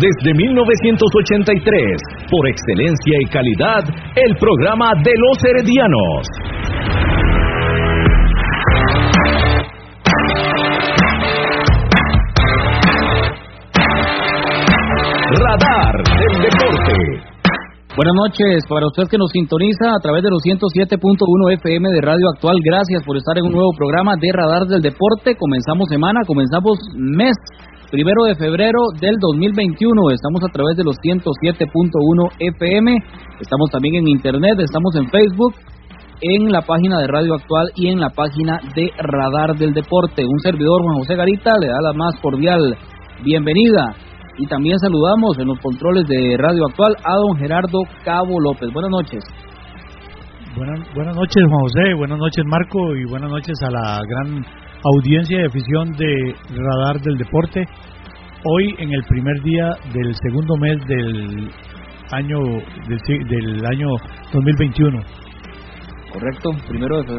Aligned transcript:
desde 0.00 0.32
1983, 0.34 2.00
por 2.30 2.48
excelencia 2.48 3.16
y 3.20 3.26
calidad, 3.26 3.82
el 4.16 4.36
programa 4.36 4.92
de 5.02 5.12
los 5.16 5.44
heredianos. 5.44 6.26
Radar 15.32 15.96
del 15.96 16.42
Deporte. 16.42 17.32
Buenas 17.94 18.14
noches 18.16 18.64
para 18.70 18.86
usted 18.86 19.04
que 19.10 19.18
nos 19.18 19.30
sintoniza 19.32 19.92
a 19.92 20.00
través 20.00 20.22
de 20.22 20.30
los 20.30 20.40
107.1 20.40 21.52
FM 21.60 21.90
de 21.90 22.00
Radio 22.00 22.24
Actual. 22.32 22.56
Gracias 22.64 23.02
por 23.04 23.18
estar 23.18 23.36
en 23.36 23.44
un 23.44 23.52
nuevo 23.52 23.72
programa 23.76 24.14
de 24.16 24.32
Radar 24.32 24.64
del 24.64 24.80
Deporte. 24.80 25.36
Comenzamos 25.36 25.88
semana, 25.90 26.20
comenzamos 26.26 26.78
mes, 26.96 27.36
primero 27.92 28.24
de 28.24 28.34
febrero 28.36 28.80
del 28.98 29.20
2021. 29.20 30.10
Estamos 30.16 30.40
a 30.42 30.50
través 30.50 30.76
de 30.78 30.84
los 30.84 30.96
107.1 30.96 32.56
FM. 32.56 32.96
Estamos 33.38 33.70
también 33.70 33.96
en 33.96 34.08
Internet, 34.08 34.58
estamos 34.60 34.96
en 34.96 35.10
Facebook, 35.10 35.52
en 36.22 36.50
la 36.50 36.62
página 36.62 36.98
de 37.00 37.06
Radio 37.06 37.34
Actual 37.34 37.68
y 37.76 37.88
en 37.88 38.00
la 38.00 38.08
página 38.08 38.60
de 38.74 38.88
Radar 38.96 39.58
del 39.58 39.74
Deporte. 39.74 40.24
Un 40.24 40.40
servidor, 40.40 40.80
Juan 40.82 40.98
José 41.00 41.16
Garita, 41.16 41.58
le 41.60 41.68
da 41.68 41.82
la 41.82 41.92
más 41.92 42.18
cordial 42.22 42.76
bienvenida 43.22 43.94
y 44.38 44.46
también 44.46 44.78
saludamos 44.78 45.38
en 45.38 45.48
los 45.48 45.60
controles 45.60 46.08
de 46.08 46.36
Radio 46.38 46.64
Actual 46.64 46.96
a 47.04 47.14
don 47.16 47.36
Gerardo 47.36 47.78
Cabo 48.06 48.40
López. 48.40 48.72
Buenas 48.72 48.90
noches. 48.90 49.22
Buenas, 50.56 50.80
buenas 50.94 51.14
noches, 51.14 51.44
Juan 51.46 51.60
José. 51.60 51.94
Buenas 51.98 52.18
noches, 52.18 52.44
Marco. 52.46 52.96
Y 52.96 53.04
buenas 53.04 53.30
noches 53.30 53.54
a 53.62 53.70
la 53.70 54.00
gran 54.08 54.61
audiencia 54.84 55.40
y 55.40 55.46
afición 55.46 55.92
de 55.92 56.34
Radar 56.50 57.00
del 57.00 57.16
Deporte. 57.18 57.64
Hoy, 58.44 58.74
en 58.78 58.92
el 58.92 59.04
primer 59.04 59.40
día 59.42 59.70
del 59.94 60.14
segundo 60.16 60.56
mes 60.56 60.76
del 60.88 61.50
año 62.10 62.38
del, 62.88 63.28
del 63.28 63.64
año 63.66 63.88
2021. 64.32 64.98
Correcto, 66.12 66.50
primero 66.68 67.02
de 67.02 67.14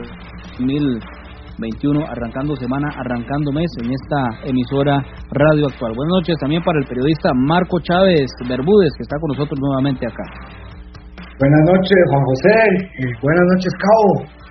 2021, 0.60 2.06
arrancando 2.06 2.56
semana, 2.58 2.90
arrancando 2.90 3.52
mes 3.54 3.72
en 3.82 3.92
esta 3.92 4.50
emisora 4.50 4.98
Radio 5.32 5.68
Actual. 5.68 5.94
Buenas 5.96 6.14
noches 6.20 6.36
también 6.40 6.62
para 6.64 6.80
el 6.80 6.86
periodista 6.86 7.32
Marco 7.34 7.80
Chávez 7.80 8.28
Bermúdez, 8.48 8.92
que 8.98 9.04
está 9.04 9.16
con 9.20 9.30
nosotros 9.30 9.58
nuevamente 9.60 10.06
acá. 10.06 10.24
Buenas 11.40 11.62
noches, 11.66 11.98
Juan 12.10 12.24
José. 12.24 12.56
Eh, 13.00 13.14
buenas 13.22 13.46
noches, 13.56 13.74
Cabo. 13.80 14.43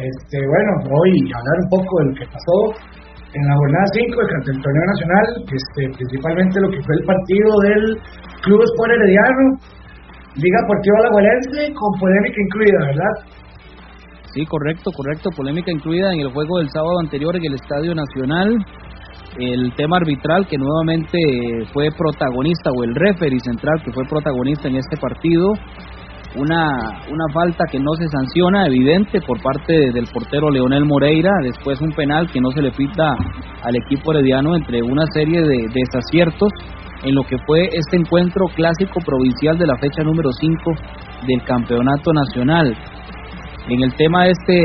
Este, 0.00 0.38
bueno, 0.48 0.70
hoy 0.96 1.12
hablar 1.28 1.56
un 1.60 1.68
poco 1.68 1.92
de 2.00 2.04
lo 2.08 2.14
que 2.16 2.26
pasó 2.32 2.56
en 3.36 3.42
la 3.44 3.54
jornada 3.54 3.84
5 3.92 4.16
del 4.48 4.62
torneo 4.64 4.86
nacional, 4.96 5.26
este, 5.44 5.82
principalmente 5.92 6.60
lo 6.60 6.70
que 6.70 6.80
fue 6.80 6.94
el 6.96 7.04
partido 7.04 7.50
del 7.68 7.84
Club 8.40 8.60
Sport 8.64 8.92
Herediano, 8.96 9.44
Liga 10.40 10.58
Deportiva 10.64 10.96
Alajuelense, 11.04 11.74
con 11.76 12.00
polémica 12.00 12.38
incluida, 12.40 12.78
¿verdad? 12.86 13.14
Sí, 14.32 14.46
correcto, 14.46 14.90
correcto. 14.96 15.28
Polémica 15.36 15.70
incluida 15.70 16.14
en 16.14 16.20
el 16.20 16.32
juego 16.32 16.58
del 16.58 16.70
sábado 16.70 16.98
anterior 17.00 17.36
en 17.36 17.44
el 17.44 17.54
Estadio 17.54 17.94
Nacional. 17.94 18.56
El 19.38 19.72
tema 19.74 19.98
arbitral 19.98 20.46
que 20.48 20.56
nuevamente 20.56 21.18
fue 21.72 21.90
protagonista, 21.92 22.70
o 22.72 22.84
el 22.84 22.94
referee 22.94 23.40
central 23.40 23.82
que 23.84 23.92
fue 23.92 24.04
protagonista 24.08 24.68
en 24.68 24.76
este 24.76 24.96
partido. 24.96 25.52
Una, 26.36 27.02
una 27.10 27.26
falta 27.34 27.64
que 27.72 27.80
no 27.80 27.92
se 27.98 28.06
sanciona, 28.06 28.66
evidente, 28.66 29.20
por 29.20 29.42
parte 29.42 29.90
del 29.92 30.06
portero 30.12 30.48
Leonel 30.48 30.84
Moreira. 30.84 31.30
Después 31.42 31.80
un 31.80 31.90
penal 31.90 32.30
que 32.30 32.40
no 32.40 32.52
se 32.52 32.62
le 32.62 32.70
pita 32.70 33.16
al 33.64 33.74
equipo 33.74 34.12
herediano 34.12 34.54
entre 34.54 34.80
una 34.80 35.02
serie 35.12 35.42
de 35.42 35.66
desaciertos 35.74 36.50
en 37.02 37.16
lo 37.16 37.22
que 37.24 37.36
fue 37.46 37.64
este 37.72 37.96
encuentro 37.96 38.46
clásico 38.54 39.00
provincial 39.04 39.58
de 39.58 39.66
la 39.66 39.76
fecha 39.78 40.04
número 40.04 40.30
5 40.30 40.54
del 41.26 41.42
campeonato 41.42 42.12
nacional. 42.12 42.76
En 43.68 43.82
el 43.82 43.92
tema 43.96 44.28
este 44.28 44.62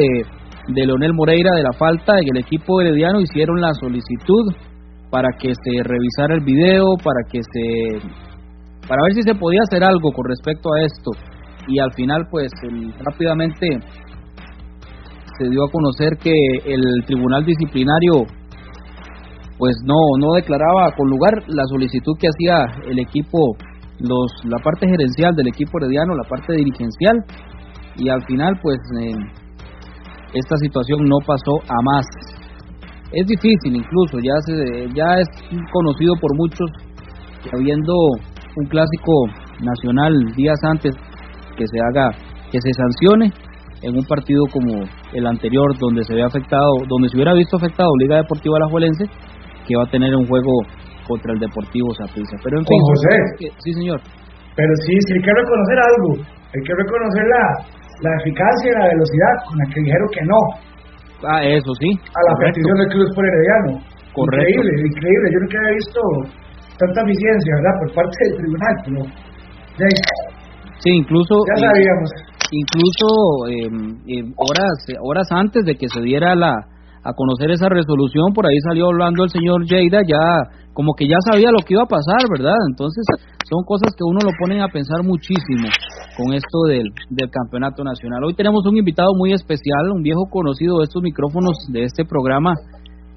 de 0.67 0.85
Leonel 0.85 1.13
Moreira 1.13 1.51
de 1.55 1.63
la 1.63 1.73
falta, 1.73 2.19
en 2.19 2.27
el 2.35 2.43
equipo 2.43 2.79
herediano 2.79 3.21
hicieron 3.21 3.59
la 3.59 3.73
solicitud 3.73 4.53
para 5.09 5.29
que 5.39 5.53
se 5.55 5.83
revisara 5.83 6.35
el 6.35 6.41
video, 6.41 6.95
para 7.03 7.21
que 7.27 7.39
se 7.41 8.07
para 8.87 9.01
ver 9.01 9.13
si 9.13 9.23
se 9.23 9.33
podía 9.33 9.61
hacer 9.63 9.83
algo 9.83 10.11
con 10.11 10.25
respecto 10.29 10.69
a 10.71 10.85
esto 10.85 11.34
y 11.67 11.79
al 11.79 11.91
final 11.93 12.27
pues 12.29 12.51
rápidamente 12.99 13.67
se 15.37 15.49
dio 15.49 15.65
a 15.65 15.71
conocer 15.71 16.17
que 16.21 16.31
el 16.65 17.05
tribunal 17.05 17.45
disciplinario 17.45 18.25
pues 19.57 19.75
no 19.85 19.95
no 20.19 20.33
declaraba 20.33 20.91
con 20.95 21.09
lugar 21.09 21.33
la 21.47 21.63
solicitud 21.65 22.13
que 22.19 22.27
hacía 22.27 22.65
el 22.87 22.99
equipo 22.99 23.55
los 23.99 24.31
la 24.43 24.57
parte 24.59 24.87
gerencial 24.87 25.35
del 25.35 25.47
equipo 25.47 25.77
herediano, 25.79 26.15
la 26.15 26.27
parte 26.27 26.53
dirigencial 26.55 27.23
y 27.97 28.09
al 28.09 28.21
final 28.25 28.59
pues 28.61 28.77
eh, 28.99 29.15
esta 30.33 30.57
situación 30.57 31.07
no 31.07 31.17
pasó 31.25 31.55
a 31.63 31.81
más. 31.83 32.05
Es 33.11 33.25
difícil 33.27 33.75
incluso, 33.75 34.19
ya 34.19 34.35
se, 34.45 34.89
ya 34.93 35.19
es 35.19 35.27
conocido 35.71 36.15
por 36.19 36.35
muchos 36.35 36.69
habiendo 37.53 37.93
un 38.57 38.65
clásico 38.67 39.13
nacional 39.61 40.13
días 40.35 40.57
antes 40.63 40.93
que 41.55 41.65
se 41.67 41.79
haga 41.79 42.11
que 42.51 42.59
se 42.61 42.71
sancione 42.73 43.31
en 43.81 43.95
un 43.97 44.05
partido 44.05 44.45
como 44.51 44.83
el 45.13 45.25
anterior 45.27 45.77
donde 45.77 46.03
se 46.03 46.13
ve 46.15 46.23
afectado, 46.23 46.67
donde 46.87 47.09
se 47.09 47.17
hubiera 47.17 47.33
visto 47.33 47.57
afectado 47.57 47.89
Liga 47.99 48.17
Deportiva 48.17 48.57
Alajuelense 48.57 49.05
que 49.67 49.75
va 49.75 49.83
a 49.83 49.91
tener 49.91 50.15
un 50.15 50.25
juego 50.27 50.51
contra 51.07 51.33
el 51.33 51.39
Deportivo 51.39 51.93
Saprissa. 51.93 52.37
Pero 52.43 52.59
en 52.59 52.65
fin, 52.65 52.79
José. 52.81 53.51
sí 53.59 53.73
señor. 53.73 53.99
Pero 54.55 54.71
sí, 54.85 54.93
sí 55.05 55.13
hay 55.13 55.21
que 55.21 55.33
reconocer 55.33 55.77
algo, 55.79 56.09
hay 56.23 56.61
que 56.63 56.73
reconocer 56.73 57.23
la, 57.27 57.45
la 58.01 58.11
eficacia 58.21 58.67
y 58.71 58.75
la 58.79 58.87
velocidad 58.87 59.33
con 59.49 59.57
la 59.59 59.65
que 59.73 59.79
dijeron 59.81 60.07
que 60.13 60.23
no. 60.25 60.39
Ah, 61.27 61.41
eso 61.43 61.71
sí. 61.81 61.89
A 61.91 62.21
la 62.29 62.33
correcto. 62.35 62.55
petición 62.55 62.75
del 62.77 62.89
Club 62.89 63.05
Sport 63.09 63.27
Herediano. 63.27 63.71
Correcto. 64.15 64.47
Increíble, 64.47 64.71
increíble. 64.87 65.25
Yo 65.33 65.39
nunca 65.43 65.57
había 65.59 65.75
visto 65.75 66.01
tanta 66.79 66.99
eficiencia, 67.03 67.51
¿verdad? 67.59 67.75
Por 67.81 67.89
parte 67.95 68.17
del 68.23 68.33
tribunal, 68.39 68.75
pero 68.85 68.99
Sí, 70.85 70.91
incluso 70.93 71.33
ya 71.49 71.57
eh, 71.57 71.65
sabíamos. 71.65 72.09
incluso 72.53 73.07
eh, 73.49 74.21
eh, 74.21 74.23
horas 74.37 74.77
horas 75.01 75.27
antes 75.31 75.65
de 75.65 75.75
que 75.75 75.89
se 75.89 75.99
diera 76.01 76.35
la 76.35 76.53
a 77.01 77.13
conocer 77.13 77.49
esa 77.49 77.69
resolución 77.69 78.33
por 78.33 78.45
ahí 78.45 78.57
salió 78.61 78.85
hablando 78.93 79.23
el 79.23 79.31
señor 79.31 79.65
Lleida 79.65 80.01
ya 80.05 80.45
como 80.73 80.93
que 80.93 81.07
ya 81.07 81.17
sabía 81.25 81.49
lo 81.49 81.65
que 81.65 81.73
iba 81.73 81.81
a 81.81 81.89
pasar 81.89 82.29
verdad 82.29 82.53
entonces 82.69 83.01
son 83.49 83.65
cosas 83.65 83.97
que 83.97 84.05
uno 84.05 84.19
lo 84.21 84.31
ponen 84.37 84.61
a 84.61 84.69
pensar 84.69 85.01
muchísimo 85.01 85.69
con 86.17 86.33
esto 86.33 86.57
del, 86.69 86.85
del 87.09 87.29
campeonato 87.29 87.83
nacional. 87.83 88.23
Hoy 88.23 88.33
tenemos 88.33 88.65
un 88.65 88.77
invitado 88.77 89.09
muy 89.17 89.33
especial 89.33 89.89
un 89.91 90.03
viejo 90.03 90.29
conocido 90.29 90.77
de 90.77 90.83
estos 90.85 91.01
micrófonos 91.01 91.57
de 91.73 91.83
este 91.83 92.05
programa 92.05 92.53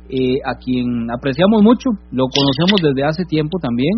eh, 0.09 0.41
a 0.45 0.57
quien 0.57 1.11
apreciamos 1.13 1.63
mucho 1.63 1.91
lo 2.13 2.25
conocemos 2.33 2.81
desde 2.81 3.05
hace 3.05 3.25
tiempo 3.29 3.59
también 3.61 3.93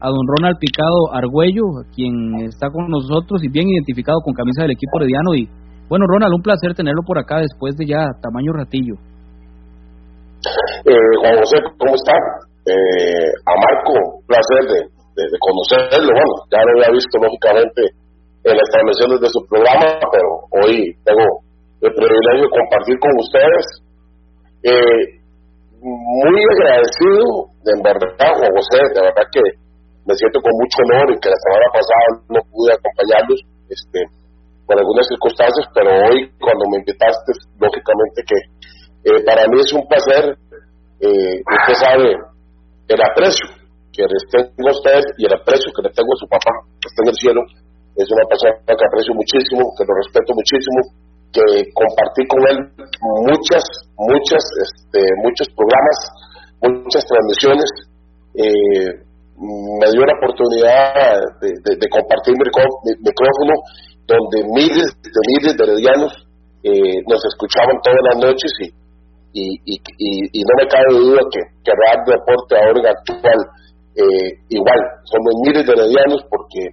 a 0.00 0.06
don 0.08 0.26
Ronald 0.36 0.58
Picado 0.58 1.10
Argüello, 1.12 1.82
quien 1.94 2.46
está 2.46 2.70
con 2.70 2.86
nosotros 2.88 3.42
y 3.42 3.48
bien 3.48 3.68
identificado 3.68 4.20
con 4.22 4.32
camisa 4.34 4.62
del 4.62 4.72
equipo 4.78 4.98
herediano. 4.98 5.34
Y 5.34 5.48
bueno, 5.88 6.06
Ronald, 6.06 6.34
un 6.34 6.42
placer 6.42 6.74
tenerlo 6.74 7.02
por 7.02 7.18
acá 7.18 7.38
después 7.40 7.74
de 7.76 7.86
ya 7.86 8.06
tamaño 8.22 8.52
ratillo. 8.52 8.94
Eh, 10.86 11.12
Juan 11.20 11.34
José, 11.42 11.58
¿cómo 11.78 11.94
está? 11.94 12.14
Eh, 12.68 13.30
a 13.42 13.54
Marco, 13.58 14.22
placer 14.26 14.62
de, 14.70 15.26
conocerlo. 15.42 16.14
Bueno, 16.14 16.34
ya 16.46 16.62
lo 16.62 16.70
había 16.78 16.94
visto 16.94 17.18
lógicamente 17.18 17.90
en 18.44 18.54
las 18.54 18.68
transmisiones 18.70 19.18
de 19.18 19.28
su 19.34 19.40
programa, 19.50 19.98
pero 19.98 20.28
hoy 20.62 20.94
tengo 21.02 21.26
el 21.82 21.90
privilegio 21.90 22.46
de 22.46 22.54
compartir 22.54 22.96
con 23.02 23.10
ustedes. 23.18 23.66
Eh, 24.62 25.18
muy 25.82 26.42
agradecido, 26.54 27.50
de 27.66 27.74
verdad, 27.82 28.30
Juan 28.38 28.52
José, 28.54 28.78
de 28.94 29.00
verdad 29.02 29.26
que 29.32 29.42
me 30.08 30.16
siento 30.16 30.40
con 30.40 30.56
mucho 30.56 30.76
honor 30.88 31.12
y 31.12 31.20
que 31.20 31.28
la 31.28 31.36
semana 31.36 31.68
pasada 31.68 32.06
no 32.32 32.40
pude 32.48 32.72
acompañarlos 32.72 33.40
este, 33.68 34.00
por 34.64 34.80
algunas 34.80 35.04
circunstancias, 35.04 35.68
pero 35.76 35.92
hoy 36.08 36.32
cuando 36.40 36.64
me 36.72 36.80
invitaste, 36.80 37.28
lógicamente 37.60 38.24
que 38.24 38.38
eh, 39.04 39.20
para 39.28 39.44
mí 39.52 39.60
es 39.60 39.68
un 39.76 39.84
placer, 39.84 40.32
eh, 41.04 41.44
usted 41.44 41.76
sabe, 41.76 42.08
el 42.88 43.00
aprecio 43.04 43.52
que 43.92 44.08
les 44.08 44.24
tengo 44.32 44.68
a 44.72 44.76
ustedes 44.80 45.04
y 45.20 45.28
el 45.28 45.34
aprecio 45.36 45.68
que 45.76 45.84
le 45.84 45.92
tengo 45.92 46.08
a 46.08 46.20
su 46.24 46.26
papá, 46.32 46.52
que 46.80 46.88
está 46.88 47.00
en 47.04 47.12
el 47.12 47.18
cielo. 47.20 47.40
Es 47.92 48.08
una 48.08 48.24
persona 48.32 48.56
que 48.64 48.88
aprecio 48.88 49.12
muchísimo, 49.12 49.60
que 49.76 49.84
lo 49.84 49.92
respeto 49.92 50.32
muchísimo, 50.32 50.80
que 51.36 51.44
compartí 51.76 52.24
con 52.32 52.40
él 52.48 52.56
muchas, 53.28 53.60
muchas, 54.00 54.40
este, 54.64 55.04
muchos 55.20 55.52
programas, 55.52 55.98
muchas 56.64 57.04
transmisiones. 57.04 57.68
Eh, 58.38 59.07
me 59.38 59.86
dio 59.92 60.02
la 60.02 60.14
oportunidad 60.18 61.14
de, 61.40 61.88
compartir 61.90 62.34
mi, 62.34 62.44
micrófono 62.98 63.54
donde 64.06 64.38
miles 64.54 64.88
de 64.98 65.20
miles 65.30 65.56
de 65.56 65.64
heredianos 65.64 66.12
eh, 66.64 66.98
nos 67.06 67.22
escuchaban 67.24 67.78
todas 67.82 68.02
las 68.10 68.16
noches 68.24 68.50
y, 68.60 69.54
y, 69.64 69.74
y, 69.76 70.40
no 70.42 70.52
me 70.58 70.66
cabe 70.66 70.90
duda 70.90 71.20
que, 71.30 71.40
que 71.62 71.72
Deporte 72.06 72.56
ahora 72.56 72.80
en 72.80 72.86
actual 72.86 73.38
eh, 73.98 74.30
igual, 74.48 74.78
somos 75.04 75.32
miles 75.42 75.66
de 75.66 75.72
heredianos 75.72 76.22
porque 76.30 76.70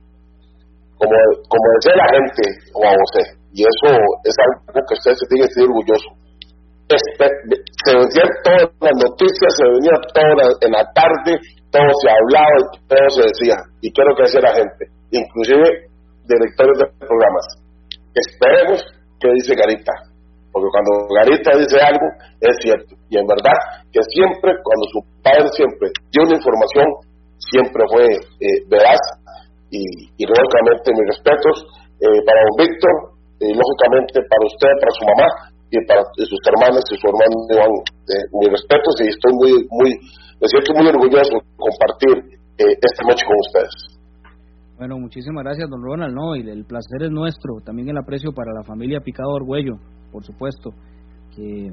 como, 0.97 1.17
como 1.50 1.65
decía 1.81 1.97
la 1.97 2.07
gente, 2.13 2.44
Juan 2.71 2.95
José, 2.95 3.21
y 3.51 3.62
eso 3.62 3.89
es 4.23 4.35
algo 4.45 4.79
que 4.88 4.94
usted 4.94 5.13
se 5.13 5.27
tiene 5.27 5.47
que 5.47 5.53
sentir 5.53 5.69
orgulloso. 5.69 6.09
Se 6.85 7.91
venían 7.97 8.29
todas 8.45 8.69
las 8.79 8.97
noticias, 9.09 9.51
se 9.57 9.65
venía 9.65 9.95
todas 10.13 10.53
en 10.62 10.71
la 10.71 10.85
tarde, 10.94 11.41
todo 11.75 11.92
se 12.00 12.07
hablaba 12.07 12.56
y 12.56 12.63
todo 12.88 13.07
se 13.12 13.24
decía. 13.27 13.57
Y 13.83 13.92
quiero 13.92 14.16
que 14.16 14.24
decía 14.24 14.48
la 14.48 14.56
gente, 14.56 14.88
inclusive 15.12 15.92
directores 16.24 16.75
de 16.80 16.88
programas. 16.95 17.45
Esperemos 18.16 18.80
que 19.19 19.27
dice 19.36 19.60
Garita, 19.60 19.92
porque 20.56 20.72
cuando 20.72 20.92
Garita 21.12 21.51
dice 21.60 21.75
algo 21.83 22.07
es 22.39 22.56
cierto. 22.63 22.95
Y 23.12 23.19
en 23.19 23.27
verdad 23.27 23.60
que 23.92 24.00
siempre, 24.16 24.56
cuando 24.63 24.86
su 24.95 25.00
padre 25.19 25.51
siempre 25.51 25.92
dio 26.16 26.24
una 26.24 26.39
información, 26.39 26.88
siempre 27.51 27.83
fue 27.92 28.07
eh, 28.16 28.60
veraz 28.72 29.04
y, 29.68 29.83
y 30.16 30.24
lógicamente 30.24 30.95
mis 30.95 31.07
respetos 31.12 31.56
eh, 32.00 32.19
para 32.24 32.39
don 32.39 32.56
Víctor, 32.63 33.16
y 33.39 33.51
lógicamente 33.51 34.24
para 34.24 34.44
usted, 34.48 34.72
para 34.80 34.92
su 34.95 35.04
mamá 35.04 35.27
y 35.71 35.77
para 35.85 36.01
sus 36.15 36.41
hermanas 36.45 36.83
y 36.91 36.95
su 36.97 37.07
hermano 37.07 37.35
Iván. 37.50 37.73
Eh, 38.06 38.25
mis 38.39 38.50
respetos 38.51 38.94
y 39.01 39.07
estoy 39.09 39.33
muy, 39.33 39.51
muy, 39.69 39.89
me 40.41 40.47
siento 40.47 40.73
muy 40.73 40.88
orgulloso 40.88 41.33
de 41.33 41.57
compartir 41.57 42.15
eh, 42.57 42.77
esta 42.77 43.01
noche 43.03 43.25
con 43.25 43.38
ustedes. 43.39 43.95
Bueno, 44.77 45.00
muchísimas 45.00 45.44
gracias, 45.44 45.69
don 45.69 45.81
Ronald, 45.81 46.13
¿no? 46.13 46.35
Y 46.35 46.41
el 46.41 46.65
placer 46.65 47.03
es 47.03 47.12
nuestro, 47.12 47.62
también 47.63 47.89
el 47.89 47.97
aprecio 47.97 48.33
para 48.33 48.53
la 48.53 48.63
familia 48.63 49.00
Picado 49.00 49.31
Orgüello, 49.31 49.77
por 50.12 50.23
supuesto, 50.25 50.71
que 51.33 51.71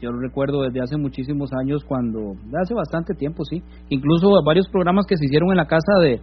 yo 0.00 0.10
lo 0.10 0.20
recuerdo 0.20 0.62
desde 0.62 0.80
hace 0.80 0.96
muchísimos 0.96 1.50
años 1.60 1.82
cuando, 1.84 2.34
hace 2.62 2.74
bastante 2.74 3.14
tiempo, 3.14 3.44
sí, 3.44 3.62
incluso 3.88 4.30
varios 4.44 4.68
programas 4.68 5.06
que 5.06 5.16
se 5.16 5.24
hicieron 5.24 5.50
en 5.50 5.56
la 5.56 5.66
casa 5.66 5.98
de, 6.00 6.20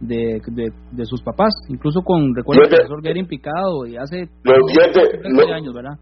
de, 0.00 0.40
de, 0.92 1.04
sus 1.06 1.22
papás, 1.22 1.52
incluso 1.68 2.02
con, 2.02 2.34
recuerdo, 2.34 2.62
el 2.62 2.68
profesor 2.68 3.02
Guerin 3.02 3.26
Picado, 3.26 3.86
y 3.86 3.96
hace 3.96 4.28
los 4.44 4.58
10 4.66 5.36
de, 5.36 5.52
años, 5.52 5.74
¿verdad? 5.74 5.98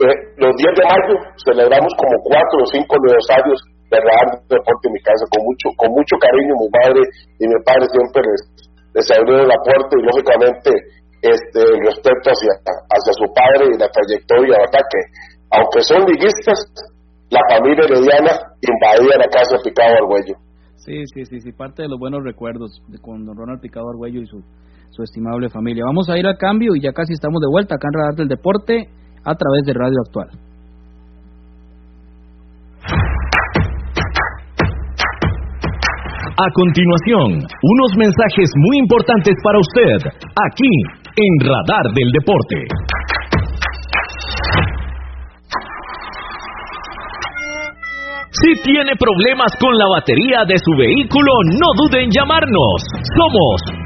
Eh, 0.00 0.16
los 0.40 0.52
10 0.56 0.80
de 0.80 0.84
mayo 0.88 1.14
celebramos 1.44 1.92
como 2.00 2.16
4 2.24 2.40
o 2.40 2.66
5 2.72 2.88
aniversarios 2.88 3.58
de 3.92 3.98
Real 4.00 4.28
Deporte 4.48 4.88
en 4.88 4.94
mi 4.96 5.02
casa, 5.04 5.28
con 5.28 5.44
mucho 5.44 5.68
con 5.76 5.92
mucho 5.92 6.16
cariño, 6.16 6.56
mi 6.56 6.70
madre 6.72 7.00
y 7.36 7.44
mi 7.44 7.58
padre 7.68 7.84
siempre 7.92 8.24
les, 8.24 8.42
les 8.96 9.06
abrieron 9.12 9.44
la 9.44 9.60
puerta 9.60 9.92
y 9.92 10.02
lógicamente 10.08 10.70
este 11.20 11.60
respeto 11.84 12.32
hacia, 12.32 12.52
hacia 12.64 13.12
su 13.12 13.26
padre 13.36 13.68
y 13.68 13.76
la 13.76 13.92
trayectoria, 13.92 14.56
¿verdad? 14.56 14.84
Que 14.88 15.00
aunque 15.52 15.80
son 15.84 16.00
liguistas, 16.08 16.58
la 17.28 17.44
familia 17.52 17.84
herediana 17.84 18.32
invadía 18.64 19.20
la 19.20 19.28
casa 19.28 19.60
de 19.60 19.68
Picado 19.68 20.00
Argüello. 20.00 20.34
Sí, 20.80 21.04
sí, 21.12 21.28
sí, 21.28 21.40
sí, 21.44 21.52
parte 21.52 21.82
de 21.82 21.88
los 21.88 21.98
buenos 21.98 22.24
recuerdos 22.24 22.80
de 22.88 22.98
con 22.98 23.26
don 23.26 23.36
Ronald 23.36 23.60
Picado 23.60 23.90
Argüello 23.90 24.22
y 24.22 24.26
su, 24.26 24.40
su 24.90 25.02
estimable 25.02 25.50
familia. 25.50 25.84
Vamos 25.84 26.08
a 26.08 26.16
ir 26.16 26.26
al 26.26 26.38
cambio 26.38 26.74
y 26.74 26.80
ya 26.80 26.92
casi 26.92 27.12
estamos 27.12 27.40
de 27.40 27.52
vuelta 27.52 27.74
acá 27.76 27.88
en 27.92 28.00
Radar 28.00 28.14
del 28.16 28.28
Deporte 28.28 28.88
a 29.24 29.34
través 29.34 29.64
de 29.66 29.72
Radio 29.74 29.98
Actual. 30.06 30.28
A 36.40 36.48
continuación, 36.54 37.44
unos 37.44 37.96
mensajes 37.98 38.48
muy 38.56 38.78
importantes 38.78 39.34
para 39.44 39.58
usted, 39.58 40.08
aquí 40.48 40.72
en 41.16 41.46
Radar 41.46 41.92
del 41.92 42.10
Deporte. 42.12 42.64
Si 48.32 48.62
tiene 48.62 48.96
problemas 48.96 49.52
con 49.60 49.76
la 49.76 49.86
batería 49.88 50.44
de 50.46 50.56
su 50.56 50.72
vehículo, 50.78 51.32
no 51.60 51.66
dude 51.76 52.04
en 52.04 52.10
llamarnos. 52.10 52.88
Somos 53.18 53.79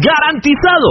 ¡Garantizado! 0.00 0.90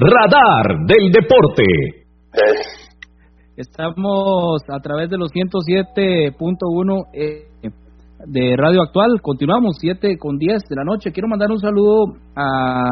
Radar 0.00 0.86
del 0.86 1.10
Deporte. 1.10 1.64
Estamos 3.56 4.62
a 4.68 4.78
través 4.78 5.10
de 5.10 5.18
los 5.18 5.32
107.1 5.32 7.04
eh, 7.12 7.48
de 8.26 8.54
Radio 8.56 8.82
Actual. 8.82 9.20
Continuamos, 9.20 9.76
7 9.80 10.16
con 10.16 10.38
10 10.38 10.62
de 10.70 10.76
la 10.76 10.84
noche. 10.84 11.10
Quiero 11.10 11.26
mandar 11.26 11.50
un 11.50 11.58
saludo 11.58 12.14
a. 12.36 12.84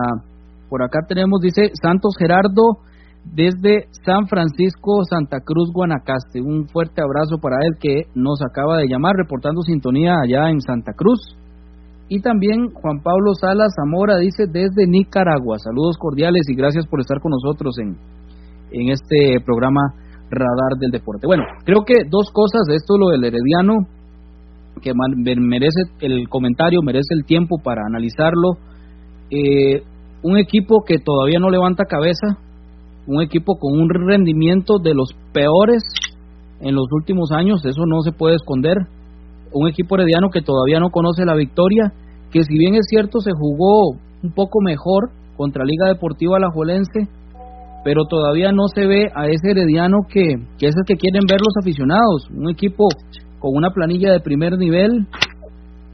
Por 0.68 0.82
acá 0.82 1.06
tenemos, 1.06 1.40
dice 1.40 1.70
Santos 1.80 2.16
Gerardo 2.18 2.78
desde 3.22 3.86
San 4.04 4.26
Francisco, 4.26 5.04
Santa 5.08 5.38
Cruz, 5.44 5.70
Guanacaste. 5.72 6.40
Un 6.40 6.66
fuerte 6.66 7.02
abrazo 7.02 7.38
para 7.40 7.58
él 7.62 7.74
que 7.78 8.10
nos 8.16 8.40
acaba 8.42 8.78
de 8.78 8.88
llamar, 8.88 9.14
reportando 9.14 9.62
sintonía 9.62 10.16
allá 10.24 10.50
en 10.50 10.60
Santa 10.60 10.92
Cruz. 10.92 11.20
Y 12.08 12.20
también 12.20 12.70
Juan 12.72 13.02
Pablo 13.02 13.34
Salas 13.34 13.74
Zamora 13.74 14.18
dice 14.18 14.46
desde 14.46 14.86
Nicaragua. 14.86 15.58
Saludos 15.58 15.96
cordiales 15.98 16.42
y 16.48 16.54
gracias 16.54 16.86
por 16.86 17.00
estar 17.00 17.20
con 17.20 17.32
nosotros 17.32 17.76
en, 17.78 17.96
en 18.70 18.90
este 18.90 19.40
programa 19.44 19.80
Radar 20.30 20.78
del 20.78 20.90
Deporte. 20.90 21.26
Bueno, 21.26 21.42
creo 21.64 21.84
que 21.84 21.94
dos 22.08 22.30
cosas 22.32 22.62
de 22.68 22.76
esto, 22.76 22.96
lo 22.96 23.08
del 23.08 23.24
Herediano, 23.24 23.86
que 24.80 24.92
merece 25.36 25.82
el 26.00 26.28
comentario, 26.28 26.80
merece 26.82 27.14
el 27.14 27.24
tiempo 27.24 27.56
para 27.62 27.82
analizarlo. 27.86 28.52
Eh, 29.30 29.82
un 30.22 30.38
equipo 30.38 30.84
que 30.86 30.98
todavía 30.98 31.38
no 31.40 31.50
levanta 31.50 31.84
cabeza, 31.84 32.38
un 33.06 33.22
equipo 33.22 33.58
con 33.58 33.80
un 33.80 33.88
rendimiento 33.88 34.78
de 34.78 34.94
los 34.94 35.10
peores 35.32 35.82
en 36.60 36.74
los 36.74 36.86
últimos 36.92 37.30
años, 37.32 37.64
eso 37.64 37.86
no 37.86 38.00
se 38.02 38.12
puede 38.12 38.36
esconder. 38.36 38.76
Un 39.52 39.68
equipo 39.68 39.96
herediano 39.96 40.28
que 40.30 40.42
todavía 40.42 40.80
no 40.80 40.90
conoce 40.90 41.24
la 41.24 41.34
victoria, 41.34 41.92
que 42.30 42.42
si 42.42 42.58
bien 42.58 42.74
es 42.74 42.86
cierto 42.88 43.20
se 43.20 43.30
jugó 43.32 43.96
un 44.22 44.32
poco 44.34 44.60
mejor 44.60 45.10
contra 45.36 45.64
Liga 45.64 45.88
Deportiva 45.88 46.36
Alajuelense, 46.36 47.08
pero 47.84 48.04
todavía 48.06 48.50
no 48.52 48.64
se 48.74 48.86
ve 48.86 49.06
a 49.14 49.26
ese 49.28 49.52
herediano 49.52 49.98
que, 50.08 50.34
que 50.58 50.66
es 50.66 50.74
el 50.76 50.84
que 50.86 50.96
quieren 50.96 51.22
ver 51.28 51.38
los 51.40 51.54
aficionados. 51.60 52.28
Un 52.34 52.50
equipo 52.50 52.88
con 53.38 53.54
una 53.54 53.70
planilla 53.70 54.12
de 54.12 54.20
primer 54.20 54.58
nivel, 54.58 55.06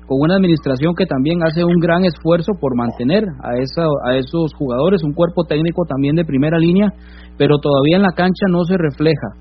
con 0.06 0.21
una 0.21 0.37
administración 0.37 0.94
que 0.97 1.06
también 1.06 1.42
hace 1.44 1.64
un 1.64 1.78
gran 1.80 2.04
esfuerzo 2.04 2.52
por 2.61 2.76
mantener 2.76 3.25
a, 3.42 3.59
esa, 3.59 3.85
a 4.04 4.16
esos 4.16 4.54
jugadores, 4.54 5.02
un 5.04 5.12
cuerpo 5.12 5.44
técnico 5.44 5.85
también 5.87 6.16
de 6.16 6.25
primera 6.25 6.59
línea, 6.59 6.88
pero 7.37 7.59
todavía 7.59 7.97
en 7.97 8.02
la 8.02 8.12
cancha 8.16 8.47
no 8.50 8.64
se 8.64 8.76
refleja, 8.78 9.37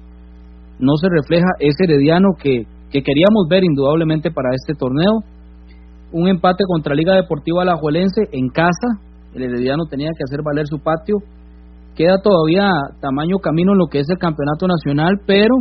no 0.80 0.96
se 0.98 1.08
refleja 1.10 1.48
ese 1.60 1.86
herediano 1.86 2.30
que, 2.42 2.66
que 2.92 3.02
queríamos 3.02 3.48
ver 3.50 3.64
indudablemente 3.64 4.32
para 4.32 4.50
este 4.54 4.74
torneo. 4.74 5.24
Un 6.12 6.28
empate 6.28 6.64
contra 6.68 6.94
Liga 6.94 7.16
Deportiva 7.16 7.62
Alajuelense 7.62 8.24
en 8.32 8.50
casa, 8.50 9.00
el 9.34 9.44
herediano 9.44 9.86
tenía 9.90 10.10
que 10.18 10.24
hacer 10.24 10.42
valer 10.44 10.68
su 10.68 10.80
patio. 10.80 11.18
Queda 11.96 12.22
todavía 12.22 12.70
tamaño 13.00 13.38
camino 13.38 13.74
en 13.74 13.80
lo 13.80 13.88
que 13.88 14.00
es 14.00 14.10
el 14.10 14.18
campeonato 14.18 14.68
nacional, 14.68 15.22
pero 15.26 15.56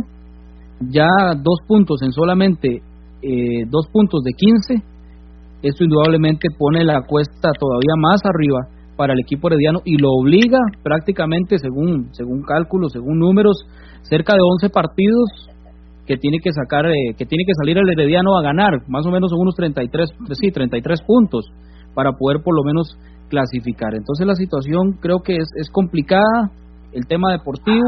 ya 0.81 1.07
dos 1.41 1.59
puntos 1.67 2.01
en 2.01 2.11
solamente 2.11 2.81
eh, 3.21 3.65
dos 3.69 3.87
puntos 3.91 4.21
de 4.23 4.31
15 4.33 4.91
esto 5.61 5.83
indudablemente 5.83 6.47
pone 6.57 6.83
la 6.83 7.03
cuesta 7.05 7.49
todavía 7.59 7.93
más 7.97 8.19
arriba 8.25 8.59
para 8.97 9.13
el 9.13 9.19
equipo 9.19 9.47
herediano 9.47 9.79
y 9.85 9.97
lo 9.97 10.09
obliga 10.09 10.57
prácticamente, 10.83 11.57
según, 11.59 12.09
según 12.13 12.41
cálculos, 12.41 12.91
según 12.91 13.19
números, 13.19 13.57
cerca 14.01 14.33
de 14.33 14.39
11 14.41 14.69
partidos 14.69 15.50
que 16.05 16.17
tiene 16.17 16.39
que 16.43 16.51
sacar, 16.51 16.85
eh, 16.87 17.13
que 17.17 17.25
tiene 17.25 17.43
que 17.45 17.53
salir 17.53 17.77
el 17.77 17.89
herediano 17.89 18.37
a 18.37 18.41
ganar, 18.41 18.81
más 18.87 19.05
o 19.05 19.11
menos 19.11 19.31
unos 19.33 19.55
33, 19.55 20.09
sí, 20.33 20.51
33 20.51 21.01
puntos 21.03 21.45
para 21.93 22.13
poder 22.13 22.41
por 22.43 22.55
lo 22.55 22.63
menos 22.63 22.97
clasificar. 23.29 23.93
Entonces 23.93 24.25
la 24.25 24.35
situación 24.35 24.93
creo 24.99 25.19
que 25.23 25.37
es, 25.37 25.47
es 25.55 25.69
complicada, 25.71 26.51
el 26.93 27.07
tema 27.07 27.31
deportivo 27.31 27.87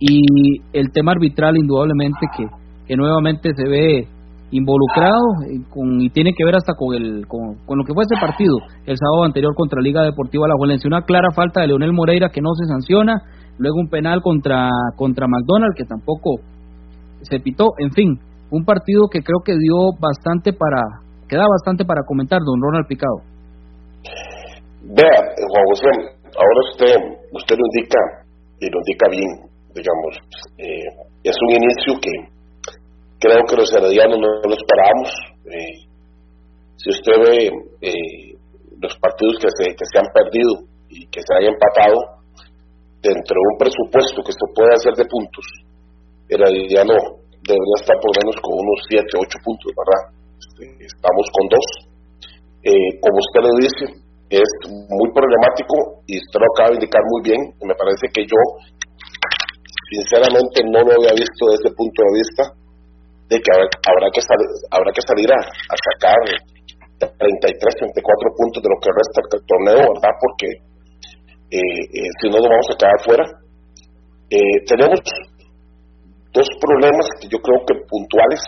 y 0.00 0.60
el 0.72 0.90
tema 0.92 1.12
arbitral 1.12 1.56
indudablemente 1.56 2.26
que, 2.36 2.44
que 2.86 2.96
nuevamente 2.96 3.50
se 3.54 3.68
ve 3.68 4.08
involucrado 4.50 5.22
y, 5.50 5.62
con, 5.64 6.00
y 6.00 6.10
tiene 6.10 6.32
que 6.36 6.44
ver 6.44 6.54
hasta 6.56 6.74
con, 6.74 6.94
el, 6.94 7.26
con, 7.26 7.56
lo 7.66 7.84
que 7.84 7.92
fue 7.92 8.04
ese 8.04 8.20
partido 8.20 8.56
el 8.86 8.96
sábado 8.96 9.24
anterior 9.24 9.54
contra 9.54 9.80
Liga 9.80 10.02
Deportiva 10.02 10.48
La 10.48 10.54
Juelense. 10.56 10.86
Una 10.86 11.02
clara 11.02 11.28
falta 11.34 11.60
de 11.60 11.68
Leonel 11.68 11.92
Moreira 11.92 12.28
que 12.28 12.40
no 12.40 12.50
se 12.54 12.66
sanciona, 12.66 13.22
luego 13.58 13.78
un 13.80 13.88
penal 13.88 14.20
contra, 14.22 14.70
contra 14.96 15.26
McDonald 15.26 15.74
que 15.76 15.84
tampoco 15.84 16.40
se 17.24 17.40
pitó. 17.40 17.72
En 17.78 17.90
fin, 17.92 18.18
un 18.50 18.64
partido 18.64 19.08
que 19.10 19.20
creo 19.20 19.40
que 19.44 19.52
dio 19.58 19.92
bastante 19.98 20.52
para, 20.52 20.80
queda 21.28 21.44
bastante 21.48 21.84
para 21.84 22.02
comentar, 22.06 22.40
don 22.44 22.60
Ronald 22.60 22.86
Picado. 22.86 23.20
Vea, 24.82 25.20
Juan 25.20 25.64
José, 25.70 25.90
ahora 26.36 26.60
usted, 26.70 26.94
usted 27.32 27.56
lo 27.56 27.64
indica 27.72 28.00
y 28.60 28.68
lo 28.70 28.78
indica 28.78 29.06
bien, 29.10 29.30
digamos, 29.74 30.12
eh, 30.58 30.86
es 31.24 31.36
un 31.48 31.50
inicio 31.56 31.98
que 32.00 32.34
Creo 33.24 33.40
que 33.48 33.56
los 33.56 33.72
heredianos 33.72 34.20
no, 34.20 34.28
los 34.44 34.58
esperábamos. 34.60 35.08
Eh, 35.48 35.88
si 36.76 36.90
usted 36.90 37.16
ve 37.24 37.48
eh, 37.80 38.36
los 38.76 38.92
partidos 39.00 39.40
que 39.40 39.48
se, 39.48 39.72
que 39.72 39.86
se 39.88 39.96
han 39.96 40.12
perdido 40.12 40.68
y 40.90 41.06
que 41.08 41.24
se 41.24 41.32
hayan 41.32 41.54
empatado, 41.56 42.20
dentro 43.00 43.32
de 43.32 43.48
un 43.48 43.56
presupuesto 43.56 44.20
que 44.20 44.32
se 44.36 44.46
puede 44.52 44.76
hacer 44.76 44.92
de 44.92 45.08
puntos, 45.08 45.46
el 46.28 46.40
herediano 46.40 46.94
debería 47.44 47.78
estar 47.80 47.96
por 48.00 48.12
menos 48.16 48.36
con 48.40 48.52
unos 48.56 48.78
7, 48.88 49.04
8 49.04 49.38
puntos, 49.44 49.68
¿verdad? 49.76 50.02
Este, 50.40 50.64
estamos 50.84 51.24
con 51.32 51.44
dos. 51.52 51.66
Eh, 52.64 52.90
como 53.00 53.16
usted 53.20 53.40
lo 53.44 53.52
dice, 53.60 53.84
es 54.32 54.50
muy 54.88 55.08
problemático 55.12 56.00
y 56.08 56.16
usted 56.16 56.40
lo 56.40 56.48
acaba 56.56 56.68
de 56.72 56.80
indicar 56.80 57.02
muy 57.04 57.20
bien. 57.22 57.40
Me 57.60 57.76
parece 57.76 58.08
que 58.08 58.24
yo, 58.24 58.40
sinceramente, 59.92 60.64
no 60.64 60.80
lo 60.80 60.96
había 60.96 61.12
visto 61.12 61.40
desde 61.52 61.68
ese 61.68 61.76
punto 61.76 61.98
de 62.08 62.12
vista 62.16 62.42
de 63.28 63.36
que 63.40 63.50
habrá, 63.52 64.08
que, 64.12 64.20
salir, 64.20 64.48
habrá 64.72 64.90
que 64.92 65.04
salir 65.04 65.28
a, 65.32 65.40
sacar 65.40 66.20
33, 66.98 67.20
34 67.20 68.00
puntos 68.36 68.62
de 68.64 68.68
lo 68.72 68.78
que 68.80 68.90
resta 68.92 69.20
del 69.28 69.44
torneo, 69.44 69.82
¿verdad? 69.92 70.14
Porque 70.16 70.48
eh, 71.52 71.82
eh, 71.92 72.10
si 72.20 72.28
no, 72.28 72.40
nos 72.40 72.48
vamos 72.48 72.68
a 72.72 72.78
quedar 72.80 72.98
fuera. 73.04 73.24
Eh, 74.30 74.56
tenemos 74.66 74.98
dos 76.34 76.48
problemas 76.60 77.06
que 77.20 77.28
yo 77.30 77.38
creo 77.38 77.64
que 77.64 77.74
puntuales 77.88 78.42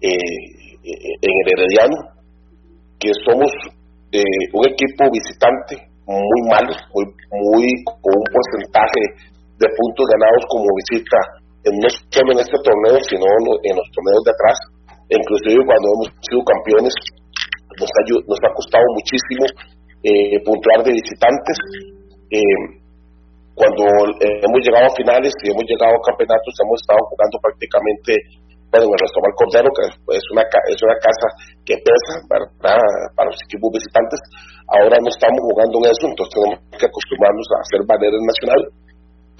en 0.00 1.32
el 1.36 1.46
Herediano, 1.52 1.98
que 2.98 3.10
somos 3.26 3.50
un 4.54 4.64
equipo 4.70 5.10
visitante 5.12 5.90
muy 6.06 6.40
malo, 6.48 6.72
muy, 6.94 7.04
muy 7.04 7.66
con 7.84 8.14
un 8.14 8.28
porcentaje 8.32 9.02
de 9.58 9.66
puntos 9.66 10.06
ganados 10.08 10.42
como 10.48 10.64
visita 10.80 11.40
no 11.68 11.88
solo 12.08 12.32
en 12.32 12.40
este 12.40 12.56
torneo, 12.64 12.96
sino 13.04 13.26
en 13.60 13.74
los 13.76 13.88
torneos 13.92 14.24
de 14.24 14.32
atrás, 14.32 14.56
inclusive 15.12 15.60
cuando 15.68 15.86
hemos 15.92 16.08
sido 16.24 16.40
campeones, 16.40 16.94
nos 17.76 17.90
ha, 17.92 18.02
nos 18.24 18.40
ha 18.40 18.50
costado 18.56 18.86
muchísimo 18.96 19.44
eh, 20.00 20.40
puntuar 20.44 20.80
de 20.88 20.96
visitantes. 20.96 21.58
Eh, 22.32 22.79
cuando 23.60 23.84
hemos 24.16 24.60
llegado 24.64 24.88
a 24.88 24.96
finales 24.96 25.36
y 25.44 25.52
hemos 25.52 25.64
llegado 25.68 25.92
a 25.92 26.06
campeonatos, 26.08 26.52
hemos 26.64 26.80
estado 26.80 27.00
jugando 27.12 27.36
prácticamente 27.44 28.12
bueno, 28.72 28.86
en 28.86 28.94
el 28.96 29.02
Restaurante 29.04 29.36
Cordero, 29.36 29.68
que 29.76 29.82
es 30.16 30.26
una, 30.32 30.44
es 30.46 30.80
una 30.80 30.96
casa 31.02 31.26
que 31.66 31.74
pesa 31.84 32.12
para 32.30 33.28
los 33.28 33.40
equipos 33.44 33.68
visitantes. 33.76 34.18
Ahora 34.70 34.96
no 35.02 35.10
estamos 35.10 35.42
jugando 35.42 35.74
en 35.82 35.86
eso, 35.90 36.04
entonces 36.08 36.32
tenemos 36.32 36.58
que 36.78 36.86
acostumbrarnos 36.88 37.48
a 37.50 37.56
hacer 37.66 37.80
barreras 37.84 38.24
nacional 38.24 38.62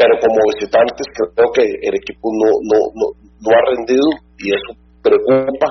pero 0.01 0.17
como 0.17 0.49
visitantes 0.57 1.05
creo 1.13 1.53
que 1.53 1.61
el 1.61 1.93
equipo 1.93 2.33
no, 2.33 2.49
no, 2.73 2.79
no, 2.97 3.07
no 3.21 3.49
ha 3.53 3.63
rendido 3.69 4.09
y 4.41 4.49
eso 4.49 4.73
preocupa 5.05 5.69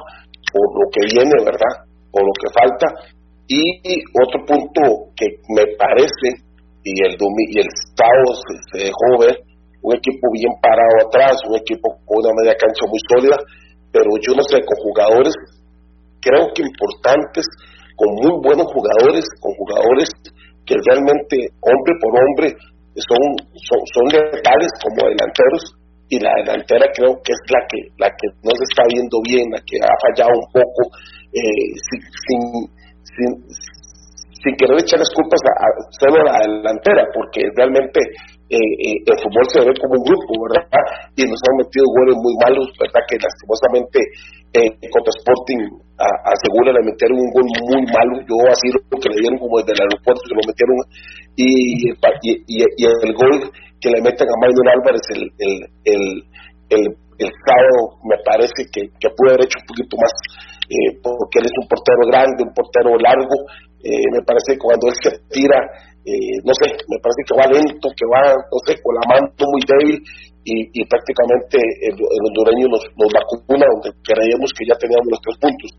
por 0.54 0.68
lo 0.78 0.86
que 0.94 1.02
viene, 1.10 1.34
¿verdad? 1.42 1.74
Por 2.14 2.22
lo 2.22 2.34
que 2.38 2.54
falta. 2.54 2.88
Y 3.50 3.58
otro 4.22 4.46
punto 4.46 5.10
que 5.18 5.26
me 5.58 5.66
parece, 5.74 6.46
y 6.84 6.94
el, 7.06 7.14
y 7.16 7.60
el 7.60 7.70
sábado 7.96 8.30
se, 8.72 8.86
dejó 8.86 9.20
ver, 9.20 9.36
un 9.82 9.96
equipo 9.96 10.28
bien 10.34 10.54
parado 10.62 11.08
atrás, 11.08 11.38
un 11.48 11.56
equipo 11.56 12.00
con 12.06 12.26
una 12.26 12.36
media 12.42 12.56
cancha 12.56 12.84
muy 12.88 13.00
sólida, 13.08 13.38
pero 13.92 14.10
yo 14.22 14.36
no 14.36 14.44
sé, 14.44 14.60
con 14.64 14.78
jugadores, 14.84 15.34
creo 16.22 16.52
que 16.54 16.64
importantes, 16.64 17.46
con 17.96 18.16
muy 18.16 18.34
buenos 18.44 18.68
jugadores, 18.72 19.26
con 19.40 19.52
jugadores 19.56 20.10
que 20.66 20.76
realmente, 20.88 21.36
hombre 21.60 21.94
por 22.00 22.12
hombre, 22.16 22.48
son, 22.96 23.22
son, 23.56 23.80
son 23.94 24.06
letales 24.12 24.72
como 24.84 25.08
delanteros 25.08 25.80
y 26.10 26.20
la 26.20 26.34
delantera 26.42 26.90
creo 26.94 27.14
que 27.22 27.32
es 27.32 27.42
la 27.54 27.62
que 27.70 27.80
la 28.02 28.10
que 28.10 28.28
no 28.42 28.52
se 28.58 28.66
está 28.66 28.84
viendo 28.90 29.22
bien, 29.24 29.46
la 29.54 29.62
que 29.62 29.78
ha 29.78 29.94
fallado 30.02 30.34
un 30.34 30.50
poco, 30.52 30.82
eh, 31.32 31.70
sin, 31.86 32.02
sin, 32.26 32.42
sin, 33.06 33.30
querer 34.56 34.78
echar 34.80 35.00
las 35.00 35.12
culpas 35.14 35.42
a, 35.46 35.68
solo 36.00 36.22
a 36.22 36.26
la 36.32 36.36
delantera, 36.42 37.04
porque 37.14 37.46
realmente 37.58 38.00
eh, 38.50 39.04
el 39.06 39.18
fútbol 39.22 39.46
se 39.50 39.62
ve 39.62 39.74
como 39.78 40.00
un 40.00 40.06
grupo, 40.06 40.32
¿verdad? 40.50 40.66
Y 41.14 41.26
nos 41.28 41.42
han 41.44 41.56
metido 41.62 41.86
goles 41.94 42.18
muy 42.18 42.34
malos, 42.42 42.68
¿verdad? 42.80 43.02
Que 43.06 43.18
lastimosamente 43.22 44.00
contra 44.90 45.14
Sporting 45.22 45.62
asegura 46.00 46.74
le 46.74 46.82
metieron 46.82 47.20
un 47.20 47.32
gol 47.36 47.46
muy 47.70 47.82
malo. 47.86 48.14
Yo 48.26 48.36
así 48.50 48.72
lo 48.72 48.98
que 48.98 49.10
le 49.14 49.22
dieron 49.22 49.38
como 49.38 49.60
desde 49.62 49.74
el 49.76 49.82
aeropuerto, 49.86 50.22
se 50.26 50.36
lo 50.36 50.44
metieron. 50.48 50.76
Y, 51.36 51.50
y, 51.86 52.66
y, 52.74 52.86
el 52.88 53.14
gol 53.14 53.52
que 53.80 53.90
le 53.90 54.02
meten 54.02 54.28
a 54.28 54.36
Maynor 54.42 54.68
Álvarez 54.76 55.04
el, 55.16 55.24
el, 55.40 56.24
el, 56.70 56.84
el 57.20 57.32
sábado 57.46 58.00
me 58.08 58.18
parece 58.24 58.64
que, 58.72 58.88
que 58.96 59.08
haber 59.08 59.44
hecho 59.44 59.60
un 59.60 59.68
poquito 59.68 59.96
más 60.00 60.14
eh, 60.70 61.02
porque 61.02 61.42
él 61.42 61.50
es 61.50 61.58
un 61.58 61.66
portero 61.66 62.06
grande, 62.14 62.46
un 62.46 62.54
portero 62.54 62.94
largo, 63.02 63.38
eh, 63.82 64.06
me 64.14 64.22
parece 64.22 64.54
que 64.54 64.62
cuando 64.62 64.86
él 64.86 64.98
se 65.02 65.18
tira, 65.34 65.58
eh, 66.06 66.38
no 66.46 66.54
sé, 66.54 66.70
me 66.86 67.02
parece 67.02 67.26
que 67.26 67.34
va 67.34 67.50
lento, 67.50 67.90
que 67.90 68.06
va, 68.06 68.22
no 68.38 68.60
sé, 68.70 68.78
con 68.78 68.94
la 68.94 69.02
mano 69.10 69.34
muy 69.34 69.66
débil 69.66 69.98
y, 70.46 70.86
prácticamente 70.86 71.58
el, 71.58 71.98
hondureño 71.98 72.70
nos, 72.70 72.86
nos, 72.98 73.10
vacuna 73.10 73.66
donde 73.66 73.90
creíamos 74.02 74.54
que 74.54 74.66
ya 74.70 74.78
teníamos 74.78 75.10
los 75.10 75.22
tres 75.26 75.38
puntos. 75.42 75.72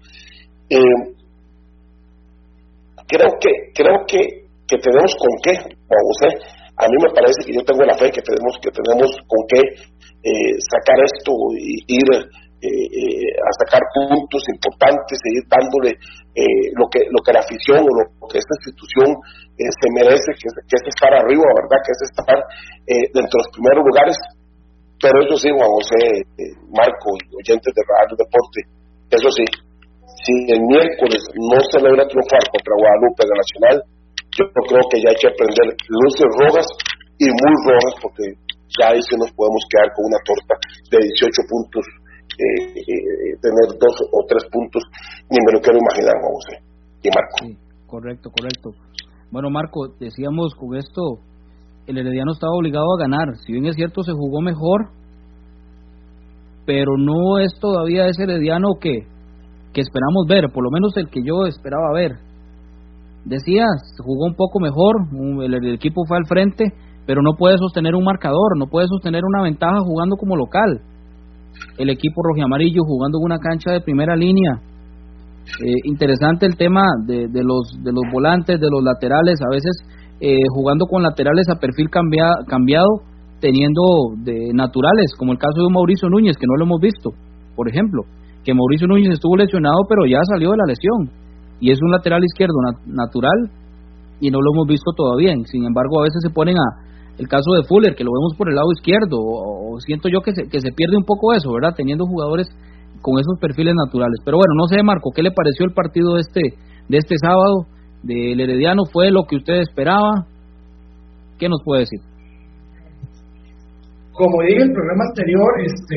creo 3.07 3.31
que 3.39 3.51
creo 3.75 3.97
que, 4.11 4.21
que 4.67 4.77
tenemos 4.79 5.15
con 5.15 5.33
qué, 5.43 5.55
Juan 5.55 6.03
José, 6.03 6.29
a 6.77 6.85
mí 6.87 6.97
me 6.99 7.15
parece 7.15 7.47
que 7.47 7.55
yo 7.55 7.63
tengo 7.63 7.83
la 7.87 7.95
fe 7.95 8.11
que 8.11 8.23
tenemos 8.23 8.59
que 8.59 8.71
tenemos 8.75 9.11
con 9.27 9.41
qué 9.47 9.61
sacar 10.69 10.97
esto 11.01 11.33
y 11.57 11.81
ir 11.89 12.09
eh, 12.61 12.69
eh, 12.69 13.33
a 13.41 13.51
sacar 13.65 13.81
puntos 13.89 14.45
importantes, 14.53 15.17
seguir 15.17 15.49
dándole 15.49 15.97
eh, 16.37 16.69
lo 16.77 16.93
que 16.93 17.09
lo 17.09 17.25
que 17.25 17.33
la 17.33 17.41
afición 17.41 17.81
o 17.81 17.89
lo, 17.89 18.05
que 18.29 18.37
esta 18.37 18.53
institución 18.61 19.17
se 19.57 19.89
merece, 19.97 20.29
que, 20.37 20.45
es 20.53 20.85
estar 20.93 21.09
arriba, 21.09 21.41
¿verdad? 21.57 21.81
Que 21.81 21.93
es 21.97 22.03
estar 22.05 22.37
dentro 23.17 23.33
de 23.33 23.43
los 23.49 23.53
primeros 23.57 23.81
lugares. 23.81 24.17
Pero 25.01 25.25
eso 25.25 25.41
sí, 25.41 25.49
Juan 25.49 25.73
José, 25.73 26.01
Marco 26.69 27.09
y 27.17 27.33
oyentes 27.41 27.73
de 27.73 27.83
Radio 27.89 28.13
Deporte, 28.21 28.61
eso 29.09 29.29
sí, 29.33 29.45
si 30.21 30.35
el 30.53 30.61
miércoles 30.61 31.21
no 31.41 31.59
se 31.65 31.81
logra 31.81 32.05
triunfar 32.05 32.45
contra 32.53 32.77
Guadalupe 32.77 33.25
de 33.25 33.35
Nacional, 33.41 33.77
yo 34.37 34.45
creo 34.69 34.85
que 34.93 35.01
ya 35.01 35.09
hay 35.11 35.17
que 35.17 35.33
aprender 35.33 35.67
luces 35.89 36.29
rojas 36.45 36.69
y 37.17 37.25
muy 37.25 37.55
rojas, 37.73 37.95
porque 38.05 38.25
ya 38.79 38.93
ahí 38.93 39.01
sí 39.03 39.17
nos 39.19 39.33
podemos 39.33 39.63
quedar 39.71 39.89
con 39.97 40.07
una 40.07 40.21
torta 40.23 40.55
de 40.91 40.99
18 40.99 41.43
puntos 41.49 41.85
eh, 42.41 42.73
eh, 42.73 43.37
tener 43.43 43.67
dos 43.77 43.95
o 44.01 44.25
tres 44.27 44.45
puntos, 44.51 44.83
ni 45.29 45.37
me 45.45 45.53
lo 45.53 45.61
quiero 45.61 45.79
imaginar, 45.79 46.15
José 46.23 46.55
y 47.03 47.09
Marco. 47.13 47.61
correcto, 47.87 48.31
correcto. 48.31 48.71
Bueno, 49.31 49.51
Marco, 49.51 49.89
decíamos 49.99 50.55
con 50.55 50.77
esto, 50.77 51.21
el 51.87 51.99
Herediano 51.99 52.33
estaba 52.33 52.55
obligado 52.55 52.87
a 52.95 53.01
ganar. 53.01 53.37
Si 53.45 53.53
bien 53.53 53.67
es 53.67 53.77
cierto, 53.77 54.03
se 54.03 54.13
jugó 54.13 54.41
mejor, 54.41 54.89
pero 56.65 56.97
no 56.97 57.39
es 57.39 57.53
todavía 57.61 58.07
ese 58.07 58.23
Herediano 58.23 58.69
que, 58.81 59.07
que 59.73 59.81
esperamos 59.81 60.27
ver, 60.29 60.45
por 60.53 60.65
lo 60.65 60.71
menos 60.71 60.97
el 60.97 61.11
que 61.11 61.23
yo 61.23 61.47
esperaba 61.47 61.93
ver. 61.95 62.13
Decías, 63.25 63.69
jugó 63.99 64.27
un 64.27 64.35
poco 64.35 64.61
mejor, 64.61 64.97
el, 65.45 65.75
equipo 65.75 66.03
fue 66.07 66.17
al 66.17 66.27
frente, 66.27 66.73
pero 67.07 67.23
no 67.23 67.33
puede 67.39 67.57
sostener 67.59 67.95
un 67.95 68.05
marcador, 68.05 68.57
no 68.59 68.67
puede 68.67 68.87
sostener 68.89 69.23
una 69.25 69.43
ventaja 69.43 69.79
jugando 69.85 70.17
como 70.17 70.37
local 70.37 70.81
el 71.79 71.91
equipo 71.91 72.21
amarillo 72.45 72.83
jugando 72.85 73.19
en 73.19 73.25
una 73.25 73.39
cancha 73.39 73.73
de 73.73 73.81
primera 73.81 74.17
línea. 74.17 74.61
Eh, 75.65 75.81
interesante 75.85 76.47
el 76.47 76.57
tema 76.57 76.83
de, 77.07 77.27
de, 77.29 77.43
los, 77.43 77.73
de 77.83 77.93
los 77.93 78.05
volantes, 78.13 78.61
de 78.61 78.69
los 78.71 78.83
laterales, 78.83 79.41
a 79.41 79.51
veces 79.51 79.73
eh, 80.21 80.37
jugando 80.53 80.87
con 80.87 81.03
laterales 81.03 81.49
a 81.49 81.59
perfil 81.59 81.89
cambiado, 81.91 83.03
teniendo 83.41 83.83
de 84.23 84.53
naturales, 84.53 85.15
como 85.19 85.33
el 85.33 85.39
caso 85.39 85.65
de 85.65 85.73
Mauricio 85.73 86.09
Núñez, 86.09 86.37
que 86.37 86.47
no 86.47 86.57
lo 86.57 86.65
hemos 86.67 86.81
visto, 86.81 87.11
por 87.57 87.69
ejemplo, 87.69 88.03
que 88.45 88.53
Mauricio 88.53 88.87
Núñez 88.87 89.15
estuvo 89.15 89.37
lesionado, 89.37 89.81
pero 89.89 90.05
ya 90.07 90.21
salió 90.29 90.51
de 90.51 90.59
la 90.59 90.69
lesión, 90.69 91.09
y 91.59 91.73
es 91.73 91.81
un 91.83 91.91
lateral 91.91 92.23
izquierdo 92.23 92.55
natural, 92.87 93.51
y 94.21 94.31
no 94.31 94.39
lo 94.41 94.53
hemos 94.53 94.67
visto 94.69 94.93
todavía. 94.95 95.33
Sin 95.47 95.65
embargo, 95.65 96.01
a 96.01 96.05
veces 96.05 96.21
se 96.23 96.31
ponen 96.31 96.57
a, 96.57 96.90
el 97.19 97.29
caso 97.29 97.53
de 97.53 97.67
Fuller, 97.67 97.95
que 97.95 98.05
lo 98.05 98.13
vemos 98.13 98.35
por 98.37 98.49
el 98.49 98.57
lado 98.57 98.73
izquierdo, 98.73 99.17
o, 99.19 99.79
siento 99.81 100.09
yo 100.09 100.21
que 100.21 100.33
se, 100.33 100.49
que 100.49 100.61
se 100.61 100.73
pierde 100.73 100.97
un 100.97 101.05
poco 101.05 101.33
eso, 101.33 101.53
¿verdad? 101.53 101.75
Teniendo 101.77 102.07
jugadores 102.07 102.49
con 103.03 103.19
esos 103.19 103.39
perfiles 103.41 103.75
naturales. 103.75 104.21
Pero 104.25 104.37
bueno, 104.37 104.55
no 104.57 104.67
sé, 104.67 104.83
Marco, 104.83 105.11
¿qué 105.15 105.23
le 105.23 105.33
pareció 105.33 105.65
el 105.67 105.73
partido 105.73 106.15
de 106.15 106.21
este, 106.21 106.43
de 106.89 106.99
este 106.99 107.17
sábado 107.19 107.67
del 108.03 108.41
Herediano? 108.41 108.83
¿Fue 108.93 109.11
lo 109.11 109.25
que 109.25 109.37
usted 109.37 109.61
esperaba? 109.61 110.27
¿Qué 111.39 111.49
nos 111.49 111.63
puede 111.65 111.89
decir? 111.89 112.01
Como 114.13 114.43
dije 114.43 114.61
en 114.61 114.69
el 114.69 114.73
programa 114.73 115.05
anterior, 115.09 115.51
este, 115.65 115.97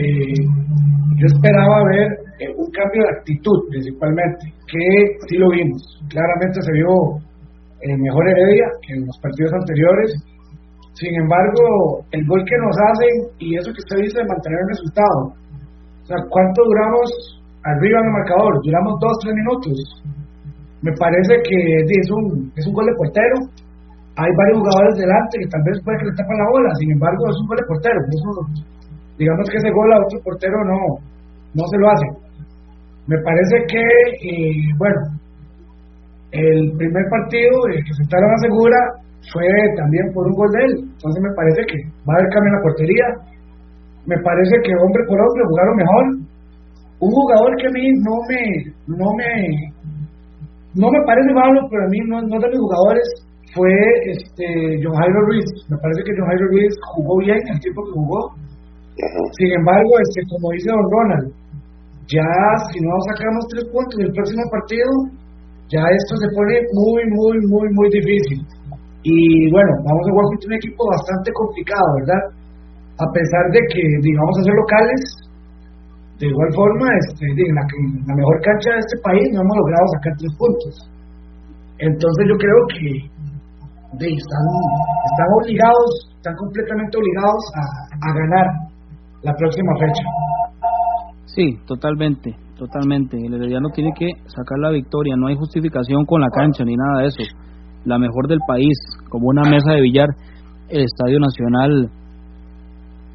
yo 1.19 1.25
esperaba 1.27 1.83
ver 1.91 2.07
eh, 2.39 2.53
un 2.55 2.71
cambio 2.71 3.03
de 3.03 3.11
actitud 3.19 3.57
principalmente, 3.69 4.47
que 4.67 5.27
sí 5.27 5.37
lo 5.37 5.49
vimos. 5.49 5.81
Claramente 6.09 6.61
se 6.61 6.71
vio 6.71 6.87
el 7.81 7.99
mejor 7.99 8.29
Heredia 8.29 8.65
que 8.81 8.93
en 8.93 9.05
los 9.05 9.19
partidos 9.21 9.51
anteriores 9.53 10.15
sin 10.93 11.13
embargo, 11.17 12.05
el 12.11 12.21
gol 12.27 12.41
que 12.45 12.57
nos 12.61 12.75
hacen 12.77 13.13
y 13.39 13.57
eso 13.57 13.73
que 13.73 13.81
usted 13.81 13.97
dice 14.05 14.21
de 14.21 14.29
mantener 14.29 14.59
el 14.61 14.69
resultado, 14.77 15.19
o 15.33 16.05
sea, 16.05 16.17
¿cuánto 16.29 16.61
duramos 16.61 17.07
arriba 17.65 17.97
en 17.97 18.05
el 18.05 18.17
marcador? 18.21 18.53
Duramos 18.61 18.93
dos, 19.01 19.15
tres 19.23 19.33
minutos. 19.33 19.75
Me 20.85 20.91
parece 20.99 21.33
que 21.47 21.57
es 21.81 22.09
un, 22.11 22.51
es 22.55 22.67
un 22.67 22.73
gol 22.73 22.85
de 22.85 22.99
portero. 22.99 23.37
Hay 24.19 24.29
varios 24.37 24.59
jugadores 24.61 24.93
delante 24.99 25.39
que 25.41 25.49
tal 25.49 25.63
vez 25.65 25.81
puede 25.81 25.97
que 25.97 26.09
le 26.11 26.19
tapan 26.19 26.37
la 26.37 26.51
bola, 26.53 26.69
sin 26.77 26.91
embargo, 26.91 27.21
es 27.25 27.37
un 27.41 27.47
gol 27.47 27.57
de 27.57 27.69
portero. 27.71 27.99
digamos 29.17 29.49
que 29.49 29.57
ese 29.57 29.71
gol 29.73 29.89
a 29.89 30.05
otro 30.05 30.19
portero 30.21 30.57
no, 30.61 30.79
no 31.57 31.63
se 31.73 31.77
lo 31.81 31.89
hace. 31.89 32.07
Me 33.07 33.17
parece 33.25 33.65
que, 33.65 33.83
eh, 34.29 34.69
bueno, 34.77 35.01
el 36.31 36.77
primer 36.77 37.05
partido, 37.09 37.49
el 37.73 37.81
que 37.81 37.93
se 37.97 38.03
la 38.05 38.37
Segura, 38.45 39.02
fue 39.31 39.47
también 39.77 40.11
por 40.13 40.27
un 40.27 40.35
gol 40.35 40.51
de 40.51 40.61
él. 40.65 40.73
Entonces 40.83 41.19
me 41.23 41.35
parece 41.35 41.61
que 41.69 41.77
va 42.03 42.13
a 42.13 42.17
haber 42.19 42.29
cambio 42.33 42.49
en 42.49 42.57
la 42.57 42.65
portería. 42.65 43.07
Me 44.05 44.17
parece 44.19 44.55
que 44.65 44.75
hombre 44.75 45.03
por 45.07 45.19
hombre 45.21 45.43
jugaron 45.47 45.75
mejor. 45.77 46.05
Un 46.99 47.11
jugador 47.11 47.51
que 47.59 47.67
a 47.67 47.75
mí 47.75 47.85
no 48.03 48.15
me, 48.27 48.43
no 48.87 49.07
me, 49.15 49.31
no 50.75 50.87
me 50.91 51.01
parece 51.05 51.31
malo, 51.33 51.67
pero 51.69 51.83
a 51.85 51.89
mí 51.89 51.99
no, 52.07 52.21
no 52.21 52.39
de 52.39 52.49
mis 52.49 52.59
jugadores 52.59 53.07
fue 53.53 53.71
este 54.09 54.79
John 54.81 54.95
Jairo 54.95 55.21
Ruiz. 55.27 55.47
Me 55.69 55.77
parece 55.77 56.01
que 56.03 56.15
John 56.17 56.27
Jairo 56.27 56.47
Ruiz 56.47 56.73
jugó 56.95 57.17
bien 57.19 57.39
el 57.39 57.59
tiempo 57.59 57.83
que 57.85 57.91
jugó. 57.91 58.19
Sin 59.39 59.51
embargo, 59.51 59.91
este, 59.99 60.21
como 60.29 60.51
dice 60.51 60.69
Don 60.69 60.87
Ronald, 60.91 61.27
ya 62.07 62.29
si 62.71 62.79
no 62.81 62.93
sacamos 63.09 63.47
tres 63.49 63.65
puntos 63.71 63.95
en 63.99 64.05
el 64.05 64.13
próximo 64.13 64.43
partido, 64.51 64.89
ya 65.69 65.81
esto 65.81 66.13
se 66.21 66.29
pone 66.35 66.55
muy, 66.73 67.01
muy, 67.09 67.35
muy, 67.47 67.67
muy 67.73 67.89
difícil. 67.89 68.45
Y 69.03 69.51
bueno, 69.51 69.71
vamos 69.83 70.03
a 70.07 70.11
contra 70.15 70.47
un 70.47 70.55
equipo 70.55 70.81
bastante 70.87 71.29
complicado, 71.35 71.87
¿verdad? 71.99 72.23
A 73.03 73.07
pesar 73.11 73.43
de 73.51 73.59
que, 73.67 73.83
digamos, 73.99 74.31
a 74.39 74.43
ser 74.47 74.55
locales, 74.55 75.01
de 76.23 76.27
igual 76.31 76.49
forma, 76.55 76.87
este, 77.03 77.27
en, 77.27 77.51
la, 77.51 77.63
la 78.07 78.15
mejor 78.15 78.39
cancha 78.47 78.71
de 78.71 78.79
este 78.79 78.97
país 79.03 79.27
no 79.35 79.43
hemos 79.43 79.57
logrado 79.59 79.85
sacar 79.99 80.13
tres 80.15 80.33
puntos. 80.39 80.73
Entonces 81.83 82.23
yo 82.31 82.35
creo 82.39 82.59
que 82.71 82.87
están, 84.07 84.45
están 85.03 85.29
obligados, 85.35 85.91
están 86.15 86.35
completamente 86.39 86.95
obligados 86.95 87.43
a, 87.59 87.63
a 87.91 88.09
ganar 88.23 88.47
la 89.19 89.33
próxima 89.35 89.73
fecha. 89.83 90.05
Sí, 91.27 91.59
totalmente, 91.67 92.31
totalmente. 92.55 93.17
El 93.19 93.33
Herediano 93.35 93.67
tiene 93.75 93.91
que 93.91 94.07
sacar 94.31 94.59
la 94.63 94.71
victoria, 94.71 95.15
no 95.17 95.27
hay 95.27 95.35
justificación 95.35 96.05
con 96.05 96.21
la 96.21 96.29
cancha 96.31 96.63
ni 96.63 96.77
nada 96.77 97.01
de 97.01 97.07
eso 97.07 97.42
la 97.85 97.97
mejor 97.97 98.27
del 98.27 98.39
país, 98.47 98.77
como 99.09 99.27
una 99.27 99.49
mesa 99.49 99.73
de 99.73 99.81
billar, 99.81 100.07
el 100.69 100.83
Estadio 100.83 101.19
Nacional 101.19 101.89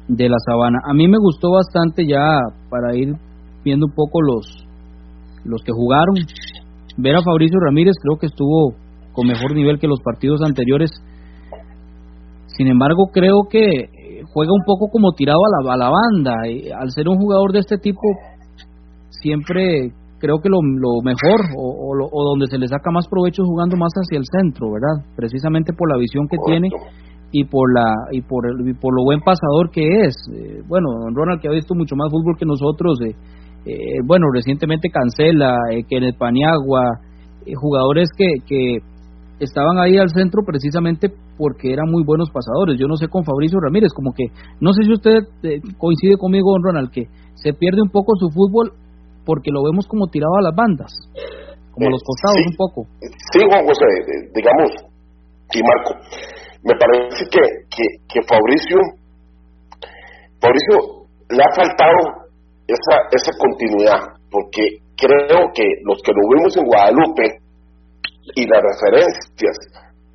de 0.07 0.29
la 0.29 0.37
Sabana. 0.45 0.79
A 0.89 0.93
mí 0.93 1.07
me 1.07 1.17
gustó 1.19 1.51
bastante 1.51 2.05
ya 2.07 2.39
para 2.69 2.95
ir 2.95 3.13
viendo 3.63 3.87
un 3.87 3.93
poco 3.93 4.21
los 4.21 4.65
los 5.45 5.61
que 5.63 5.71
jugaron. 5.71 6.15
Ver 6.97 7.15
a 7.15 7.23
Fabricio 7.23 7.59
Ramírez 7.59 7.95
creo 8.01 8.19
que 8.19 8.27
estuvo 8.27 8.73
con 9.13 9.27
mejor 9.27 9.55
nivel 9.55 9.79
que 9.79 9.87
los 9.87 10.01
partidos 10.01 10.41
anteriores. 10.41 10.91
Sin 12.47 12.67
embargo, 12.67 13.09
creo 13.13 13.47
que 13.49 14.23
juega 14.33 14.51
un 14.51 14.63
poco 14.65 14.89
como 14.91 15.11
tirado 15.13 15.39
a 15.39 15.63
la, 15.63 15.73
a 15.73 15.77
la 15.77 15.89
banda. 15.89 16.47
Y 16.47 16.69
al 16.71 16.91
ser 16.91 17.07
un 17.07 17.17
jugador 17.17 17.53
de 17.53 17.59
este 17.59 17.77
tipo, 17.77 18.01
siempre 19.09 19.91
creo 20.19 20.39
que 20.41 20.49
lo, 20.49 20.61
lo 20.61 21.01
mejor 21.03 21.39
o, 21.57 21.95
o, 22.11 22.29
donde 22.29 22.47
se 22.47 22.57
le 22.57 22.67
saca 22.67 22.91
más 22.91 23.07
provecho 23.07 23.43
es 23.43 23.47
jugando 23.47 23.77
más 23.77 23.91
hacia 23.95 24.17
el 24.17 24.25
centro, 24.25 24.71
¿verdad? 24.71 25.05
Precisamente 25.15 25.73
por 25.73 25.89
la 25.91 25.97
visión 25.97 26.27
que 26.27 26.37
tiene 26.45 26.69
y 27.31 27.45
por 27.45 27.73
la 27.73 27.93
y 28.11 28.21
por 28.21 28.45
el, 28.45 28.75
por 28.75 28.95
lo 28.95 29.03
buen 29.03 29.21
pasador 29.21 29.71
que 29.71 30.05
es. 30.05 30.15
Eh, 30.33 30.61
bueno, 30.67 30.89
Ronald 31.13 31.41
que 31.41 31.47
ha 31.47 31.51
visto 31.51 31.75
mucho 31.75 31.95
más 31.95 32.11
fútbol 32.11 32.35
que 32.37 32.45
nosotros, 32.45 32.99
eh, 33.01 33.15
eh, 33.65 34.01
bueno, 34.05 34.27
recientemente 34.33 34.89
Cancela, 34.89 35.55
eh, 35.71 35.83
Kenneth 35.87 36.17
Paniagua, 36.17 37.01
jugadores 37.55 38.09
que, 38.15 38.27
que 38.45 38.77
estaban 39.39 39.79
ahí 39.79 39.97
al 39.97 40.09
centro 40.09 40.43
precisamente 40.45 41.09
porque 41.37 41.71
eran 41.71 41.89
muy 41.89 42.03
buenos 42.03 42.29
pasadores. 42.29 42.77
Yo 42.79 42.87
no 42.87 42.95
sé 42.95 43.07
con 43.07 43.23
Fabricio 43.23 43.59
Ramírez, 43.59 43.91
como 43.95 44.11
que, 44.13 44.25
no 44.59 44.73
sé 44.73 44.83
si 44.83 44.91
usted 44.91 45.19
eh, 45.43 45.61
coincide 45.77 46.17
conmigo, 46.17 46.51
don 46.51 46.63
Ronald, 46.63 46.91
que 46.91 47.07
se 47.35 47.53
pierde 47.53 47.81
un 47.81 47.89
poco 47.89 48.13
su 48.19 48.29
fútbol 48.29 48.73
porque 49.29 49.53
lo 49.53 49.61
vemos 49.61 49.85
como 49.85 50.09
tirado 50.09 50.33
a 50.41 50.49
las 50.49 50.55
bandas, 50.57 50.89
como 51.69 51.85
a 51.85 51.93
los 51.93 52.01
costados 52.01 52.41
un 52.49 52.57
poco. 52.57 52.89
Sí, 53.29 53.45
Juan 53.45 53.61
José, 53.61 53.85
digamos, 54.33 54.73
y 55.53 55.61
Marco, 55.61 56.01
me 56.65 56.73
parece 56.73 57.29
que, 57.29 57.41
que, 57.69 57.85
que 58.09 58.19
Fabricio, 58.25 58.81
Fabricio 60.41 61.05
le 61.29 61.45
ha 61.45 61.51
faltado 61.53 62.25
esa, 62.65 62.95
esa 63.13 63.31
continuidad, 63.37 64.01
porque 64.33 64.81
creo 64.97 65.53
que 65.53 65.77
los 65.85 66.01
que 66.01 66.09
lo 66.09 66.25
vimos 66.33 66.57
en 66.57 66.65
Guadalupe 66.65 67.25
y 68.33 68.49
las 68.49 68.65
referencias 68.65 69.55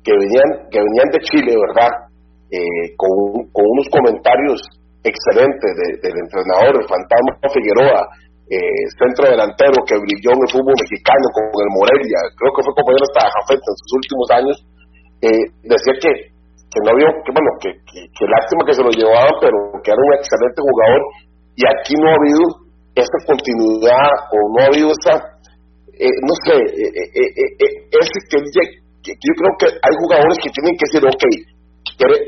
que 0.03 0.11
venían, 0.11 0.67
que 0.67 0.83
venían 0.83 1.07
de 1.15 1.23
Chile, 1.23 1.55
¿verdad? 1.55 2.11
Eh, 2.51 2.91
con, 2.99 3.47
con, 3.55 3.63
unos 3.63 3.87
comentarios 3.87 4.59
excelentes 5.07 5.71
del 6.03 6.15
entrenador, 6.19 6.83
el 6.83 6.87
fantasma 6.87 7.47
Figueroa, 7.47 8.07
eh, 8.45 8.81
centro 9.01 9.25
delantero 9.25 9.73
que 9.89 9.97
brilló 9.97 10.37
en 10.37 10.41
el 10.45 10.51
fútbol 10.53 10.77
mexicano 10.77 11.25
con 11.33 11.49
el 11.49 11.71
Morelia, 11.73 12.21
creo 12.37 12.53
que 12.53 12.61
fue 12.61 12.77
compañero 12.77 13.05
hasta 13.09 13.33
Jafet 13.33 13.57
en 13.57 13.75
sus 13.81 13.91
últimos 13.97 14.27
años, 14.37 14.55
eh, 15.25 15.45
decía 15.65 15.95
que, 15.97 16.11
que 16.69 16.79
no 16.85 16.93
había, 16.93 17.09
que 17.25 17.31
bueno, 17.33 17.49
que, 17.57 17.69
que, 17.89 18.25
lástima 18.29 18.61
que 18.69 18.77
se 18.77 18.85
lo 18.85 18.93
llevaban, 18.93 19.33
pero 19.41 19.57
que 19.81 19.89
era 19.89 19.97
un 19.97 20.13
excelente 20.21 20.61
jugador. 20.61 21.01
Y 21.57 21.63
aquí 21.65 21.93
no 21.97 22.05
ha 22.05 22.19
habido 22.19 22.43
esa 22.93 23.17
continuidad 23.25 24.13
o 24.29 24.37
no 24.53 24.57
ha 24.61 24.69
habido 24.69 24.93
esa, 24.93 25.17
eh, 25.97 26.17
no 26.21 26.33
sé, 26.45 26.53
ese 26.53 28.17
que, 28.29 28.37
que, 29.01 29.11
yo 29.17 29.33
creo 29.41 29.53
que 29.57 29.67
hay 29.73 29.95
jugadores 30.05 30.37
que 30.37 30.53
tienen 30.53 30.75
que 30.77 30.85
decir, 30.85 31.01
ok, 31.01 31.23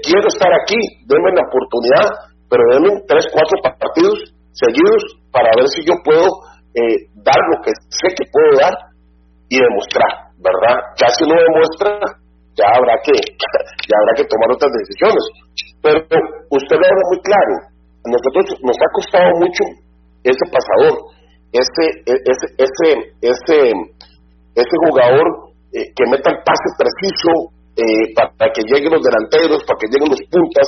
quiero 0.02 0.28
estar 0.34 0.50
aquí, 0.66 0.80
denme 1.06 1.30
la 1.38 1.46
oportunidad, 1.46 2.08
pero 2.50 2.64
denme 2.74 3.06
tres, 3.06 3.28
cuatro 3.30 3.56
partidos 3.62 4.34
seguidos 4.58 5.02
para 5.32 5.50
ver 5.58 5.68
si 5.70 5.86
yo 5.86 5.94
puedo 6.04 6.26
eh, 6.74 7.10
dar 7.22 7.42
lo 7.54 7.58
que 7.62 7.72
sé 7.90 8.08
que 8.14 8.26
puedo 8.30 8.58
dar 8.58 8.74
y 9.50 9.58
demostrar, 9.58 10.34
¿verdad? 10.38 10.78
Ya 10.98 11.08
si 11.14 11.24
no 11.26 11.36
demuestra, 11.38 11.98
ya 12.58 12.66
habrá 12.74 12.96
que 13.06 13.14
ya 13.90 13.96
habrá 14.02 14.14
que 14.18 14.26
tomar 14.26 14.50
otras 14.52 14.72
decisiones. 14.74 15.24
Pero 15.82 16.02
usted 16.52 16.76
lo 16.76 16.86
habla 16.86 17.06
muy 17.10 17.20
claro, 17.22 17.54
a 18.02 18.08
nosotros 18.10 18.46
nos 18.66 18.78
ha 18.78 18.90
costado 18.94 19.30
mucho 19.40 19.64
ese 20.26 20.46
pasador, 20.52 20.96
ese 21.54 21.86
ese 22.06 22.46
ese 22.58 22.90
ese, 23.22 23.58
ese 24.58 24.76
jugador 24.90 25.54
eh, 25.74 25.86
que 25.96 26.04
meta 26.10 26.34
el 26.34 26.42
pase 26.44 26.68
preciso 26.78 27.54
eh, 27.78 28.14
para 28.16 28.52
que 28.52 28.66
lleguen 28.66 28.92
los 28.92 29.04
delanteros, 29.06 29.64
para 29.64 29.78
que 29.78 29.88
lleguen 29.88 30.10
los 30.10 30.24
puntas, 30.30 30.68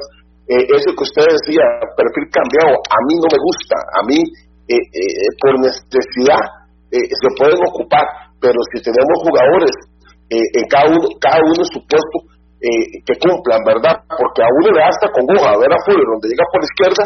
eh, 0.50 0.66
eso 0.66 0.90
que 0.98 1.06
usted 1.06 1.30
decía, 1.30 1.62
perfil 1.94 2.26
cambiado, 2.34 2.74
a 2.82 3.00
mí 3.06 3.14
no 3.22 3.30
me 3.30 3.38
gusta, 3.38 3.78
a 3.78 4.02
mí 4.10 4.18
eh, 4.66 4.82
eh, 4.82 5.30
por 5.38 5.62
necesidad 5.62 6.42
se 6.90 7.30
pueden 7.38 7.62
ocupar, 7.70 8.02
pero 8.42 8.58
si 8.74 8.82
tenemos 8.82 9.14
jugadores 9.22 9.70
en 10.26 10.66
cada 10.74 10.90
uno, 10.90 11.06
cada 11.22 11.38
uno 11.38 11.62
en 11.62 11.70
su 11.70 11.78
puesto 11.86 12.18
que 12.58 13.14
cumplan, 13.22 13.62
¿verdad? 13.62 13.94
Porque 14.10 14.42
a 14.42 14.50
uno 14.50 14.74
le 14.74 14.82
basta 14.82 15.06
con 15.14 15.22
Goja, 15.30 15.54
ver 15.54 15.70
a 15.70 15.78
Fuller, 15.86 16.02
donde 16.02 16.34
llega 16.34 16.50
por 16.50 16.66
la 16.66 16.70
izquierda 16.74 17.04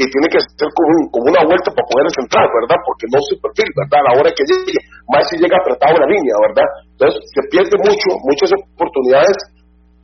y 0.00 0.04
tiene 0.08 0.32
que 0.32 0.40
hacer 0.40 0.68
como, 0.72 1.28
una 1.28 1.44
vuelta 1.44 1.68
para 1.76 1.84
poder 1.92 2.08
centrar, 2.16 2.48
¿verdad? 2.56 2.80
Porque 2.88 3.04
no 3.12 3.20
es 3.20 3.26
su 3.28 3.36
perfil, 3.36 3.68
¿verdad? 3.76 4.00
A 4.00 4.06
la 4.08 4.12
hora 4.16 4.30
que 4.32 4.48
llegue, 4.48 4.80
más 5.12 5.28
si 5.28 5.36
llega 5.36 5.60
apretado 5.60 5.92
la 5.92 6.08
línea, 6.08 6.36
¿verdad? 6.40 6.68
Entonces 6.88 7.20
se 7.36 7.42
pierde 7.52 7.76
mucho, 7.84 8.08
muchas 8.24 8.48
oportunidades 8.64 9.36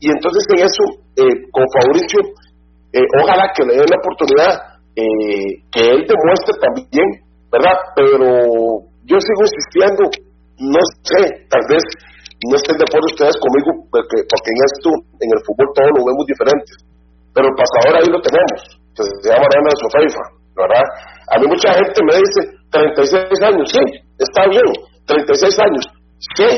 y 0.04 0.12
entonces 0.12 0.44
en 0.52 0.68
eso, 0.68 0.84
con 1.48 1.64
Fabricio, 1.80 2.44
eh, 2.94 3.06
ojalá 3.18 3.50
que 3.50 3.66
le 3.66 3.74
den 3.74 3.90
la 3.90 3.98
oportunidad 3.98 4.52
eh, 4.94 5.66
que 5.74 5.82
él 5.82 6.06
demuestre 6.06 6.54
también, 6.62 7.08
¿verdad? 7.50 7.74
Pero 7.98 8.86
yo 9.02 9.16
sigo 9.18 9.42
insistiendo, 9.42 10.02
no 10.62 10.82
sé, 11.02 11.42
tal 11.50 11.64
vez 11.66 11.82
no 12.46 12.54
estén 12.54 12.78
de 12.78 12.86
acuerdo 12.86 13.10
ustedes 13.10 13.34
conmigo, 13.42 13.90
porque, 13.90 14.22
porque 14.30 14.50
en 14.54 14.60
esto, 14.70 14.88
en 15.18 15.28
el 15.34 15.40
fútbol 15.42 15.74
todo 15.74 15.90
lo 15.90 16.06
vemos 16.06 16.24
diferente, 16.30 16.70
pero 17.34 17.50
el 17.50 17.56
pasador 17.58 17.98
ahí 17.98 18.06
lo 18.06 18.22
tenemos, 18.22 18.58
que 18.94 19.02
se 19.02 19.26
llama 19.26 19.42
Mariana 19.42 19.74
Sofeifa, 19.74 20.24
¿verdad? 20.54 20.86
A 21.26 21.38
mí 21.42 21.44
mucha 21.50 21.74
gente 21.74 21.98
me 21.98 22.14
dice, 22.14 22.40
36 22.70 23.42
años, 23.42 23.66
sí, 23.74 23.82
está 24.22 24.46
bien, 24.46 24.70
36 25.02 25.50
años, 25.58 25.84
sé 26.38 26.48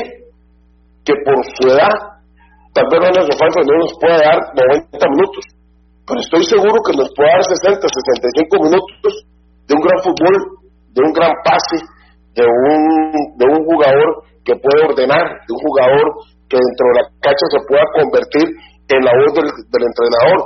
que 1.01 1.13
por 1.25 1.41
su 1.49 1.65
edad, 1.73 1.97
tal 2.77 2.85
vez 2.93 2.99
Mariana 3.01 3.25
Sofeifa 3.25 3.59
no 3.65 3.73
nos 3.81 3.93
puede 3.97 4.17
dar 4.21 4.37
90 4.53 5.01
minutos, 5.17 5.56
pero 6.07 6.23
estoy 6.23 6.43
seguro 6.47 6.79
que 6.87 6.95
nos 6.95 7.11
puede 7.11 7.27
dar 7.35 7.43
60, 7.43 7.83
65 7.83 8.63
minutos 8.63 9.11
de 9.67 9.71
un 9.75 9.83
gran 9.83 9.99
fútbol, 9.99 10.35
de 10.95 11.01
un 11.03 11.11
gran 11.11 11.35
pase, 11.43 11.83
de 12.31 12.47
un, 12.47 12.79
de 13.35 13.45
un 13.51 13.59
jugador 13.67 14.23
que 14.47 14.55
puede 14.55 14.87
ordenar, 14.87 15.43
de 15.43 15.51
un 15.51 15.61
jugador 15.67 16.07
que 16.47 16.55
dentro 16.55 16.83
de 16.87 16.95
la 16.95 17.05
cancha 17.19 17.45
se 17.51 17.59
pueda 17.67 17.83
convertir 17.99 18.47
en 18.87 18.99
la 19.03 19.11
voz 19.19 19.35
del, 19.35 19.83
entrenador, 19.83 20.39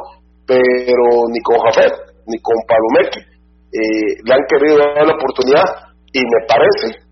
pero 0.50 1.06
ni 1.30 1.40
con 1.46 1.62
Jafet, 1.62 1.94
ni 2.26 2.42
con 2.42 2.58
Palomeque 2.66 3.22
eh, 3.22 4.18
le 4.26 4.34
han 4.34 4.46
querido 4.50 4.82
dar 4.82 5.06
la 5.06 5.14
oportunidad 5.14 5.94
y 6.10 6.26
me 6.26 6.42
parece 6.50 7.06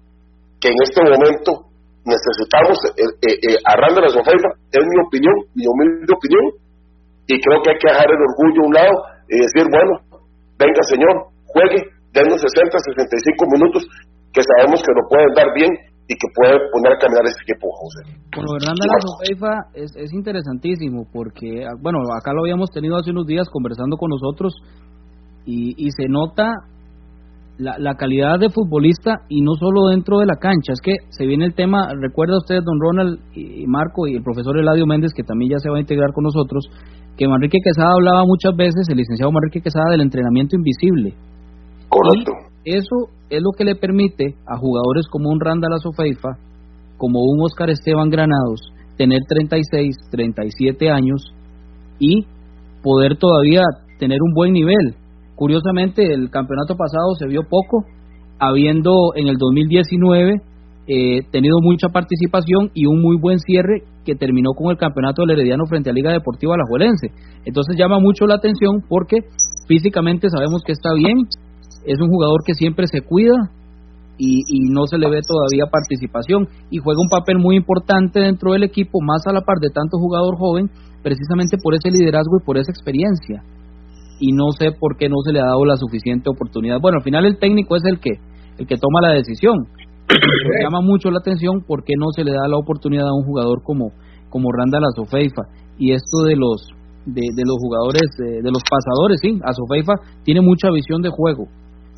que 0.59 0.73
en 0.73 0.79
este 0.81 1.05
momento 1.05 1.69
necesitamos 2.01 2.81
eh, 2.97 3.05
eh, 3.29 3.37
eh 3.45 3.57
a 3.61 3.77
Randall 3.77 4.09
es 4.09 4.83
mi 4.89 4.97
opinión, 5.05 5.35
mi 5.53 5.63
humilde 5.69 6.09
opinión, 6.09 6.45
y 7.29 7.37
creo 7.37 7.61
que 7.61 7.69
hay 7.69 7.77
que 7.77 7.91
dejar 7.93 8.09
el 8.09 8.21
orgullo 8.25 8.59
a 8.59 8.67
un 8.67 8.73
lado 8.73 8.95
y 9.29 9.35
decir, 9.37 9.65
bueno, 9.69 9.93
venga 10.57 10.81
señor, 10.89 11.13
juegue, 11.45 11.79
denos 12.09 12.41
60, 12.41 12.73
65 12.73 13.45
minutos 13.53 13.85
que 14.33 14.41
sabemos 14.41 14.81
que 14.81 14.93
lo 14.97 15.05
pueden 15.09 15.31
dar 15.37 15.53
bien 15.53 15.69
y 16.09 16.13
que 16.17 16.27
puede 16.33 16.57
poner 16.73 16.93
a 16.93 16.97
caminar 16.97 17.21
este 17.29 17.45
equipo, 17.45 17.69
José. 17.69 18.17
Bueno, 18.33 18.57
Hernán 18.57 18.77
es, 19.73 19.93
es 19.95 20.11
interesantísimo 20.11 21.05
porque, 21.13 21.65
ah, 21.65 21.77
bueno, 21.79 21.99
acá 22.17 22.33
lo 22.33 22.41
habíamos 22.41 22.71
tenido 22.71 22.97
hace 22.97 23.11
unos 23.11 23.27
días 23.27 23.47
conversando 23.49 23.95
con 23.95 24.09
nosotros 24.09 24.57
y, 25.45 25.77
y 25.77 25.91
se 25.91 26.09
nota 26.09 26.49
la, 27.59 27.77
la, 27.77 27.93
calidad 27.93 28.39
de 28.39 28.49
futbolista 28.49 29.21
y 29.29 29.41
no 29.41 29.53
solo 29.53 29.89
dentro 29.89 30.17
de 30.17 30.25
la 30.25 30.37
cancha. 30.41 30.73
Es 30.73 30.81
que 30.81 30.93
se 31.09 31.27
viene 31.27 31.45
el 31.45 31.53
tema, 31.53 31.93
recuerda 31.93 32.37
usted, 32.37 32.63
don 32.63 32.79
Ronald 32.79 33.19
y 33.35 33.67
Marco 33.67 34.07
y 34.07 34.15
el 34.15 34.23
profesor 34.23 34.57
Eladio 34.57 34.87
Méndez, 34.87 35.11
que 35.13 35.23
también 35.23 35.51
ya 35.51 35.59
se 35.59 35.69
va 35.69 35.77
a 35.77 35.81
integrar 35.81 36.11
con 36.13 36.23
nosotros, 36.23 36.65
que 37.19 37.27
Manrique 37.27 37.59
Quesada 37.61 37.91
hablaba 37.91 38.23
muchas 38.25 38.55
veces, 38.55 38.87
el 38.87 38.95
licenciado 38.95 39.29
Manrique 39.29 39.59
Quesada, 39.59 39.91
del 39.91 39.99
entrenamiento 39.99 40.55
invisible. 40.55 41.13
Correcto. 41.89 42.31
eso 42.63 43.11
es 43.29 43.41
lo 43.41 43.51
que 43.51 43.65
le 43.65 43.75
permite 43.75 44.35
a 44.47 44.57
jugadores 44.57 45.05
como 45.11 45.29
un 45.29 45.39
Randall 45.41 45.73
Azofeifa, 45.73 46.37
como 46.97 47.19
un 47.19 47.43
Oscar 47.43 47.69
Esteban 47.71 48.09
Granados, 48.09 48.61
tener 48.95 49.19
36, 49.27 49.95
37 50.11 50.89
años 50.89 51.33
y 51.99 52.25
poder 52.81 53.17
todavía 53.17 53.63
tener 53.97 54.19
un 54.21 54.33
buen 54.33 54.53
nivel. 54.53 54.95
Curiosamente, 55.35 56.13
el 56.13 56.29
campeonato 56.29 56.75
pasado 56.77 57.15
se 57.17 57.27
vio 57.27 57.41
poco, 57.43 57.83
habiendo 58.39 58.93
en 59.15 59.27
el 59.27 59.35
2019 59.35 60.35
eh, 60.91 61.21
tenido 61.31 61.57
mucha 61.61 61.89
participación 61.89 62.71
y 62.73 62.87
un 62.87 62.99
muy 62.99 63.15
buen 63.15 63.37
cierre 63.37 63.83
que 64.03 64.15
terminó 64.15 64.53
con 64.57 64.71
el 64.71 64.77
campeonato 64.77 65.21
del 65.21 65.37
Herediano 65.37 65.65
frente 65.69 65.91
a 65.91 65.93
Liga 65.93 66.11
Deportiva 66.11 66.55
Alajuelense. 66.55 67.09
Entonces 67.45 67.77
llama 67.77 67.99
mucho 67.99 68.25
la 68.25 68.37
atención 68.37 68.81
porque 68.89 69.17
físicamente 69.67 70.29
sabemos 70.31 70.63
que 70.65 70.71
está 70.71 70.89
bien, 70.97 71.19
es 71.85 72.01
un 72.01 72.09
jugador 72.09 72.39
que 72.43 72.55
siempre 72.55 72.87
se 72.87 73.01
cuida 73.01 73.35
y, 74.17 74.41
no 74.73 74.87
se 74.87 74.97
le 74.97 75.11
ve 75.11 75.21
todavía 75.21 75.69
participación 75.71 76.47
y 76.71 76.79
juega 76.79 76.99
un 76.99 77.07
papel 77.07 77.37
muy 77.37 77.55
importante 77.55 78.19
dentro 78.19 78.53
del 78.53 78.63
equipo, 78.63 78.99
más 78.99 79.21
a 79.27 79.31
la 79.31 79.41
par 79.41 79.57
de 79.61 79.69
tanto 79.69 79.99
jugador 79.99 80.37
joven, 80.39 80.71
precisamente 81.03 81.57
por 81.61 81.75
ese 81.75 81.91
liderazgo 81.91 82.39
y 82.41 82.43
por 82.43 82.57
esa 82.57 82.71
experiencia. 82.71 83.43
Y 84.19 84.31
no 84.33 84.49
sé 84.57 84.71
por 84.71 84.97
qué 84.97 85.07
no 85.07 85.17
se 85.23 85.33
le 85.33 85.39
ha 85.39 85.45
dado 85.45 85.63
la 85.65 85.77
suficiente 85.77 86.31
oportunidad. 86.31 86.79
Bueno, 86.81 86.97
al 86.97 87.03
final 87.03 87.27
el 87.27 87.37
técnico 87.37 87.75
es 87.75 87.83
el 87.85 87.99
que 87.99 88.17
el 88.59 88.67
que 88.67 88.75
toma 88.75 88.99
la 89.01 89.13
decisión, 89.13 89.67
llama 90.61 90.81
mucho 90.81 91.11
la 91.11 91.19
atención 91.19 91.63
porque 91.67 91.93
no 91.97 92.07
se 92.15 92.23
le 92.23 92.31
da 92.31 92.47
la 92.47 92.57
oportunidad 92.57 93.07
a 93.07 93.13
un 93.13 93.23
jugador 93.23 93.61
como, 93.63 93.91
como 94.29 94.49
Randall 94.51 94.85
Azofeifa. 94.85 95.43
Y 95.77 95.93
esto 95.93 96.23
de 96.25 96.35
los 96.35 96.67
de, 97.05 97.21
de 97.33 97.43
los 97.45 97.57
jugadores, 97.59 98.09
de, 98.17 98.51
los 98.51 98.61
pasadores, 98.69 99.19
sí, 99.21 99.39
Azofeifa 99.43 99.93
tiene 100.23 100.41
mucha 100.41 100.69
visión 100.69 101.01
de 101.01 101.09
juego. 101.09 101.47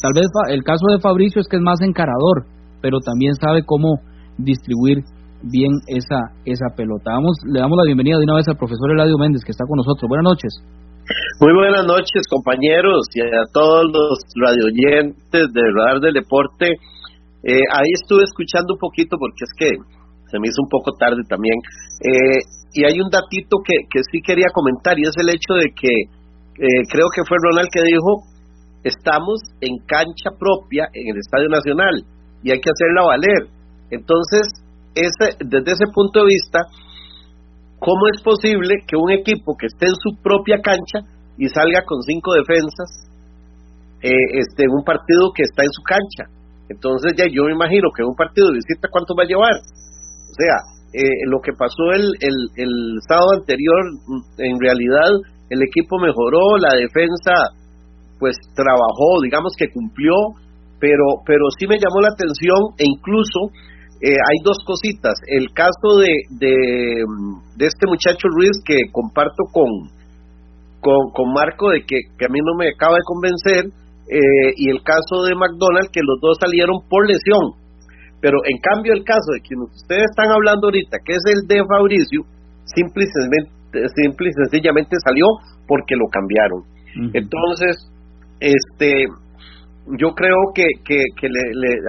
Tal 0.02 0.14
vez 0.16 0.28
el 0.50 0.64
caso 0.64 0.86
de 0.92 1.00
Fabricio 1.00 1.42
es 1.42 1.48
que 1.48 1.58
es 1.58 1.62
más 1.62 1.82
encarador, 1.82 2.46
pero 2.82 3.00
también 3.00 3.36
sabe 3.36 3.64
cómo 3.66 4.00
distribuir 4.38 5.04
bien 5.44 5.72
esa 5.88 6.34
esa 6.46 6.70
pelota. 6.76 7.14
Vamos, 7.14 7.38
le 7.46 7.60
damos 7.60 7.78
la 7.78 7.86
bienvenida 7.86 8.18
de 8.18 8.24
una 8.24 8.36
vez 8.36 8.48
al 8.48 8.58
profesor 8.58 8.92
Eladio 8.92 9.18
Méndez 9.18 9.44
que 9.44 9.52
está 9.52 9.66
con 9.68 9.78
nosotros. 9.78 10.08
Buenas 10.08 10.26
noches. 10.26 10.54
Muy 11.42 11.54
buenas 11.54 11.86
noches, 11.86 12.24
compañeros, 12.30 13.08
y 13.16 13.22
a 13.22 13.44
todos 13.52 13.84
los 13.92 14.20
radioyentes 14.38 15.52
de 15.52 15.62
Radar 15.76 16.00
del 16.00 16.14
Deporte. 16.14 16.78
Eh, 17.44 17.66
ahí 17.74 17.90
estuve 17.98 18.24
escuchando 18.24 18.78
un 18.78 18.80
poquito 18.80 19.18
porque 19.18 19.44
es 19.46 19.54
que 19.58 19.70
se 20.30 20.40
me 20.40 20.48
hizo 20.48 20.62
un 20.62 20.70
poco 20.70 20.94
tarde 20.94 21.22
también. 21.28 21.58
Eh, 22.06 22.40
y 22.74 22.86
hay 22.86 23.02
un 23.02 23.10
datito 23.10 23.58
que, 23.66 23.90
que 23.90 24.00
sí 24.12 24.22
quería 24.22 24.48
comentar 24.54 24.98
y 24.98 25.04
es 25.04 25.16
el 25.18 25.30
hecho 25.30 25.58
de 25.60 25.74
que 25.74 25.92
eh, 26.62 26.84
creo 26.90 27.10
que 27.14 27.26
fue 27.28 27.38
Ronald 27.42 27.68
que 27.74 27.82
dijo, 27.82 28.24
estamos 28.84 29.42
en 29.60 29.78
cancha 29.86 30.32
propia 30.38 30.88
en 30.94 31.10
el 31.10 31.18
Estadio 31.18 31.50
Nacional 31.50 32.06
y 32.44 32.52
hay 32.52 32.62
que 32.62 32.70
hacerla 32.70 33.10
valer. 33.10 33.42
Entonces, 33.90 34.48
ese, 34.96 35.36
desde 35.44 35.72
ese 35.74 35.88
punto 35.94 36.22
de 36.22 36.32
vista, 36.32 36.60
¿cómo 37.80 38.08
es 38.14 38.22
posible 38.22 38.86
que 38.88 38.96
un 38.96 39.12
equipo 39.12 39.58
que 39.58 39.68
esté 39.68 39.88
en 39.88 39.98
su 40.00 40.22
propia 40.22 40.62
cancha 40.62 41.04
y 41.38 41.50
salga 41.50 41.84
con 41.84 42.02
cinco 42.04 42.34
defensas 42.34 43.10
este, 44.02 44.64
en 44.64 44.72
un 44.72 44.84
partido 44.84 45.32
que 45.36 45.44
está 45.44 45.64
en 45.64 45.72
su 45.72 45.84
cancha? 45.84 46.41
Entonces 46.72 47.14
ya 47.18 47.26
yo 47.28 47.44
me 47.44 47.54
imagino 47.54 47.90
que 47.96 48.04
un 48.04 48.16
partido 48.16 48.48
de 48.48 48.64
visita, 48.64 48.88
¿cuánto 48.92 49.14
va 49.16 49.24
a 49.24 49.32
llevar? 49.32 49.56
O 49.60 50.34
sea, 50.34 50.56
eh, 50.94 51.28
lo 51.28 51.40
que 51.44 51.52
pasó 51.54 51.92
el, 51.94 52.08
el, 52.20 52.38
el 52.56 52.74
sábado 53.08 53.40
anterior, 53.40 53.80
en 54.40 54.60
realidad 54.60 55.12
el 55.50 55.62
equipo 55.64 56.00
mejoró, 56.00 56.58
la 56.58 56.76
defensa 56.80 57.60
pues 58.20 58.38
trabajó, 58.56 59.20
digamos 59.24 59.54
que 59.58 59.72
cumplió, 59.74 60.14
pero, 60.80 61.26
pero 61.26 61.46
sí 61.58 61.68
me 61.68 61.78
llamó 61.78 62.02
la 62.02 62.14
atención 62.14 62.74
e 62.78 62.86
incluso 62.86 63.52
eh, 64.02 64.14
hay 64.14 64.38
dos 64.44 64.58
cositas. 64.66 65.14
El 65.28 65.54
caso 65.54 65.98
de, 66.02 66.10
de, 66.30 67.66
este 67.66 67.86
muchacho 67.88 68.28
Ruiz 68.30 68.58
que 68.66 68.78
comparto 68.92 69.44
con, 69.52 69.90
con, 70.82 71.34
Marco 71.34 71.70
de 71.70 71.86
que, 71.86 71.98
a 72.26 72.30
mí 72.32 72.40
no 72.44 72.56
me 72.58 72.70
acaba 72.70 72.96
de 72.96 73.06
convencer 73.06 73.66
eh, 74.10 74.54
y 74.58 74.70
el 74.70 74.82
caso 74.84 75.24
de 75.24 75.36
McDonald 75.36 75.90
que 75.92 76.02
los 76.04 76.20
dos 76.22 76.38
salieron 76.40 76.82
por 76.90 77.08
lesión. 77.08 77.60
Pero 78.22 78.38
en 78.46 78.58
cambio 78.62 78.94
el 78.94 79.04
caso 79.04 79.34
de 79.34 79.42
quien 79.42 79.62
ustedes 79.62 80.06
están 80.10 80.32
hablando 80.32 80.68
ahorita, 80.68 80.98
que 81.04 81.14
es 81.14 81.24
el 81.26 81.48
de 81.48 81.66
Fabricio, 81.66 82.22
simple 82.66 83.06
y, 83.06 84.32
sencillamente 84.50 84.98
salió 85.04 85.26
porque 85.68 85.96
lo 85.96 86.08
cambiaron. 86.12 86.64
Entonces, 87.14 87.90
este 88.40 89.06
yo 89.98 90.14
creo 90.14 90.38
que, 90.54 90.66
que, 90.86 91.02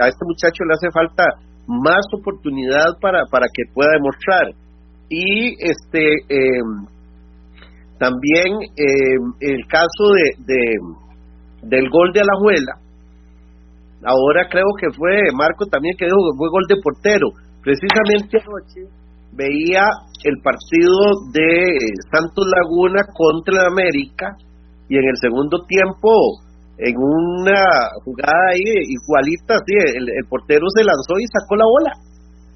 a 0.01 0.07
este 0.07 0.25
muchacho 0.25 0.63
le 0.65 0.73
hace 0.73 0.89
falta 0.91 1.25
más 1.67 2.01
oportunidad 2.17 2.97
para, 2.99 3.25
para 3.29 3.45
que 3.53 3.63
pueda 3.73 3.91
demostrar 3.93 4.55
y 5.09 5.53
este 5.59 6.15
em, 6.29 6.87
también 7.99 8.57
em, 8.75 9.33
el 9.39 9.65
caso 9.67 10.11
de, 10.15 10.53
de, 10.53 10.75
del 11.63 11.89
gol 11.89 12.11
de 12.13 12.21
Alajuela. 12.21 12.83
Ahora 14.05 14.47
creo 14.49 14.67
que 14.79 14.91
fue 14.91 15.31
Marco 15.33 15.65
también 15.65 15.95
que 15.97 16.05
dijo 16.05 16.17
que 16.31 16.37
fue 16.37 16.49
gol 16.51 16.65
de 16.67 16.81
portero. 16.83 17.27
Precisamente 17.63 18.37
anoche 18.37 18.91
veía 19.31 19.87
el 20.23 20.35
partido 20.43 21.31
de 21.31 21.63
Santos 22.11 22.45
Laguna 22.51 23.01
contra 23.15 23.63
el 23.63 23.67
América 23.71 24.35
y 24.89 24.97
en 24.97 25.05
el 25.07 25.17
segundo 25.17 25.63
tiempo 25.65 26.11
en 26.77 26.95
una 26.97 27.63
jugada 28.03 28.51
ahí 28.51 28.91
igualita, 28.91 29.55
sí, 29.65 29.73
el, 29.95 30.27
portero 30.27 30.65
se 30.75 30.83
lanzó 30.83 31.15
y 31.19 31.27
sacó 31.31 31.55
la 31.55 31.65
bola. 31.65 31.91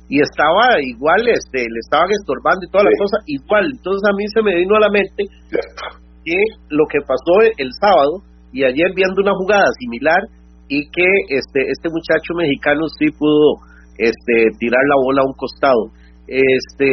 Y 0.09 0.21
estaba 0.21 0.79
igual, 0.81 1.27
este, 1.27 1.67
le 1.67 1.79
estaban 1.83 2.07
estorbando 2.11 2.63
y 2.63 2.71
todas 2.71 2.85
las 2.85 2.97
cosas 2.97 3.19
igual. 3.27 3.65
Entonces 3.71 4.03
a 4.07 4.15
mí 4.15 4.23
se 4.33 4.41
me 4.41 4.55
vino 4.55 4.75
a 4.75 4.79
la 4.79 4.89
mente 4.89 5.23
que 6.23 6.37
lo 6.69 6.85
que 6.87 6.99
pasó 7.01 7.43
el 7.57 7.71
sábado 7.79 8.23
y 8.57 8.65
ayer 8.65 8.89
viendo 8.97 9.21
una 9.21 9.37
jugada 9.37 9.69
similar 9.77 10.17
y 10.67 10.81
que 10.89 11.05
este 11.29 11.61
este 11.69 11.89
muchacho 11.93 12.33
mexicano 12.33 12.89
sí 12.97 13.05
pudo 13.13 13.61
este 14.01 14.49
tirar 14.57 14.81
la 14.89 14.97
bola 15.05 15.21
a 15.21 15.29
un 15.29 15.37
costado. 15.37 15.93
Este 16.25 16.89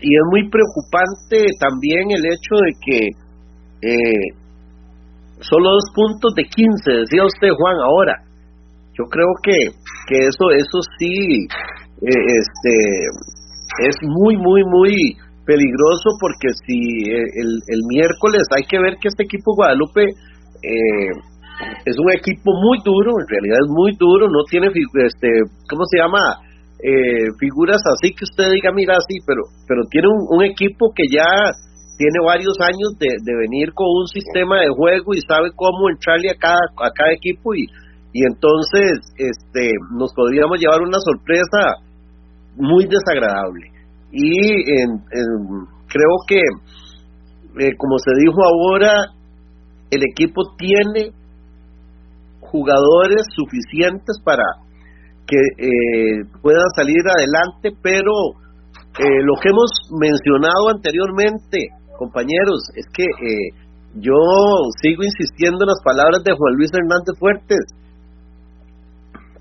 y 0.00 0.08
es 0.08 0.24
muy 0.32 0.48
preocupante 0.48 1.52
también 1.60 2.08
el 2.16 2.24
hecho 2.24 2.54
de 2.64 2.72
que 2.80 3.00
eh, 3.92 4.26
solo 5.44 5.76
dos 5.76 5.84
puntos 5.94 6.32
de 6.34 6.44
15, 6.48 7.04
decía 7.04 7.28
usted 7.28 7.52
Juan 7.52 7.76
ahora. 7.84 8.16
Yo 8.96 9.04
creo 9.04 9.28
que, 9.42 9.76
que 10.08 10.16
eso, 10.28 10.44
eso 10.56 10.78
sí, 10.98 11.44
eh, 12.04 12.24
este, 12.40 12.74
es 13.88 13.96
muy, 14.02 14.36
muy, 14.36 14.64
muy 14.64 14.92
peligroso 15.44 16.16
porque 16.20 16.48
si 16.66 17.08
el, 17.08 17.50
el 17.68 17.80
miércoles 17.88 18.44
hay 18.56 18.64
que 18.68 18.78
ver 18.78 18.96
que 19.00 19.08
este 19.08 19.24
equipo 19.24 19.54
Guadalupe 19.56 20.04
eh, 20.62 21.12
es 21.84 21.96
un 21.98 22.10
equipo 22.12 22.52
muy 22.52 22.78
duro, 22.84 23.12
en 23.20 23.28
realidad 23.28 23.58
es 23.60 23.70
muy 23.70 23.92
duro, 23.98 24.28
no 24.28 24.44
tiene, 24.48 24.68
este, 24.68 25.28
¿cómo 25.68 25.84
se 25.84 25.98
llama? 25.98 26.20
Eh, 26.82 27.28
figuras 27.38 27.80
así 27.92 28.14
que 28.14 28.24
usted 28.24 28.52
diga, 28.52 28.72
mira, 28.72 28.94
sí, 29.06 29.20
pero, 29.26 29.42
pero 29.68 29.82
tiene 29.90 30.08
un 30.08 30.42
equipo 30.44 30.92
que 30.96 31.04
ya 31.12 31.28
tiene 32.00 32.24
varios 32.24 32.56
años 32.64 32.96
de, 32.98 33.12
venir 33.36 33.74
con 33.74 33.84
un 33.84 34.06
sistema 34.08 34.64
de 34.64 34.70
juego 34.70 35.12
y 35.12 35.20
sabe 35.20 35.50
cómo 35.54 35.90
entrarle 35.90 36.30
a 36.30 36.40
cada, 36.40 36.64
a 36.80 36.90
cada 36.96 37.12
equipo 37.12 37.54
y, 37.54 37.68
y 38.12 38.24
entonces 38.24 39.04
este 39.18 39.72
nos 39.92 40.10
podríamos 40.14 40.58
llevar 40.58 40.80
una 40.80 40.98
sorpresa 40.98 41.84
muy 42.56 42.86
desagradable 42.88 43.68
y 44.10 44.56
creo 45.92 46.16
que 46.26 46.40
eh, 47.60 47.76
como 47.76 47.98
se 47.98 48.12
dijo 48.18 48.40
ahora 48.42 49.12
el 49.90 50.02
equipo 50.10 50.54
tiene 50.56 51.12
jugadores 52.40 53.26
suficientes 53.34 54.16
para 54.24 54.42
que 55.26 55.36
eh, 55.36 56.24
puedan 56.42 56.66
salir 56.74 57.02
adelante 57.06 57.70
pero 57.82 58.12
eh, 58.98 59.22
lo 59.22 59.34
que 59.40 59.50
hemos 59.50 59.70
mencionado 60.00 60.70
anteriormente 60.74 61.80
compañeros, 62.00 62.64
es 62.80 62.88
que 62.96 63.04
eh, 63.04 63.52
yo 64.00 64.16
sigo 64.80 65.04
insistiendo 65.04 65.68
en 65.68 65.72
las 65.76 65.84
palabras 65.84 66.24
de 66.24 66.32
Juan 66.32 66.56
Luis 66.56 66.72
Hernández 66.72 67.14
Fuertes. 67.20 67.64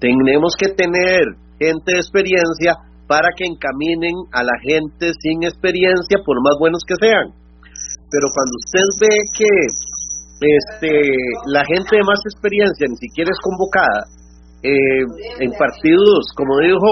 Tenemos 0.04 0.52
que 0.60 0.76
tener 0.76 1.24
gente 1.56 1.96
de 1.96 2.04
experiencia 2.04 2.76
para 3.08 3.32
que 3.36 3.48
encaminen 3.48 4.16
a 4.36 4.44
la 4.44 4.56
gente 4.60 5.16
sin 5.24 5.44
experiencia, 5.44 6.20
por 6.26 6.44
más 6.44 6.60
buenos 6.60 6.84
que 6.84 7.00
sean. 7.00 7.32
Pero 8.12 8.28
cuando 8.36 8.54
usted 8.60 8.88
ve 9.00 9.16
que 9.32 9.52
este, 10.40 10.92
la 11.52 11.66
gente 11.66 11.98
de 12.00 12.04
más 12.04 12.20
experiencia 12.32 12.88
ni 12.88 12.96
siquiera 12.96 13.30
es 13.32 13.40
convocada 13.44 14.08
eh, 14.64 15.04
en 15.40 15.52
partidos, 15.56 16.32
como 16.36 16.60
dijo 16.60 16.88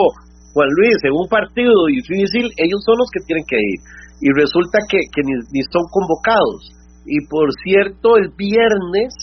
Juan 0.54 0.70
Luis, 0.72 0.98
en 1.04 1.14
un 1.14 1.28
partido 1.28 1.86
difícil, 1.88 2.48
ellos 2.58 2.82
son 2.84 2.96
los 2.98 3.10
que 3.12 3.24
tienen 3.28 3.46
que 3.48 3.60
ir 3.60 3.80
y 4.20 4.28
resulta 4.34 4.80
que, 4.90 4.98
que 5.14 5.22
ni, 5.24 5.62
son 5.70 5.86
convocados. 5.92 6.74
Y 7.06 7.24
por 7.28 7.48
cierto, 7.64 8.18
el 8.18 8.34
viernes 8.36 9.14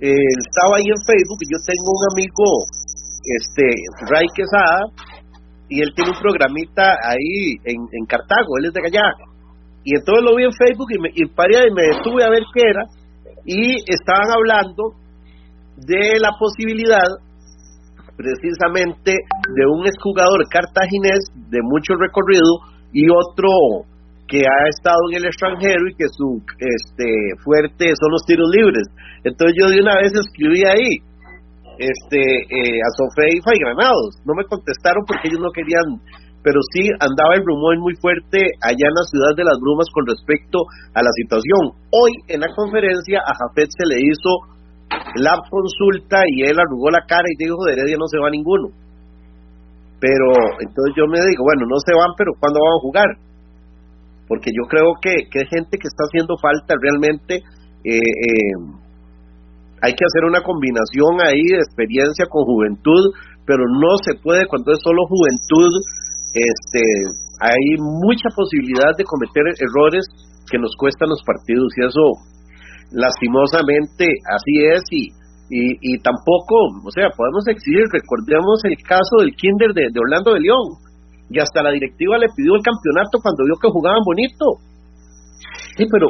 eh, 0.00 0.12
estaba 0.38 0.78
ahí 0.78 0.88
en 0.88 1.02
Facebook, 1.02 1.40
yo 1.50 1.58
tengo 1.66 1.90
un 1.90 2.04
amigo, 2.14 2.46
este, 3.36 3.66
Ray 4.08 4.26
Quesada, 4.34 4.86
y 5.68 5.80
él 5.80 5.90
tiene 5.96 6.12
un 6.12 6.20
programita 6.20 6.96
ahí 7.02 7.56
en, 7.64 7.80
en 7.80 8.04
Cartago, 8.06 8.56
él 8.60 8.66
es 8.66 8.72
de 8.72 8.80
allá. 8.86 9.08
Y 9.84 9.96
entonces 9.96 10.22
lo 10.22 10.36
vi 10.36 10.44
en 10.44 10.52
Facebook 10.52 10.90
y 10.94 11.00
me, 11.00 11.08
y 11.14 11.26
paré 11.26 11.66
y 11.66 11.74
me 11.74 11.82
detuve 11.82 12.22
a 12.22 12.30
ver 12.30 12.42
qué 12.54 12.62
era, 12.62 12.84
y 13.44 13.76
estaban 13.90 14.30
hablando 14.30 14.94
de 15.76 16.20
la 16.20 16.30
posibilidad 16.38 17.08
precisamente 18.16 19.12
de 19.12 19.64
un 19.66 19.86
exjugador 19.86 20.46
cartaginés 20.48 21.32
de 21.50 21.58
mucho 21.62 21.94
recorrido 21.98 22.60
y 22.92 23.08
otro 23.08 23.88
que 24.28 24.40
ha 24.40 24.68
estado 24.68 25.00
en 25.10 25.18
el 25.18 25.26
extranjero 25.26 25.88
y 25.90 25.94
que 25.94 26.08
su 26.08 26.40
este 26.56 27.08
fuerte 27.44 27.92
son 27.98 28.10
los 28.12 28.24
tiros 28.24 28.48
libres. 28.54 28.88
Entonces 29.24 29.56
yo 29.58 29.68
de 29.68 29.80
una 29.80 29.96
vez 29.96 30.12
escribí 30.12 30.64
ahí 30.64 31.12
este 31.78 32.20
eh, 32.20 32.78
a 32.80 32.88
Sofeifa 32.96 33.50
y 33.54 33.60
Granados. 33.60 34.20
No 34.24 34.34
me 34.34 34.44
contestaron 34.44 35.04
porque 35.06 35.28
ellos 35.28 35.40
no 35.40 35.50
querían, 35.50 36.00
pero 36.42 36.58
sí 36.74 36.90
andaba 36.98 37.38
el 37.38 37.46
rumor 37.46 37.78
muy 37.78 37.94
fuerte 37.96 38.38
allá 38.60 38.86
en 38.86 38.98
la 38.98 39.06
ciudad 39.06 39.32
de 39.36 39.46
las 39.46 39.58
brumas 39.62 39.86
con 39.94 40.06
respecto 40.06 40.58
a 40.94 41.00
la 41.00 41.12
situación. 41.14 41.78
Hoy 41.90 42.12
en 42.28 42.40
la 42.42 42.50
conferencia 42.54 43.22
a 43.22 43.32
Jafet 43.32 43.70
se 43.70 43.86
le 43.86 44.02
hizo 44.02 44.30
la 45.22 45.38
consulta 45.48 46.20
y 46.28 46.42
él 46.44 46.58
arrugó 46.58 46.90
la 46.90 47.06
cara 47.06 47.24
y 47.24 47.38
dijo 47.38 47.64
de 47.64 47.72
Heredia 47.72 47.96
no 47.96 48.06
se 48.06 48.18
va 48.18 48.30
ninguno. 48.30 48.74
Pero 50.02 50.58
entonces 50.58 50.92
yo 50.98 51.06
me 51.06 51.22
digo, 51.22 51.46
bueno, 51.46 51.64
no 51.70 51.78
se 51.78 51.94
van, 51.94 52.10
pero 52.18 52.34
¿cuándo 52.38 52.58
van 52.58 52.74
a 52.74 52.82
jugar? 52.82 53.10
porque 54.32 54.48
yo 54.48 54.64
creo 54.64 54.96
que, 54.96 55.28
que 55.28 55.44
hay 55.44 55.48
gente 55.52 55.76
que 55.76 55.92
está 55.92 56.08
haciendo 56.08 56.40
falta 56.40 56.72
realmente. 56.80 57.44
Eh, 57.84 58.00
eh, 58.00 58.54
hay 59.84 59.92
que 59.92 60.08
hacer 60.08 60.24
una 60.24 60.40
combinación 60.40 61.20
ahí 61.20 61.52
de 61.52 61.60
experiencia 61.60 62.24
con 62.32 62.48
juventud, 62.48 63.12
pero 63.44 63.68
no 63.68 63.92
se 64.00 64.16
puede 64.24 64.48
cuando 64.48 64.72
es 64.72 64.80
solo 64.80 65.04
juventud. 65.04 65.68
Este, 66.32 66.82
hay 67.40 67.76
mucha 67.78 68.28
posibilidad 68.34 68.96
de 68.96 69.04
cometer 69.04 69.44
errores 69.60 70.04
que 70.50 70.58
nos 70.58 70.74
cuestan 70.78 71.08
los 71.08 71.22
partidos 71.24 71.68
y 71.76 71.84
eso 71.84 72.04
lastimosamente 72.92 74.06
así 74.28 74.52
es 74.72 74.82
y, 74.90 75.12
y, 75.52 75.98
tampoco, 76.00 76.80
o 76.84 76.90
sea, 76.90 77.10
podemos 77.14 77.44
exigir, 77.48 77.84
recordemos 77.92 78.64
el 78.64 78.76
caso 78.88 79.20
del 79.20 79.36
Kinder 79.36 79.74
de, 79.74 79.92
de 79.92 80.00
Orlando 80.00 80.32
de 80.32 80.40
León, 80.40 80.80
y 81.28 81.38
hasta 81.40 81.62
la 81.62 81.72
directiva 81.72 82.16
le 82.18 82.28
pidió 82.36 82.56
el 82.56 82.62
campeonato 82.62 83.18
cuando 83.22 83.44
vio 83.44 83.56
que 83.60 83.68
jugaban 83.68 84.04
bonito. 84.04 84.44
Sí, 85.76 85.84
pero 85.90 86.08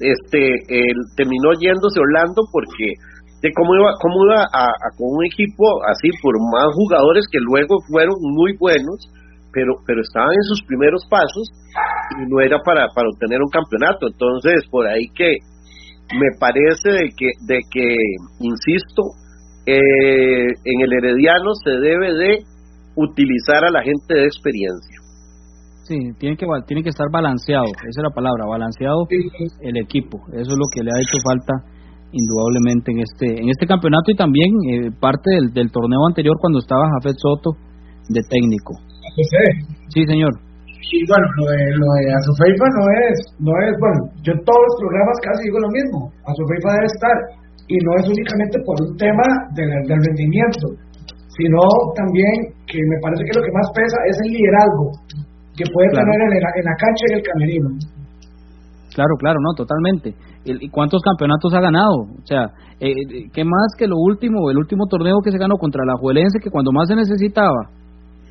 este 0.00 0.40
él 0.68 0.96
terminó 1.16 1.52
yéndose 1.58 2.00
Orlando 2.00 2.42
porque 2.52 2.94
de 3.40 3.48
cómo 3.54 3.74
iba 3.74 3.94
cómo 4.02 4.24
iba 4.26 4.42
a, 4.50 4.66
con 4.96 5.14
un 5.14 5.24
equipo 5.26 5.64
así 5.86 6.10
por 6.22 6.34
más 6.40 6.66
jugadores 6.74 7.24
que 7.30 7.38
luego 7.38 7.78
fueron 7.88 8.16
muy 8.20 8.56
buenos 8.58 9.10
pero 9.52 9.78
pero 9.86 10.02
estaban 10.02 10.34
en 10.34 10.42
sus 10.42 10.62
primeros 10.66 11.06
pasos 11.08 11.46
y 12.18 12.26
no 12.28 12.40
era 12.40 12.58
para 12.64 12.88
para 12.94 13.08
obtener 13.08 13.38
un 13.40 13.50
campeonato 13.50 14.08
entonces 14.08 14.66
por 14.70 14.86
ahí 14.86 15.06
que 15.14 15.38
me 16.18 16.30
parece 16.38 16.90
de 16.90 17.10
que 17.16 17.30
de 17.46 17.60
que 17.70 17.94
insisto 18.40 19.02
eh, 19.66 20.48
en 20.64 20.80
el 20.80 20.92
herediano 20.92 21.54
se 21.62 21.70
debe 21.70 22.14
de 22.14 22.38
utilizar 22.96 23.64
a 23.64 23.70
la 23.70 23.82
gente 23.82 24.14
de 24.14 24.24
experiencia 24.24 24.98
Sí, 25.88 25.96
tiene 26.18 26.36
que, 26.36 26.44
tiene 26.66 26.82
que 26.82 26.90
estar 26.90 27.06
balanceado, 27.10 27.64
esa 27.64 27.88
es 27.88 28.02
la 28.02 28.10
palabra, 28.10 28.44
balanceado 28.44 29.08
el 29.62 29.76
equipo. 29.78 30.18
Eso 30.34 30.52
es 30.52 30.58
lo 30.58 30.68
que 30.70 30.82
le 30.84 30.90
ha 30.92 31.00
hecho 31.00 31.16
falta 31.24 31.64
indudablemente 32.12 32.92
en 32.92 33.00
este 33.04 33.26
en 33.40 33.48
este 33.48 33.66
campeonato 33.66 34.10
y 34.10 34.16
también 34.16 34.48
eh, 34.70 34.90
parte 34.98 35.30
del, 35.30 35.52
del, 35.52 35.70
torneo 35.70 36.06
anterior 36.08 36.36
cuando 36.40 36.58
estaba 36.58 36.88
Jafet 36.98 37.16
Soto 37.20 37.52
de 38.08 38.22
técnico. 38.28 38.72
Sí, 39.92 40.04
señor. 40.06 40.32
Y 40.88 41.04
bueno, 41.04 41.26
lo 41.36 41.44
de, 41.52 41.60
lo 41.76 41.88
de 42.00 42.04
Azufeifa 42.16 42.66
no 42.80 42.84
es, 43.04 43.16
no 43.44 43.52
es, 43.60 43.72
bueno, 43.76 44.00
yo 44.24 44.32
en 44.32 44.40
todos 44.40 44.62
los 44.62 44.76
programas 44.80 45.16
casi 45.20 45.44
digo 45.44 45.60
lo 45.60 45.68
mismo, 45.68 45.98
Azufeifa 46.24 46.80
debe 46.80 46.88
estar, 46.88 47.16
y 47.68 47.76
no 47.84 47.90
es 48.00 48.04
únicamente 48.08 48.56
por 48.64 48.76
un 48.80 48.96
tema 48.96 49.26
del, 49.52 49.68
del 49.84 50.00
rendimiento, 50.00 50.64
sino 51.36 51.60
también 51.92 52.56
que 52.64 52.80
me 52.80 52.96
parece 53.04 53.20
que 53.20 53.36
lo 53.36 53.44
que 53.44 53.52
más 53.52 53.68
pesa 53.76 53.98
es 54.08 54.16
el 54.24 54.32
liderazgo 54.32 54.86
que 55.60 55.66
puede 55.68 55.88
tener 55.92 56.18
en 56.24 56.40
la, 56.40 56.50
en 56.56 56.64
la 56.64 56.76
cancha 56.80 57.04
y 57.04 57.14
el 57.20 57.24
camerino. 57.26 57.68
Claro, 58.96 59.14
claro, 59.20 59.38
no, 59.44 59.52
totalmente. 59.52 60.14
¿Y 60.60 60.68
cuántos 60.70 61.02
campeonatos 61.02 61.52
ha 61.54 61.60
ganado? 61.60 62.08
O 62.16 62.24
sea, 62.24 62.52
eh, 62.80 62.90
eh, 62.90 63.30
¿qué 63.32 63.44
más 63.44 63.74
que 63.76 63.86
lo 63.86 63.96
último, 63.96 64.50
el 64.50 64.58
último 64.58 64.86
torneo 64.86 65.20
que 65.22 65.30
se 65.30 65.38
ganó 65.38 65.56
contra 65.56 65.84
la 65.84 65.98
Juelense, 66.00 66.38
que 66.42 66.50
cuando 66.50 66.72
más 66.72 66.88
se 66.88 66.96
necesitaba, 66.96 67.70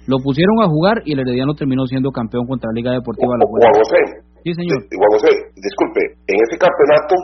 lo 0.08 0.18
pusieron 0.24 0.62
a 0.64 0.68
jugar 0.68 1.02
y 1.06 1.14
el 1.14 1.20
Herediano 1.20 1.54
terminó 1.54 1.86
siendo 1.86 2.12
campeón 2.12 2.48
contra 2.48 2.70
la 2.72 2.76
Liga 2.76 2.92
Deportiva 2.92 3.38
La 3.38 3.46
Juelense? 3.46 3.72
Juan 3.72 3.84
José. 3.84 4.02
Sí, 4.44 4.52
señor. 4.54 4.80
Juan 4.90 5.12
José, 5.14 5.32
disculpe, 5.56 6.02
en 6.28 6.38
este 6.42 6.58
campeonato, 6.58 7.16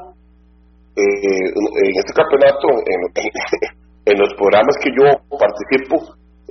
eh, 0.99 1.89
en 1.89 1.95
este 1.97 2.13
campeonato, 2.13 2.67
en, 2.85 2.99
en, 4.13 4.15
los 4.19 4.29
programas 4.35 4.75
que 4.83 4.91
yo 4.91 5.05
participo, 5.33 5.95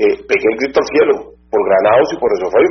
eh, 0.01 0.17
pegué 0.25 0.47
el 0.51 0.59
grito 0.59 0.81
al 0.81 0.89
cielo 0.89 1.15
por 1.53 1.61
Granados 1.69 2.09
y 2.11 2.17
por 2.17 2.31
eso 2.33 2.49
fue 2.49 2.63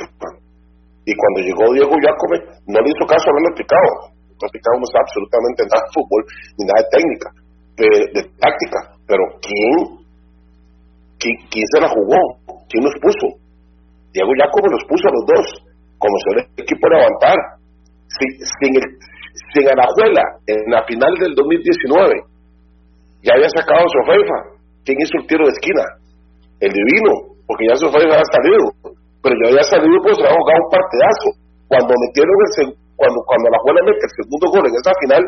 y 1.05 1.13
cuando 1.15 1.39
llegó 1.41 1.73
Diego 1.73 1.95
Jacome, 1.97 2.37
no 2.67 2.79
le 2.79 2.89
hizo 2.89 3.05
caso 3.09 3.25
a 3.25 3.33
lo 3.33 3.49
explicado. 3.49 3.89
No 4.41 4.49
explicábamos 4.49 4.89
absolutamente 4.89 5.61
nada 5.69 5.85
de 5.85 5.93
fútbol 5.93 6.21
ni 6.57 6.63
nada 6.65 6.79
de 6.81 6.89
técnica, 6.89 7.29
de, 7.77 8.21
táctica. 8.41 8.79
Pero 9.05 9.23
¿quién, 9.37 9.73
quién, 11.21 11.65
se 11.69 11.79
la 11.79 11.89
jugó? 11.93 12.19
¿Quién 12.65 12.83
nos 12.83 12.97
puso? 12.97 13.37
Diego 14.11 14.33
Jacome 14.33 14.73
nos 14.73 14.85
puso 14.89 15.05
a 15.07 15.13
los 15.13 15.25
dos, 15.29 15.45
como 16.01 16.15
el 16.33 16.49
equipo 16.57 16.89
levantar. 16.89 17.37
Sin, 18.11 18.31
sin, 18.59 18.75
el, 18.75 18.85
sin 19.53 19.63
Arajuela 19.63 20.23
en 20.45 20.59
la 20.67 20.83
final 20.83 21.13
del 21.15 21.33
2019 21.33 22.27
ya 23.23 23.33
había 23.35 23.47
sacado 23.47 23.85
a 23.85 23.87
Sofeifa. 23.87 24.39
¿Quién 24.83 24.97
hizo 24.99 25.15
el 25.21 25.27
tiro 25.27 25.45
de 25.45 25.53
esquina? 25.55 25.85
El 26.59 26.73
divino, 26.73 27.37
porque 27.47 27.69
ya 27.69 27.75
Sofeifa 27.77 28.19
había 28.19 28.33
salido 28.33 28.91
pero 29.21 29.35
yo 29.37 29.53
había 29.53 29.63
salido 29.63 29.97
pues 30.01 30.17
había 30.17 30.33
jugado 30.33 30.59
un 30.65 30.71
partidazo. 30.73 31.27
Cuando 31.69 31.93
metieron 31.93 32.35
el 32.41 32.51
cuando 33.01 33.17
cuando 33.25 33.49
la 33.49 33.59
Juela 33.65 33.81
mete 33.81 34.05
el 34.05 34.13
segundo 34.13 34.45
gol 34.53 34.65
en 34.69 34.75
esa 34.77 34.93
final, 35.01 35.23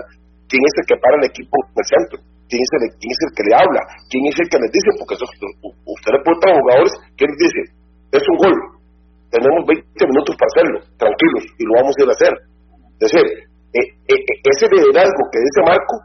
¿quién 0.46 0.62
es 0.62 0.74
el 0.78 0.86
que 0.86 0.98
para 1.02 1.18
el 1.18 1.26
equipo 1.26 1.56
del 1.74 1.88
centro? 1.90 2.18
¿Quién 2.46 2.62
es 2.62 2.72
el, 2.78 2.82
quién 3.02 3.10
es 3.10 3.22
el 3.26 3.32
que 3.34 3.44
le 3.50 3.54
habla? 3.58 3.82
¿Quién 4.14 4.24
es 4.30 4.38
el 4.38 4.48
que 4.48 4.62
les 4.62 4.70
dice? 4.70 4.90
Porque 5.02 5.18
eso, 5.18 5.26
usted 5.26 6.10
le 6.14 6.22
jugadores, 6.22 6.94
¿quién 7.18 7.28
les 7.34 7.40
dice? 7.42 7.62
Es 8.14 8.24
un 8.30 8.38
gol. 8.38 8.56
Tenemos 9.34 9.66
20 9.66 9.90
minutos 10.06 10.34
para 10.38 10.50
hacerlo, 10.54 10.78
tranquilos, 11.02 11.44
y 11.58 11.64
lo 11.66 11.74
vamos 11.82 11.94
a 11.98 12.00
ir 12.06 12.10
a 12.10 12.14
hacer. 12.14 12.34
Es 13.02 13.10
decir, 13.10 13.26
eh, 13.74 13.82
eh, 13.82 14.22
eh, 14.22 14.38
ese 14.46 14.70
liderazgo 14.70 15.24
que 15.34 15.42
dice 15.42 15.60
Marco, 15.66 15.96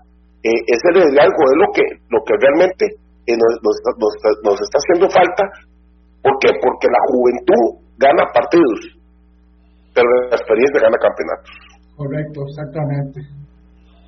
ese 0.40 0.88
liderazgo 0.96 1.42
es 1.44 1.56
lo 1.60 1.68
que, 1.76 1.84
lo 2.08 2.20
que 2.24 2.34
realmente 2.40 2.84
nos, 3.28 3.52
nos, 3.60 4.12
nos 4.40 4.56
está 4.56 4.80
haciendo 4.80 5.04
falta 5.12 5.44
¿Por 6.22 6.34
qué? 6.40 6.50
Porque 6.60 6.88
la 6.90 7.02
juventud 7.08 7.64
gana 7.98 8.24
partidos, 8.34 8.97
pero 9.98 10.30
la 10.30 10.36
experiencia 10.36 10.78
gana 10.78 10.98
campeonatos. 11.02 11.50
Correcto, 11.96 12.38
exactamente. 12.46 13.18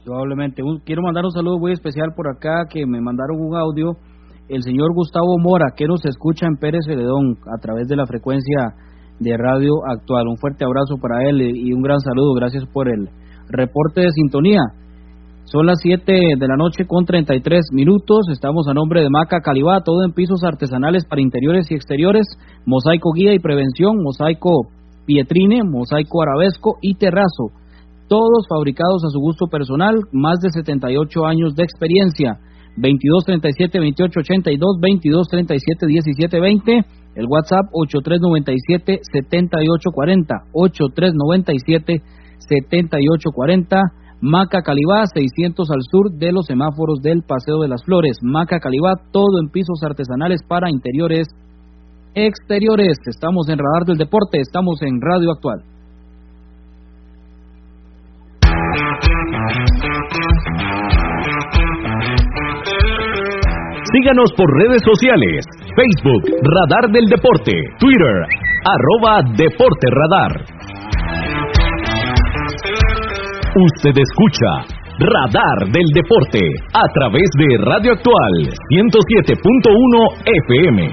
Probablemente. 0.04 0.62
Quiero 0.86 1.02
mandar 1.02 1.24
un 1.24 1.32
saludo 1.32 1.58
muy 1.58 1.72
especial 1.72 2.14
por 2.14 2.30
acá, 2.30 2.64
que 2.70 2.86
me 2.86 3.00
mandaron 3.00 3.40
un 3.40 3.56
audio. 3.56 3.96
El 4.48 4.62
señor 4.62 4.94
Gustavo 4.94 5.38
Mora, 5.38 5.74
que 5.76 5.86
nos 5.86 6.04
escucha 6.04 6.46
en 6.46 6.56
Pérez 6.56 6.82
Celedón 6.86 7.38
a 7.46 7.58
través 7.60 7.88
de 7.88 7.96
la 7.96 8.06
frecuencia 8.06 8.74
de 9.18 9.36
radio 9.36 9.72
actual. 9.86 10.28
Un 10.28 10.38
fuerte 10.38 10.64
abrazo 10.64 10.94
para 11.00 11.28
él 11.28 11.40
y 11.40 11.72
un 11.72 11.82
gran 11.82 11.98
saludo. 12.00 12.34
Gracias 12.34 12.64
por 12.72 12.88
el 12.88 13.08
reporte 13.48 14.00
de 14.02 14.10
sintonía. 14.10 14.62
Son 15.44 15.66
las 15.66 15.78
7 15.82 16.12
de 16.38 16.46
la 16.46 16.56
noche 16.56 16.86
con 16.86 17.04
33 17.04 17.70
minutos. 17.72 18.26
Estamos 18.32 18.68
a 18.68 18.74
nombre 18.74 19.02
de 19.02 19.10
Maca 19.10 19.40
Calibá, 19.40 19.82
todo 19.84 20.04
en 20.04 20.12
pisos 20.12 20.42
artesanales 20.44 21.04
para 21.04 21.22
interiores 21.22 21.70
y 21.70 21.74
exteriores, 21.74 22.26
mosaico 22.66 23.10
guía 23.12 23.34
y 23.34 23.40
prevención, 23.40 23.96
mosaico 24.02 24.68
pietrine, 25.06 25.62
mosaico 25.64 26.22
arabesco 26.22 26.76
y 26.80 26.94
terrazo. 26.94 27.52
Todos 28.08 28.46
fabricados 28.48 29.04
a 29.04 29.10
su 29.10 29.20
gusto 29.20 29.46
personal, 29.46 29.96
más 30.12 30.40
de 30.40 30.50
78 30.50 31.26
años 31.26 31.54
de 31.54 31.64
experiencia. 31.64 32.38
22 32.76 33.24
37 33.24 33.78
28 33.78 34.20
82 34.20 34.76
22 34.80 35.28
37 35.28 35.86
17 35.86 36.40
20 36.40 36.72
el 37.16 37.26
WhatsApp 37.28 37.66
8397 37.72 39.00
7840 39.02 40.34
8397 40.52 42.02
7840 42.38 43.82
Maca 44.22 44.60
Calibá, 44.60 45.06
600 45.06 45.70
al 45.70 45.80
sur 45.90 46.12
de 46.12 46.30
los 46.30 46.44
semáforos 46.44 47.00
del 47.00 47.22
Paseo 47.22 47.60
de 47.60 47.68
las 47.68 47.82
Flores. 47.84 48.18
Maca 48.20 48.60
Calibá, 48.60 48.96
todo 49.10 49.40
en 49.40 49.48
pisos 49.48 49.82
artesanales 49.82 50.42
para 50.46 50.68
interiores, 50.68 51.26
exteriores. 52.14 52.98
Estamos 53.06 53.48
en 53.48 53.58
Radar 53.58 53.86
del 53.86 53.98
Deporte, 53.98 54.40
estamos 54.40 54.80
en 54.82 55.00
Radio 55.00 55.32
Actual. 55.32 55.62
Síganos 63.92 64.30
por 64.36 64.46
redes 64.56 64.82
sociales, 64.84 65.44
Facebook, 65.74 66.22
Radar 66.42 66.90
del 66.92 67.06
Deporte, 67.06 67.52
Twitter, 67.78 68.22
arroba 68.64 69.20
Deporte 69.36 69.86
Radar. 69.90 70.44
Usted 73.56 73.90
escucha 73.98 74.80
Radar 75.00 75.72
del 75.72 75.86
Deporte 75.94 76.38
a 76.72 76.86
través 76.92 77.24
de 77.38 77.56
Radio 77.64 77.92
Actual 77.92 78.52
107.1 78.68 79.34
FM. 80.44 80.92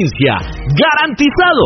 ¡Garantizado! 0.75 1.65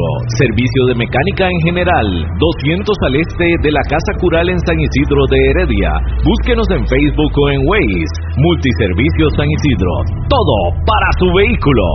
servicio 0.37 0.85
de 0.87 0.95
mecánica 0.95 1.45
en 1.47 1.59
general, 1.65 2.07
200 2.39 2.95
al 3.07 3.15
este 3.15 3.47
de 3.61 3.71
la 3.71 3.81
Casa 3.89 4.13
Cural 4.19 4.49
en 4.49 4.59
San 4.65 4.79
Isidro 4.79 5.25
de 5.29 5.39
Heredia. 5.49 5.91
Búsquenos 6.23 6.67
en 6.71 6.85
Facebook 6.87 7.33
o 7.35 7.49
en 7.49 7.61
Waze. 7.67 8.15
Multiservicios 8.37 9.33
San 9.35 9.49
Isidro, 9.49 9.93
todo 10.29 10.57
para 10.85 11.09
su 11.19 11.27
vehículo. 11.33 11.85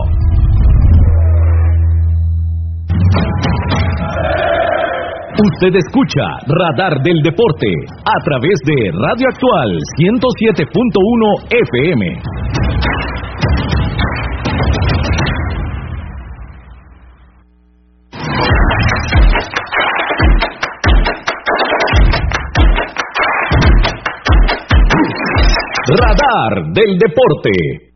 Usted 5.37 5.77
escucha 5.77 6.25
Radar 6.49 6.97
del 7.03 7.21
Deporte 7.23 7.69
a 8.05 8.25
través 8.25 8.57
de 8.65 8.91
Radio 8.91 9.29
Actual 9.29 9.79
107.1 10.01 11.45
FM. 11.51 13.06
Radar 25.89 26.73
del 26.75 26.99
Deporte. 26.99 27.95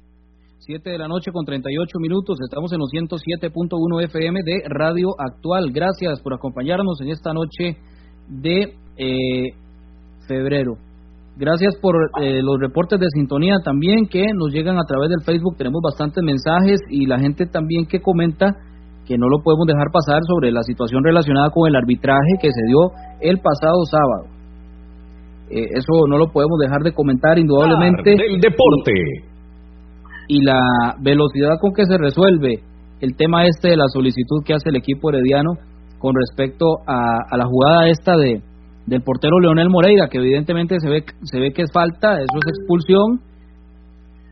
7 0.60 0.90
de 0.90 0.98
la 0.98 1.08
noche 1.08 1.32
con 1.32 1.44
38 1.44 1.98
minutos. 1.98 2.38
Estamos 2.40 2.72
en 2.72 2.78
los 2.78 2.88
107.1 2.92 4.04
FM 4.04 4.42
de 4.44 4.62
Radio 4.68 5.08
Actual. 5.18 5.72
Gracias 5.72 6.20
por 6.22 6.32
acompañarnos 6.32 7.00
en 7.00 7.08
esta 7.08 7.32
noche 7.32 7.78
de 8.28 8.74
eh, 8.96 9.54
febrero. 10.28 10.74
Gracias 11.36 11.74
por 11.82 11.96
eh, 12.22 12.40
los 12.44 12.60
reportes 12.60 13.00
de 13.00 13.10
sintonía 13.10 13.56
también 13.64 14.06
que 14.06 14.24
nos 14.34 14.52
llegan 14.52 14.78
a 14.78 14.84
través 14.86 15.08
del 15.08 15.24
Facebook. 15.24 15.56
Tenemos 15.56 15.80
bastantes 15.82 16.22
mensajes 16.22 16.78
y 16.90 17.06
la 17.06 17.18
gente 17.18 17.46
también 17.46 17.86
que 17.86 17.98
comenta 17.98 18.54
que 19.04 19.18
no 19.18 19.26
lo 19.26 19.42
podemos 19.42 19.66
dejar 19.66 19.90
pasar 19.92 20.20
sobre 20.28 20.52
la 20.52 20.62
situación 20.62 21.02
relacionada 21.02 21.50
con 21.50 21.66
el 21.66 21.74
arbitraje 21.74 22.38
que 22.40 22.52
se 22.52 22.62
dio 22.68 22.94
el 23.20 23.38
pasado 23.38 23.82
sábado. 23.90 24.39
Eh, 25.50 25.66
eso 25.74 26.06
no 26.08 26.16
lo 26.16 26.30
podemos 26.30 26.58
dejar 26.60 26.82
de 26.82 26.92
comentar 26.92 27.36
indudablemente. 27.38 28.12
El 28.12 28.40
deporte. 28.40 28.92
Y, 30.28 30.44
la 30.44 30.94
velocidad 31.00 31.58
con 31.60 31.72
que 31.72 31.84
se 31.86 31.98
resuelve 31.98 32.60
el 33.00 33.16
tema 33.16 33.46
este 33.46 33.70
de 33.70 33.76
la 33.76 33.88
solicitud 33.92 34.44
que 34.44 34.54
hace 34.54 34.68
el 34.68 34.76
equipo 34.76 35.10
herediano 35.10 35.54
con 35.98 36.14
respecto 36.14 36.66
a, 36.86 37.36
la 37.36 37.46
jugada 37.46 37.88
esta 37.88 38.16
de 38.16 38.42
del 38.86 39.02
portero 39.02 39.38
Leonel 39.38 39.68
Moreira, 39.70 40.08
que 40.08 40.18
evidentemente 40.18 40.76
se 40.80 40.88
ve 40.88 41.04
se 41.22 41.38
ve 41.38 41.52
que 41.52 41.62
es 41.62 41.70
falta, 41.72 42.14
eso 42.14 42.38
es 42.38 42.58
expulsión 42.58 43.20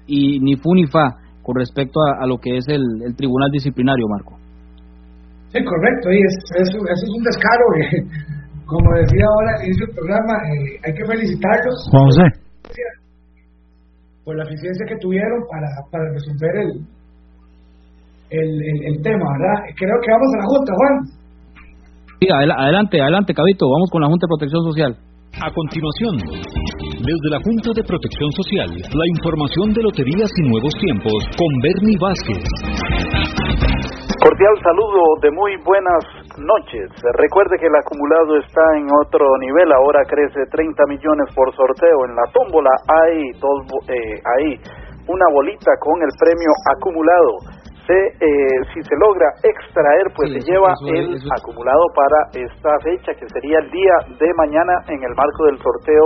y 0.06 0.40
ni 0.40 0.56
fu 0.56 0.74
ni 0.74 0.86
fa 0.86 1.16
con 1.42 1.56
respecto 1.56 2.00
a, 2.00 2.26
lo 2.26 2.38
que 2.38 2.56
es 2.56 2.66
el, 2.68 2.82
tribunal 3.16 3.50
disciplinario, 3.50 4.06
Marco. 4.08 4.36
Sí, 5.48 5.64
correcto, 5.64 6.10
y 6.10 6.18
eso, 6.18 6.78
es 6.92 7.08
un 7.16 7.22
descaro. 7.24 7.64
Eh 7.80 8.38
como 8.68 8.88
decía 9.00 9.24
ahora 9.24 9.52
en 9.64 9.72
su 9.72 9.86
programa, 9.96 10.34
eh, 10.44 10.76
hay 10.84 10.92
que 10.92 11.04
felicitarlos. 11.08 11.76
José. 11.88 12.26
Por 14.24 14.36
la 14.36 14.44
eficiencia 14.44 14.84
que 14.84 14.96
tuvieron 15.00 15.40
para, 15.48 15.68
para 15.88 16.04
resolver 16.12 16.52
el, 16.68 16.84
el, 18.28 18.50
el, 18.92 18.96
tema, 19.00 19.24
¿verdad? 19.24 19.56
Creo 19.72 19.96
que 20.04 20.10
vamos 20.12 20.28
a 20.28 20.36
la 20.36 20.46
Junta, 20.52 20.72
Juan. 20.76 20.94
Sí, 22.20 22.26
adelante, 22.28 23.00
adelante, 23.00 23.32
Cabito, 23.32 23.64
vamos 23.64 23.88
con 23.88 24.02
la 24.04 24.08
Junta 24.12 24.28
de 24.28 24.32
Protección 24.36 24.62
Social. 24.68 24.92
A 25.40 25.48
continuación, 25.48 26.14
desde 27.00 27.28
la 27.32 27.40
Junta 27.40 27.72
de 27.72 27.84
Protección 27.88 28.30
Social, 28.36 28.68
la 28.68 29.06
información 29.16 29.72
de 29.72 29.80
Loterías 29.80 30.28
y 30.28 30.42
Nuevos 30.44 30.74
Tiempos 30.76 31.24
con 31.40 31.50
Bernie 31.64 31.96
Vázquez. 31.96 32.44
Cordial 34.20 34.54
saludo 34.60 35.02
de 35.22 35.30
muy 35.30 35.52
buenas 35.64 36.28
noches. 36.39 36.91
Recuerde 37.14 37.59
que 37.59 37.66
el 37.66 37.76
acumulado 37.76 38.39
está 38.39 38.62
en 38.76 38.86
otro 39.05 39.26
nivel, 39.39 39.72
ahora 39.72 40.05
crece 40.07 40.47
30 40.51 40.82
millones 40.89 41.34
por 41.34 41.55
sorteo. 41.55 42.07
En 42.07 42.16
la 42.16 42.26
tómbola 42.32 42.70
hay, 42.89 43.30
dos, 43.39 43.66
eh, 43.89 44.20
hay 44.24 44.57
una 45.09 45.26
bolita 45.32 45.72
con 45.80 46.01
el 46.03 46.11
premio 46.18 46.51
acumulado. 46.76 47.32
Se, 47.86 47.97
eh, 47.97 48.61
si 48.74 48.82
se 48.82 48.97
logra 49.01 49.32
extraer, 49.43 50.12
pues 50.14 50.28
se 50.32 50.41
lleva 50.45 50.74
el 50.93 51.16
acumulado 51.32 51.84
para 51.97 52.45
esta 52.45 52.70
fecha, 52.84 53.14
que 53.14 53.26
sería 53.32 53.61
el 53.61 53.70
día 53.70 53.95
de 54.20 54.28
mañana 54.36 54.74
en 54.89 55.03
el 55.03 55.14
marco 55.16 55.47
del 55.47 55.57
sorteo 55.57 56.05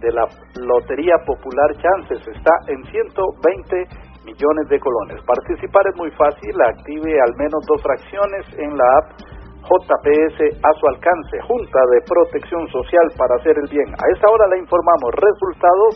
de 0.00 0.10
la 0.10 0.26
Lotería 0.58 1.14
Popular 1.24 1.70
Chances. 1.78 2.26
Está 2.26 2.50
en 2.66 2.82
120 2.82 4.10
millones 4.24 4.68
de 4.68 4.80
colones. 4.80 5.22
Participar 5.24 5.86
es 5.86 5.96
muy 5.96 6.10
fácil, 6.12 6.54
active 6.66 7.14
al 7.20 7.34
menos 7.36 7.62
dos 7.68 7.80
fracciones 7.80 8.46
en 8.58 8.76
la 8.76 8.84
app 8.98 9.39
JPS 9.70 10.58
a 10.66 10.70
su 10.74 10.84
alcance, 10.88 11.38
Junta 11.46 11.78
de 11.94 12.02
Protección 12.02 12.66
Social 12.68 13.06
para 13.16 13.36
hacer 13.36 13.54
el 13.54 13.70
bien. 13.70 13.86
A 13.94 14.04
esta 14.10 14.26
hora 14.26 14.50
le 14.50 14.58
informamos 14.58 15.14
resultados 15.14 15.94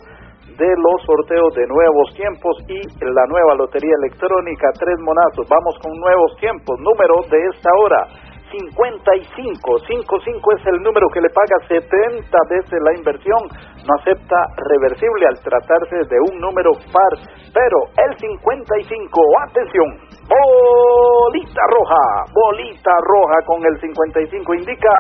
de 0.55 0.70
los 0.79 1.03
sorteos 1.03 1.51
de 1.55 1.66
nuevos 1.66 2.14
tiempos 2.14 2.55
y 2.70 2.79
la 3.03 3.27
nueva 3.27 3.57
lotería 3.57 3.99
electrónica 3.99 4.70
Tres 4.79 4.99
Monazos. 5.03 5.49
Vamos 5.51 5.75
con 5.83 5.91
nuevos 5.99 6.37
tiempos, 6.39 6.79
número 6.79 7.27
de 7.27 7.39
esta 7.51 7.70
hora 7.83 8.07
55. 8.55 9.78
55 9.86 10.52
es 10.52 10.66
el 10.66 10.78
número 10.82 11.09
que 11.12 11.20
le 11.20 11.30
paga 11.30 11.59
70 11.66 12.38
veces 12.50 12.78
la 12.82 12.94
inversión. 12.96 13.42
No 13.82 13.94
acepta 13.98 14.36
reversible 14.70 15.26
al 15.26 15.38
tratarse 15.42 15.96
de 16.07 16.18
un 16.30 16.38
número 16.38 16.70
par. 16.92 17.12
Pero 17.52 17.78
el 17.98 18.16
55, 18.18 19.20
atención, 19.48 19.88
bolita 20.26 21.62
roja, 21.70 22.05
bolita 22.32 22.94
roja 23.02 23.38
con 23.46 23.64
el 23.66 23.80
55 23.80 24.55
indica 24.55 24.90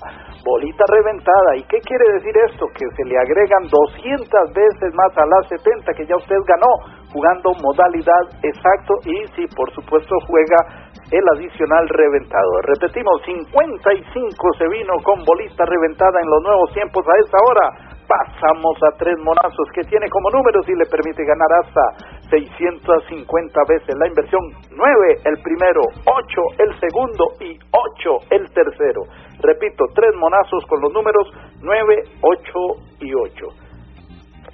bolita 0.44 0.84
reventada. 0.88 1.56
¿Y 1.56 1.62
qué 1.64 1.78
quiere 1.80 2.12
decir 2.14 2.34
esto? 2.50 2.66
Que 2.74 2.86
se 2.96 3.04
le 3.04 3.18
agregan 3.18 3.64
200 3.70 4.52
veces 4.54 4.94
más 4.94 5.16
a 5.16 5.26
las 5.26 5.48
70 5.48 5.92
que 5.94 6.06
ya 6.06 6.16
usted 6.16 6.36
ganó 6.46 7.04
jugando 7.12 7.54
modalidad 7.62 8.26
exacto 8.42 8.94
y 9.06 9.24
si 9.34 9.46
por 9.54 9.70
supuesto 9.72 10.14
juega 10.26 10.90
el 11.10 11.24
adicional 11.36 11.88
reventado. 11.88 12.60
Repetimos, 12.62 13.22
55 13.24 14.52
se 14.58 14.68
vino 14.68 14.94
con 15.02 15.24
bolita 15.24 15.64
reventada 15.64 16.20
en 16.20 16.30
los 16.30 16.42
nuevos 16.42 16.72
tiempos 16.72 17.04
a 17.06 17.18
esta 17.24 17.38
hora. 17.48 17.66
Pasamos 18.06 18.76
a 18.84 18.96
tres 18.98 19.16
monazos 19.18 19.68
que 19.74 19.82
tiene 19.88 20.08
como 20.10 20.30
números 20.30 20.68
y 20.68 20.74
le 20.76 20.84
permite 20.86 21.24
ganar 21.24 21.48
hasta 21.64 22.28
650 22.30 23.60
veces 23.68 23.94
la 23.96 24.08
inversión. 24.08 24.42
9 24.70 25.16
el 25.24 25.42
primero, 25.42 25.80
8 26.04 26.42
el 26.58 26.80
segundo 26.80 27.24
y 27.40 27.58
8 27.72 28.18
el 28.30 28.50
tercero. 28.52 29.02
Repito, 29.40 29.84
tres 29.94 30.14
monazos 30.16 30.64
con 30.66 30.80
los 30.80 30.92
números 30.92 31.28
9, 31.62 32.02
8 32.20 32.52
y 33.00 33.14
8. 33.14 33.63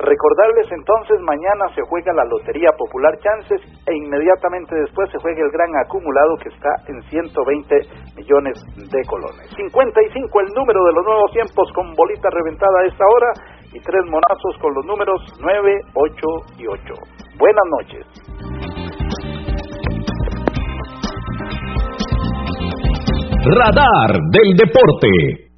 Recordarles 0.01 0.67
entonces, 0.73 1.21
mañana 1.21 1.69
se 1.75 1.83
juega 1.83 2.15
la 2.15 2.25
Lotería 2.25 2.71
Popular 2.79 3.13
Chances 3.21 3.61
e 3.87 3.95
inmediatamente 3.95 4.75
después 4.75 5.11
se 5.11 5.19
juega 5.19 5.45
el 5.45 5.51
gran 5.51 5.69
acumulado 5.77 6.37
que 6.41 6.49
está 6.49 6.71
en 6.89 7.03
120 7.03 7.77
millones 8.17 8.57
de 8.77 9.05
colones. 9.05 9.45
55 9.55 10.41
el 10.41 10.55
número 10.57 10.85
de 10.85 10.93
los 10.95 11.05
nuevos 11.05 11.31
tiempos 11.33 11.71
con 11.75 11.95
bolita 11.95 12.31
reventada 12.33 12.81
a 12.81 12.87
esta 12.87 13.05
hora 13.13 13.33
y 13.75 13.81
tres 13.81 14.01
monazos 14.09 14.57
con 14.63 14.73
los 14.73 14.87
números 14.87 15.21
9, 15.39 15.81
8 15.93 16.15
y 16.59 16.67
8. 16.67 16.95
Buenas 17.37 17.65
noches. 17.69 18.07
Radar 23.45 24.17
del 24.33 24.57
Deporte. 24.57 25.51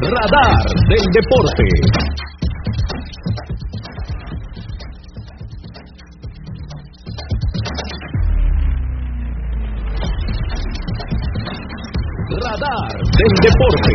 Radar 0.00 0.56
del 0.88 1.04
Deporte. 1.12 1.64
Radar 12.42 12.92
del 12.92 13.34
Deporte. 13.42 13.94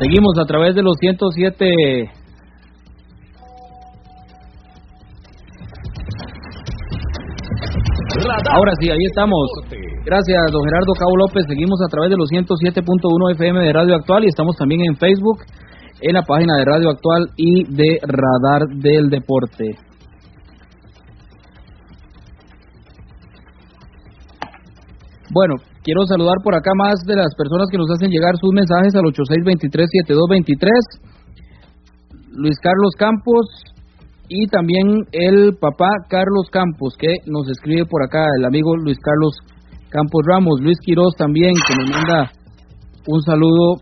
Seguimos 0.00 0.38
a 0.38 0.44
través 0.44 0.74
de 0.74 0.82
los 0.82 0.96
107 0.98 2.10
Ahora 8.50 8.72
sí, 8.80 8.90
ahí 8.90 9.04
estamos. 9.06 9.48
Gracias, 10.04 10.52
don 10.52 10.60
Gerardo 10.68 10.92
Cabo 11.00 11.16
López. 11.16 11.46
Seguimos 11.48 11.80
a 11.80 11.88
través 11.88 12.10
de 12.10 12.16
los 12.20 12.28
107.1 12.28 13.32
FM 13.32 13.64
de 13.64 13.72
Radio 13.72 13.96
Actual 13.96 14.24
y 14.24 14.28
estamos 14.28 14.54
también 14.54 14.82
en 14.84 14.96
Facebook, 14.96 15.38
en 16.02 16.12
la 16.12 16.20
página 16.20 16.58
de 16.58 16.64
Radio 16.66 16.90
Actual 16.90 17.30
y 17.38 17.64
de 17.74 18.00
Radar 18.04 18.68
del 18.84 19.08
Deporte. 19.08 19.64
Bueno, 25.32 25.54
quiero 25.82 26.04
saludar 26.04 26.36
por 26.44 26.54
acá 26.54 26.72
más 26.76 27.00
de 27.06 27.16
las 27.16 27.34
personas 27.34 27.68
que 27.72 27.78
nos 27.78 27.90
hacen 27.90 28.10
llegar 28.10 28.36
sus 28.36 28.52
mensajes 28.52 28.94
al 28.94 29.04
8623-7223. 29.08 30.68
Luis 32.36 32.58
Carlos 32.60 32.92
Campos, 32.98 33.46
y 34.28 34.48
también 34.48 35.06
el 35.12 35.56
papá 35.58 35.88
Carlos 36.10 36.50
Campos, 36.52 36.92
que 36.98 37.08
nos 37.24 37.48
escribe 37.48 37.86
por 37.86 38.02
acá, 38.04 38.22
el 38.38 38.44
amigo 38.44 38.76
Luis 38.76 38.98
Carlos 39.00 39.32
Campos 39.94 40.26
Ramos, 40.26 40.58
Luis 40.60 40.76
Quiroz 40.82 41.14
también, 41.16 41.54
que 41.54 41.74
nos 41.78 41.88
manda 41.88 42.32
un 43.06 43.22
saludo 43.22 43.78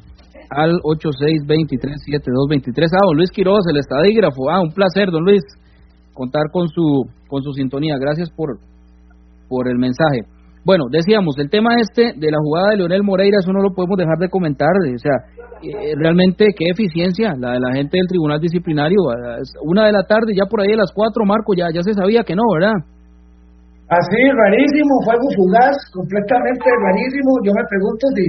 al 0.51 0.79
86237223. 0.85 2.93
Ah, 2.93 3.09
don 3.09 3.17
Luis 3.17 3.31
Quiroz, 3.31 3.65
el 3.71 3.79
estadígrafo. 3.79 4.51
Ah, 4.51 4.61
un 4.61 4.73
placer, 4.73 5.11
don 5.11 5.25
Luis, 5.25 5.41
contar 6.13 6.51
con 6.53 6.69
su 6.69 7.07
con 7.29 7.43
su 7.43 7.55
sintonía. 7.55 7.97
Gracias 7.99 8.31
por 8.31 8.59
por 9.49 9.69
el 9.69 9.79
mensaje. 9.79 10.27
Bueno, 10.67 10.85
decíamos, 10.91 11.39
el 11.39 11.49
tema 11.49 11.77
este 11.81 12.13
de 12.15 12.31
la 12.31 12.37
jugada 12.45 12.73
de 12.73 12.77
Leonel 12.77 13.03
Moreira, 13.03 13.39
eso 13.41 13.51
no 13.51 13.63
lo 13.63 13.73
podemos 13.75 13.97
dejar 13.97 14.19
de 14.19 14.29
comentar, 14.29 14.69
o 14.69 14.99
sea, 14.99 15.17
eh, 15.63 15.95
realmente 15.97 16.53
qué 16.57 16.67
eficiencia 16.71 17.35
la 17.39 17.55
de 17.55 17.61
la 17.61 17.73
gente 17.73 17.97
del 17.97 18.07
Tribunal 18.07 18.39
Disciplinario. 18.39 18.99
Una 19.65 19.87
de 19.87 19.93
la 19.93 20.03
tarde, 20.03 20.35
ya 20.37 20.45
por 20.45 20.61
ahí 20.61 20.73
a 20.73 20.77
las 20.77 20.93
cuatro, 20.95 21.25
Marco, 21.25 21.55
ya, 21.57 21.71
ya 21.73 21.83
se 21.83 21.95
sabía 21.95 22.23
que 22.23 22.37
no, 22.37 22.43
¿verdad? 22.53 22.75
Así, 23.93 24.21
rarísimo, 24.25 24.93
fuego 25.05 25.29
fugaz, 25.37 25.77
completamente 25.93 26.65
rarísimo. 26.65 27.31
Yo 27.45 27.53
me 27.53 27.65
pregunto 27.69 28.05
si, 28.17 28.25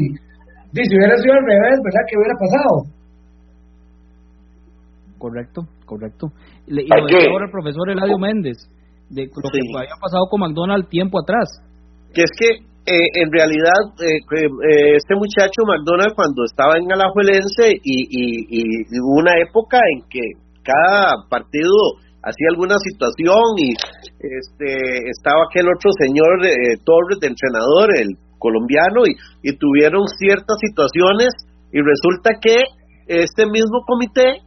si 0.75 0.95
hubiera 0.97 1.15
sido 1.15 1.33
al 1.39 1.45
revés, 1.47 1.79
¿verdad? 1.79 2.03
¿Qué 2.07 2.15
hubiera 2.19 2.35
pasado? 2.35 2.73
Correcto, 5.23 5.61
correcto. 5.85 6.27
y 6.67 6.83
lo 6.83 7.05
decía 7.07 7.31
ahora 7.31 7.45
el 7.45 7.51
profesor 7.51 7.89
Eladio 7.89 8.19
Méndez, 8.19 8.57
de 9.09 9.23
lo 9.23 9.47
que 9.47 9.59
había 9.71 9.95
pasado 9.95 10.27
con 10.29 10.41
McDonald's 10.41 10.89
tiempo 10.89 11.21
atrás. 11.23 11.47
Que 12.13 12.23
es 12.27 12.31
que 12.35 12.59
eh, 12.83 13.07
en 13.23 13.31
realidad, 13.31 13.95
eh, 14.03 14.19
eh, 14.19 14.95
este 14.99 15.15
muchacho 15.15 15.63
McDonald 15.63 16.11
cuando 16.13 16.43
estaba 16.43 16.75
en 16.75 16.91
Alajuelense 16.91 17.79
y, 17.81 18.03
y, 18.11 18.83
hubo 18.99 19.21
una 19.23 19.39
época 19.39 19.79
en 19.95 20.03
que 20.09 20.19
cada 20.61 21.23
partido 21.29 21.71
hacía 22.23 22.47
alguna 22.51 22.77
situación 22.79 23.43
y 23.59 23.69
este 24.19 25.11
estaba 25.11 25.43
aquel 25.49 25.67
otro 25.67 25.91
señor 25.99 26.39
Torres 26.83 27.19
de 27.19 27.27
entrenador, 27.27 27.91
el 27.99 28.15
colombiano, 28.39 29.03
y, 29.05 29.13
y 29.43 29.57
tuvieron 29.57 30.07
ciertas 30.07 30.57
situaciones 30.59 31.29
y 31.71 31.79
resulta 31.79 32.39
que 32.41 32.55
este 33.07 33.45
mismo 33.45 33.83
comité 33.85 34.39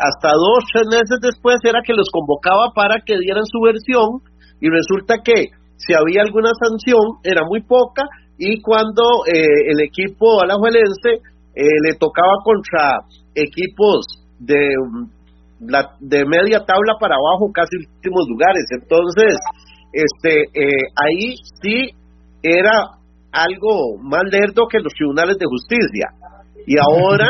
hasta 0.00 0.32
dos, 0.32 0.64
tres 0.72 0.86
meses 0.88 1.18
después 1.20 1.56
era 1.64 1.80
que 1.84 1.92
los 1.92 2.08
convocaba 2.10 2.72
para 2.74 3.00
que 3.04 3.18
dieran 3.18 3.44
su 3.44 3.60
versión 3.60 4.24
y 4.60 4.68
resulta 4.68 5.16
que 5.24 5.52
si 5.76 5.94
había 5.94 6.22
alguna 6.22 6.50
sanción 6.60 7.20
era 7.24 7.42
muy 7.48 7.62
poca 7.62 8.04
y 8.36 8.60
cuando 8.60 9.24
eh, 9.26 9.44
el 9.68 9.80
equipo 9.80 10.40
alajuelense 10.40 11.24
eh, 11.54 11.76
le 11.84 11.94
tocaba 11.98 12.40
contra 12.44 13.00
equipos 13.34 14.06
de, 14.38 14.74
de 16.00 16.24
media 16.24 16.60
tabla 16.64 16.94
para 16.98 17.16
abajo, 17.16 17.52
casi 17.52 17.76
últimos 17.76 18.26
lugares. 18.28 18.64
Entonces, 18.80 19.36
este 19.92 20.42
eh, 20.54 20.86
ahí 20.96 21.34
sí 21.62 21.90
era 22.42 22.96
algo 23.32 23.98
más 24.02 24.24
lerdo 24.30 24.66
que 24.70 24.80
los 24.80 24.92
tribunales 24.94 25.36
de 25.38 25.46
justicia. 25.46 26.08
Y 26.66 26.76
ahora 26.78 27.28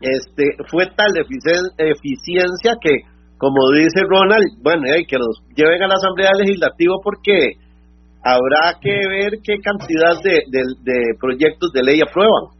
este 0.00 0.56
fue 0.70 0.86
tal 0.94 1.12
eficiencia 1.16 2.76
que 2.80 3.14
como 3.44 3.60
dice 3.76 4.00
Ronald, 4.08 4.62
bueno, 4.62 4.84
hay 4.90 5.04
que 5.04 5.18
los 5.18 5.42
lleven 5.54 5.82
a 5.82 5.88
la 5.88 5.94
Asamblea 5.96 6.30
Legislativa 6.38 6.94
porque 7.02 7.60
habrá 8.22 8.78
que 8.80 8.94
ver 9.08 9.32
qué 9.42 9.58
cantidad 9.60 10.16
de, 10.22 10.44
de, 10.50 11.14
proyectos 11.20 11.70
de 11.72 11.82
ley 11.82 12.00
aprueban. 12.00 12.56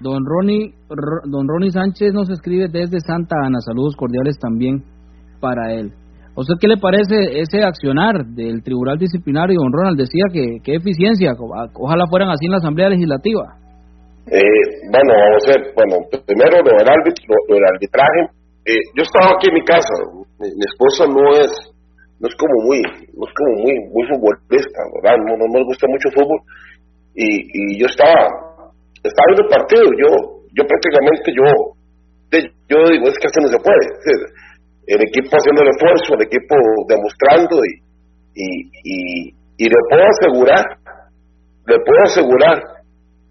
Don 0.00 0.24
Ronnie, 0.24 0.72
don 1.28 1.46
Ronnie 1.46 1.70
Sánchez 1.70 2.12
nos 2.14 2.30
escribe 2.30 2.68
desde 2.72 3.00
Santa 3.00 3.36
Ana. 3.44 3.60
Saludos 3.60 3.94
cordiales 3.96 4.38
también 4.40 4.82
para 5.40 5.74
él. 5.74 5.92
¿O 6.34 6.42
sea, 6.42 6.56
qué 6.58 6.68
le 6.68 6.78
parece 6.78 7.40
ese 7.40 7.60
accionar 7.62 8.24
del 8.32 8.62
Tribunal 8.62 8.96
Disciplinario? 8.96 9.60
Don 9.60 9.72
Ronald 9.72 9.98
decía 10.00 10.24
que 10.32 10.56
qué 10.64 10.76
eficiencia. 10.76 11.32
Ojalá 11.36 12.04
fueran 12.08 12.30
así 12.30 12.46
en 12.46 12.52
la 12.52 12.64
Asamblea 12.64 12.88
Legislativa. 12.88 13.60
Eh, 14.24 14.64
bueno, 14.88 15.12
vamos 15.12 15.44
a 15.44 15.52
ver, 15.52 15.62
bueno, 15.76 15.94
primero 16.24 16.64
lo 16.64 16.70
del, 16.70 17.12
lo 17.28 17.54
del 17.54 17.64
arbitraje. 17.68 18.20
Eh, 18.64 18.80
yo 18.96 19.02
estaba 19.04 19.36
aquí 19.36 19.48
en 19.48 19.54
mi 19.54 19.64
casa, 19.64 19.92
mi, 20.38 20.64
esposa 20.64 21.04
no 21.08 21.32
es 21.44 21.50
no 22.20 22.28
es 22.28 22.36
como 22.36 22.56
muy 22.68 22.80
no 23.16 23.24
es 23.24 23.32
como 23.36 23.52
muy 23.64 23.74
muy 23.92 24.04
futbolista, 24.08 24.80
¿verdad? 24.96 25.16
No, 25.24 25.36
no 25.36 25.64
gusta 25.64 25.86
mucho 25.88 26.08
fútbol 26.12 26.40
y, 27.16 27.40
y 27.48 27.80
yo 27.80 27.86
estaba 27.86 28.49
estaba 29.02 29.26
viendo 29.28 29.44
el 29.44 29.54
partido, 29.54 29.84
yo 29.96 30.10
yo 30.52 30.62
prácticamente 30.66 31.32
yo 31.32 31.46
yo 32.68 32.78
digo 32.90 33.08
es 33.08 33.18
que 33.18 33.26
esto 33.26 33.40
no 33.42 33.48
se 33.48 33.58
puede, 33.58 33.86
el 34.86 35.00
equipo 35.02 35.36
haciendo 35.36 35.62
el 35.62 35.70
esfuerzo, 35.70 36.14
el 36.14 36.26
equipo 36.26 36.54
demostrando 36.88 37.56
y 37.64 37.90
y, 38.34 38.46
y, 38.84 39.34
y 39.58 39.64
le 39.68 39.80
puedo 39.88 40.04
asegurar, 40.06 40.64
le 41.66 41.76
puedo 41.82 42.02
asegurar 42.04 42.56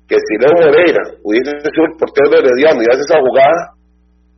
que 0.07 0.17
si 0.17 0.33
Leo 0.41 0.53
Moreira 0.57 1.03
hubiese 1.23 1.51
sido 1.61 1.85
el 1.85 1.97
portero 1.97 2.29
de 2.29 2.37
Herediano 2.41 2.81
y 2.81 2.89
hace 2.89 3.05
esa 3.05 3.21
jugada, 3.21 3.77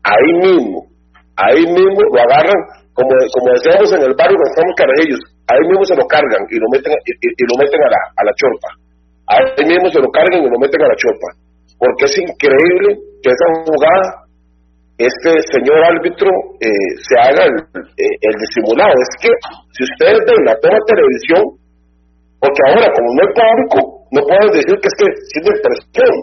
ahí 0.03 0.31
mismo, 0.43 0.87
ahí 1.35 1.63
mismo 1.63 1.99
lo 2.11 2.19
agarran, 2.19 2.59
como, 2.93 3.09
como 3.09 3.47
decíamos 3.55 3.89
en 3.95 4.03
el 4.03 4.15
barrio 4.19 4.35
cuando 4.35 4.51
estamos 4.51 4.73
carajillos, 4.75 5.21
ahí 5.47 5.63
mismo 5.67 5.83
se 5.85 5.95
lo 5.95 6.05
cargan 6.05 6.43
y 6.51 6.55
lo 6.59 6.67
meten, 6.71 6.91
y, 6.91 7.43
lo 7.47 7.55
meten 7.55 7.79
a 7.81 7.89
la, 7.89 8.01
a 8.19 8.21
la 8.27 8.33
chorpa. 8.35 8.69
Ahí 9.31 9.63
mismo 9.63 9.87
se 9.87 10.03
lo 10.03 10.11
cargan 10.11 10.43
y 10.43 10.49
lo 10.49 10.59
meten 10.59 10.81
a 10.83 10.91
la 10.91 10.97
chorpa. 10.99 11.29
Porque 11.79 12.03
es 12.05 12.15
increíble 12.19 12.99
que 13.23 13.29
esa 13.31 13.47
jugada, 13.63 14.27
este 14.99 15.31
señor 15.55 15.79
árbitro, 15.87 16.29
eh, 16.59 16.91
se 16.99 17.15
haga 17.15 17.47
el, 17.47 17.55
eh, 17.95 18.33
disimulado. 18.37 18.91
Es 18.91 19.13
que 19.23 19.31
si 19.71 19.81
ustedes 19.87 20.19
ven 20.27 20.45
la 20.45 20.55
toma 20.59 20.77
televisión, 20.83 21.43
porque 22.41 22.61
ahora 22.67 22.91
como 22.91 23.07
no 23.15 23.21
es 23.23 23.31
público, 23.31 23.79
no 24.11 24.19
puedes 24.27 24.51
decir 24.59 24.75
que 24.81 24.89
es 24.91 24.97
que 24.99 25.07
siente 25.31 25.51
presión, 25.63 26.13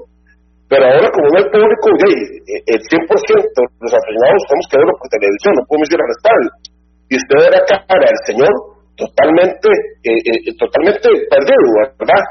pero 0.69 0.85
ahora 0.85 1.09
como 1.09 1.27
no 1.33 1.37
hay 1.41 1.49
público, 1.49 1.87
el 1.97 2.81
100% 2.85 3.57
de 3.57 3.81
los 3.81 3.95
aficionados 3.97 4.43
tenemos 4.45 4.67
que 4.69 4.77
verlo 4.77 4.95
por 5.01 5.09
televisión, 5.09 5.53
no 5.57 5.65
podemos 5.65 5.89
ir 5.89 6.01
al 6.05 6.13
estadio. 6.13 6.51
Y 7.09 7.15
usted 7.17 7.39
era 7.49 7.61
cara 7.65 8.05
el 8.05 8.21
señor 8.29 8.53
totalmente, 8.99 9.69
eh, 10.05 10.13
eh, 10.13 10.53
totalmente 10.59 11.09
perdido, 11.31 11.69
¿verdad? 11.97 12.23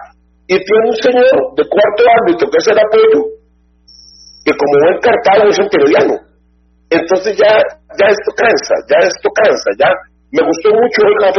Y 0.48 0.56
tiene 0.56 0.84
un 0.88 0.96
señor 0.96 1.38
de 1.60 1.64
cuarto 1.68 2.02
ámbito, 2.24 2.48
que 2.48 2.58
es 2.58 2.68
el 2.72 2.80
apoyo, 2.80 3.20
que 4.48 4.54
como 4.56 4.74
buen 4.80 5.00
cartado 5.04 5.50
es 5.50 5.60
un 5.60 5.68
periodiano. 5.68 6.16
Entonces 6.90 7.36
ya, 7.36 7.52
ya 8.00 8.08
esto 8.08 8.32
cansa, 8.32 8.76
ya 8.88 8.98
esto 9.04 9.28
cansa, 9.36 9.70
ya 9.76 9.90
me 10.32 10.42
gustó 10.48 10.72
mucho 10.72 11.00
hoy 11.04 11.16
la 11.20 11.30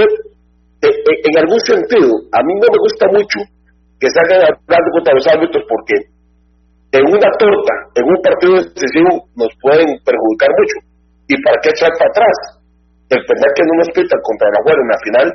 eh, 0.79 0.95
en 1.25 1.35
algún 1.41 1.61
sentido, 1.61 2.07
a 2.31 2.39
mí 2.45 2.53
no 2.55 2.69
me 2.71 2.79
gusta 2.79 3.07
mucho 3.11 3.39
que 3.99 4.07
salgan 4.15 4.47
hablando 4.47 4.89
contra 4.95 5.15
los 5.15 5.27
árbitros 5.27 5.65
porque 5.67 5.97
en 6.93 7.05
una 7.05 7.31
torta, 7.37 7.75
en 7.97 8.05
un 8.07 8.19
partido 8.23 8.55
decisivo, 8.63 9.27
nos 9.37 9.53
pueden 9.61 9.89
perjudicar 10.05 10.49
mucho. 10.57 10.77
¿Y 11.29 11.35
para 11.43 11.61
qué 11.61 11.69
echar 11.75 11.91
para 11.99 12.09
atrás? 12.09 12.37
El 13.11 13.21
penal 13.27 13.51
que 13.57 13.65
no 13.67 13.75
nos 13.77 13.91
pita 13.93 14.17
contra 14.23 14.49
la 14.49 14.61
Juárez 14.63 14.85
en 14.85 14.89
la 14.89 15.01
final, 15.05 15.27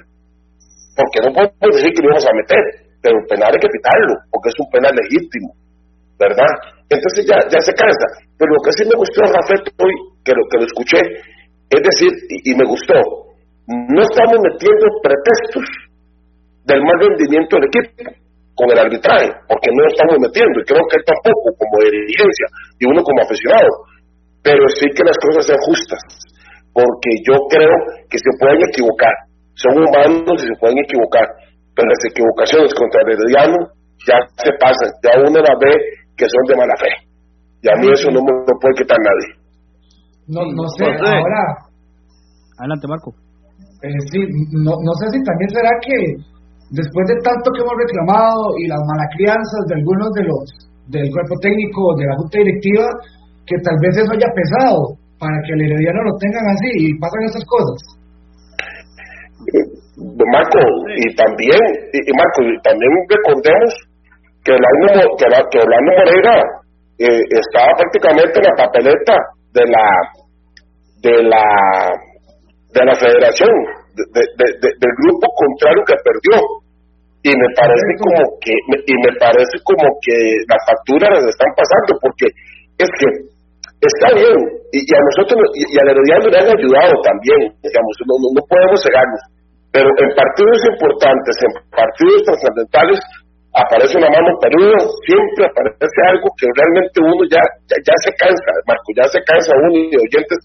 porque 0.97 1.19
no 1.21 1.30
podemos 1.34 1.76
decir 1.78 1.91
que 1.93 2.01
lo 2.01 2.07
íbamos 2.09 2.26
a 2.26 2.34
meter, 2.34 2.63
pero 3.04 3.20
el 3.20 3.28
penal 3.28 3.51
hay 3.51 3.60
que 3.60 3.68
quitarlo, 3.68 4.16
porque 4.32 4.47
es 4.47 4.58
un 4.64 4.70
penal 4.72 4.95
legítimo, 4.95 5.51
¿verdad? 6.16 6.47
Entonces 6.88 7.28
ya, 7.28 7.36
ya 7.51 7.60
se 7.60 7.76
cansa. 7.76 8.08
Pero 8.39 8.56
lo 8.56 8.62
que 8.64 8.72
sí 8.80 8.88
me 8.88 8.95
gustó, 8.95 9.28
Rafael, 9.28 9.60
hoy, 9.76 9.95
que 10.24 10.32
lo, 10.32 10.43
que 10.47 10.58
lo 10.64 10.66
escuché, 10.66 11.01
es 11.68 11.82
decir, 11.84 12.12
y, 12.32 12.56
me 12.56 12.64
gustó, 12.64 12.95
no 13.68 14.01
estamos 14.08 14.39
metiendo 14.39 14.86
pretextos 15.04 15.68
del 16.64 16.80
mal 16.80 16.97
rendimiento 17.12 17.60
del 17.60 17.68
equipo 17.68 18.24
con 18.56 18.72
el 18.72 18.80
arbitraje, 18.80 19.28
porque 19.51 19.68
no 19.76 19.84
lo 19.84 19.89
estamos 19.91 20.16
metiendo, 20.24 20.56
y 20.62 20.64
creo 20.64 20.86
que 20.88 21.04
tampoco, 21.04 21.60
como 21.60 21.76
dirigencia, 21.84 22.47
y 22.80 22.86
uno 22.86 23.04
como 23.04 23.20
aficionado, 23.20 23.68
pero 24.45 24.64
sí 24.80 24.86
que 24.95 25.04
las 25.04 25.18
cosas 25.18 25.43
sean 25.49 25.60
justas, 25.66 26.01
porque 26.72 27.12
yo 27.26 27.36
creo 27.49 27.74
que 28.08 28.18
se 28.22 28.32
pueden 28.39 28.62
equivocar, 28.70 29.16
son 29.58 29.82
humanos 29.82 30.38
y 30.38 30.47
se 30.47 30.60
pueden 30.62 30.78
equivocar, 30.78 31.26
pero 31.76 31.89
las 31.89 32.03
equivocaciones 32.09 32.71
contra 32.74 33.01
el 33.03 33.09
herediano 33.17 33.57
ya 34.05 34.17
se 34.38 34.51
pasan, 34.59 34.89
ya 35.01 35.11
uno 35.19 35.39
las 35.41 35.57
ve 35.59 35.74
que 36.17 36.26
son 36.30 36.43
de 36.47 36.55
mala 36.55 36.76
fe, 36.78 36.91
y 37.61 37.67
a 37.69 37.76
mí 37.82 37.88
eso 37.91 38.09
no 38.11 38.21
me 38.21 38.32
lo 38.32 38.53
puede 38.61 38.76
quitar 38.78 38.97
nadie. 39.01 39.30
No, 40.28 40.41
no 40.53 40.65
sé, 40.78 40.86
ahora... 40.86 41.41
Adelante, 42.59 42.88
Marco. 42.88 43.11
Eh, 43.84 43.99
sí, 44.07 44.19
no, 44.63 44.80
no 44.80 44.93
sé 45.03 45.11
si 45.11 45.19
también 45.28 45.49
será 45.51 45.71
que 45.84 45.97
después 46.71 47.05
de 47.11 47.19
tanto 47.19 47.51
que 47.51 47.61
hemos 47.61 47.76
reclamado 47.76 48.55
y 48.57 48.67
las 48.71 48.80
malacrianzas 48.80 49.63
de 49.67 49.76
algunos 49.76 50.09
de 50.15 50.24
los 50.24 50.43
del 50.88 51.07
cuerpo 51.11 51.36
técnico, 51.39 51.95
de 51.99 52.05
la 52.07 52.15
junta 52.15 52.38
directiva, 52.39 52.88
que 53.45 53.55
tal 53.59 53.76
vez 53.84 53.93
eso 53.97 54.11
haya 54.11 54.32
pesado 54.32 54.95
para 55.19 55.36
que 55.43 55.53
el 55.53 55.61
herediano 55.67 55.99
lo 56.03 56.15
tengan 56.19 56.47
así 56.47 56.71
y 56.88 56.99
pasan 56.99 57.24
esas 57.28 57.45
cosas. 57.47 57.80
Marco, 60.04 60.60
y 60.95 61.16
también, 61.16 61.62
y, 61.93 62.12
Marco, 62.12 62.39
y 62.43 62.60
también 62.62 62.91
recordemos 63.08 63.72
que 64.43 64.51
Orlando, 64.51 65.16
que, 65.18 65.28
la, 65.30 65.39
que 65.49 65.60
Orlando 65.60 65.91
Moreira 65.97 66.36
eh, 66.99 67.24
estaba 67.32 67.72
prácticamente 67.80 68.36
en 68.39 68.45
la 68.45 68.56
papeleta 68.60 69.16
de 69.54 69.64
la 69.72 69.86
de 71.04 71.16
la 71.24 71.45
de 72.74 72.82
la 72.86 72.95
federación 72.95 73.54
del 73.93 74.93
grupo 75.04 75.26
contrario 75.38 75.84
que 75.86 75.95
perdió. 76.04 76.38
Y 77.24 77.32
me 77.32 77.49
parece 77.56 77.91
como 78.04 78.20
que 78.43 78.51
y 78.51 78.95
me 78.99 79.14
parece 79.16 79.56
como 79.64 79.88
que 80.04 80.16
las 80.43 80.60
facturas 80.68 81.08
las 81.16 81.26
están 81.32 81.51
pasando 81.56 81.91
porque 82.04 82.28
es 82.84 82.89
que 82.99 83.08
está 83.80 84.12
bien 84.12 84.38
y, 84.76 84.80
a 84.91 84.99
nosotros 84.99 85.39
y, 85.56 85.64
a 85.80 85.84
la 85.88 85.93
le 85.95 86.38
han 86.39 86.51
ayudado 86.51 86.93
también 87.04 87.39
digamos 87.64 87.93
no, 88.08 88.16
no, 88.28 88.41
podemos 88.43 88.80
cegarnos 88.84 89.22
pero 89.74 89.89
en 89.89 90.09
partidos 90.13 90.59
importantes 90.69 91.34
en 91.41 91.53
partidos 91.74 92.21
trascendentales 92.30 92.99
aparece 93.57 93.97
una 93.97 94.09
mano 94.13 94.30
peluda 94.38 94.78
siempre 95.03 95.49
aparece 95.49 95.99
algo 96.13 96.30
que 96.38 96.47
realmente 96.53 96.97
uno 97.01 97.21
ya, 97.26 97.41
ya, 97.67 97.95
se 98.05 98.11
cansa 98.15 98.49
Marco 98.69 98.89
ya 98.93 99.05
se 99.09 99.19
cansa 99.26 99.51
uno 99.57 99.78
y 99.78 99.93
oyentes 99.97 100.39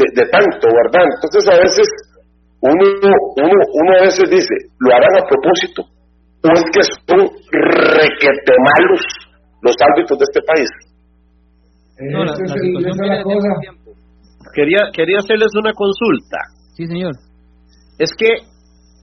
de, 0.00 0.04
de 0.16 0.24
tanto 0.32 0.66
verdad 0.72 1.04
entonces 1.04 1.44
a 1.52 1.56
veces 1.60 1.86
uno, 2.64 2.84
uno, 3.36 3.56
uno 3.60 3.90
a 3.98 4.02
veces 4.08 4.24
dice 4.28 4.54
lo 4.80 4.88
harán 4.90 5.14
a 5.20 5.28
propósito 5.28 5.84
o 5.84 6.48
es 6.50 6.64
que 6.74 6.82
son 6.82 7.20
requete 7.52 8.52
malos 8.58 9.02
los 9.62 9.76
árbitros 9.78 10.18
de 10.18 10.24
este 10.26 10.42
país. 10.42 10.70
No, 12.10 12.24
la, 12.24 12.34
situación 12.34 12.98
Quería, 14.54 14.90
quería 14.92 15.18
hacerles 15.18 15.48
una 15.54 15.72
consulta. 15.72 16.36
Sí, 16.74 16.84
señor. 16.86 17.12
Es 17.98 18.10
que 18.18 18.42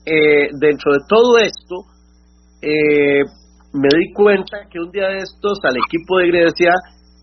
eh, 0.10 0.50
dentro 0.60 0.94
de 0.94 1.06
todo 1.08 1.38
esto, 1.38 1.86
eh, 2.62 3.22
me 3.74 3.90
di 3.94 4.12
cuenta 4.14 4.66
que 4.70 4.80
un 4.80 4.90
día 4.90 5.08
de 5.14 5.22
estos 5.22 5.60
al 5.62 5.78
equipo 5.78 6.18
de 6.18 6.34
Grecia 6.34 6.74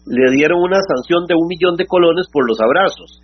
le 0.07 0.31
dieron 0.31 0.63
una 0.63 0.79
sanción 0.87 1.27
de 1.27 1.35
un 1.35 1.49
millón 1.49 1.75
de 1.75 1.87
colones 1.87 2.27
por 2.33 2.47
los 2.47 2.59
abrazos. 2.61 3.21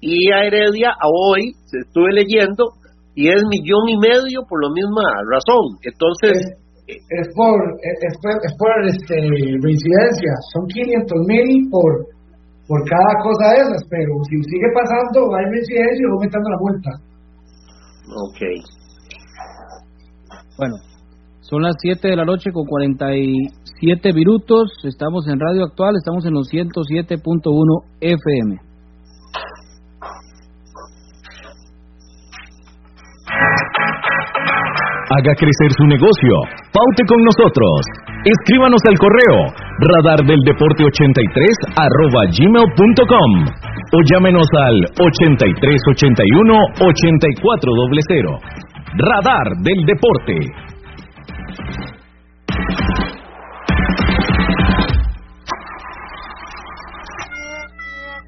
Y 0.00 0.32
a 0.32 0.42
Heredia, 0.42 0.90
a 0.90 1.06
hoy, 1.06 1.54
se 1.70 1.78
estuve 1.86 2.10
leyendo, 2.12 2.74
y 3.14 3.30
es 3.30 3.40
millón 3.46 3.88
y 3.88 3.96
medio 3.96 4.42
por 4.48 4.58
la 4.66 4.70
misma 4.74 5.06
razón. 5.30 5.78
Entonces... 5.86 6.58
Es, 6.84 7.28
por, 7.32 7.56
es, 7.80 8.14
por, 8.20 8.36
es 8.44 8.54
por 8.60 8.68
este, 8.84 9.16
reincidencia, 9.16 10.32
son 10.52 10.66
500 10.66 11.16
mil 11.24 11.70
por, 11.70 12.12
por 12.68 12.84
cada 12.84 13.14
cosa 13.24 13.56
de 13.56 13.60
esas, 13.64 13.82
pero 13.88 14.12
si 14.28 14.36
sigue 14.44 14.68
pasando, 14.74 15.32
hay 15.32 15.44
reincidencia 15.48 15.96
y 15.96 16.04
va 16.04 16.12
aumentando 16.12 16.50
la 16.50 16.60
multa. 16.60 16.90
Ok. 18.04 18.83
Bueno, 20.56 20.76
son 21.40 21.62
las 21.62 21.74
7 21.80 22.08
de 22.08 22.16
la 22.16 22.24
noche 22.24 22.50
con 22.52 22.64
47 22.64 24.12
minutos. 24.14 24.70
Estamos 24.84 25.26
en 25.28 25.40
Radio 25.40 25.64
Actual, 25.64 25.94
estamos 25.96 26.24
en 26.26 26.34
los 26.34 26.48
107.1 26.48 27.84
FM. 28.00 28.56
Haga 35.10 35.34
crecer 35.36 35.70
su 35.76 35.84
negocio. 35.86 36.34
Paute 36.72 37.02
con 37.06 37.22
nosotros. 37.22 37.86
Escríbanos 38.24 38.80
al 38.88 38.96
correo 38.98 39.52
radardeldeporte83 39.84 41.76
arroba 41.76 42.24
gmail.com 42.30 43.30
o 43.92 43.98
llámenos 44.10 44.48
al 44.64 44.76
8381 44.98 46.56
8400. 46.80 48.73
Radar 48.96 49.56
del 49.58 49.84
Deporte. 49.86 50.63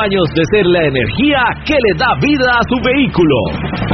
años 0.00 0.24
de 0.34 0.42
ser 0.50 0.66
la 0.66 0.84
energía 0.84 1.40
que 1.64 1.74
le 1.74 1.98
da 1.98 2.14
vida 2.20 2.50
a 2.52 2.62
su 2.68 2.76
vehículo. 2.84 3.93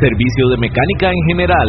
servicio 0.00 0.48
de 0.50 0.56
mecánica 0.58 1.10
en 1.10 1.22
general, 1.28 1.68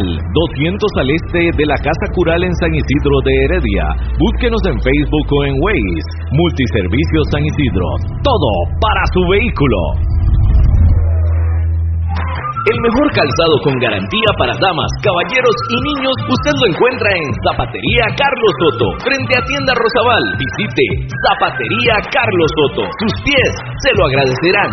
200 0.56 0.90
al 0.98 1.08
este 1.10 1.50
de 1.56 1.66
la 1.66 1.76
Casa 1.76 2.06
Cural 2.14 2.42
en 2.44 2.54
San 2.56 2.74
Isidro 2.74 3.16
de 3.24 3.32
Heredia. 3.44 3.84
Búsquenos 4.18 4.60
en 4.66 4.76
Facebook 4.80 5.26
o 5.30 5.44
en 5.44 5.54
Waze. 5.60 6.08
Multiservicios 6.32 7.24
San 7.30 7.44
Isidro. 7.44 7.88
Todo 8.22 8.50
para 8.80 9.02
su 9.12 9.22
vehículo. 9.30 9.78
El 12.68 12.78
mejor 12.84 13.08
calzado 13.16 13.56
con 13.64 13.72
garantía 13.80 14.30
para 14.36 14.52
damas, 14.60 14.90
caballeros 15.00 15.56
y 15.72 15.76
niños 15.88 16.16
usted 16.28 16.52
lo 16.60 16.66
encuentra 16.68 17.08
en 17.16 17.26
Zapatería 17.48 18.04
Carlos 18.12 18.52
Soto, 18.60 18.86
frente 19.08 19.32
a 19.38 19.44
Tienda 19.46 19.72
Rosabal. 19.72 20.24
Visite 20.36 21.08
Zapatería 21.08 21.96
Carlos 22.12 22.50
Soto. 22.60 22.84
Sus 23.00 23.14
pies 23.24 23.52
se 23.80 23.90
lo 23.96 24.04
agradecerán. 24.12 24.72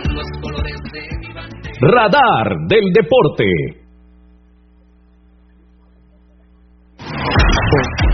Radar 1.81 2.45
del 2.69 2.93
Deporte. 2.93 3.43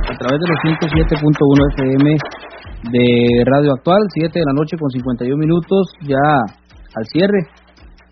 A 0.07 0.15
través 0.18 0.39
de 0.39 0.47
los 0.47 0.57
107.1 0.63 1.74
FM 1.76 2.15
de 2.91 3.43
Radio 3.43 3.74
Actual, 3.74 3.99
7 4.13 4.39
de 4.39 4.45
la 4.45 4.53
noche 4.53 4.78
con 4.80 4.89
51 4.89 5.36
minutos, 5.36 5.91
ya 6.07 6.15
al 6.95 7.05
cierre 7.11 7.39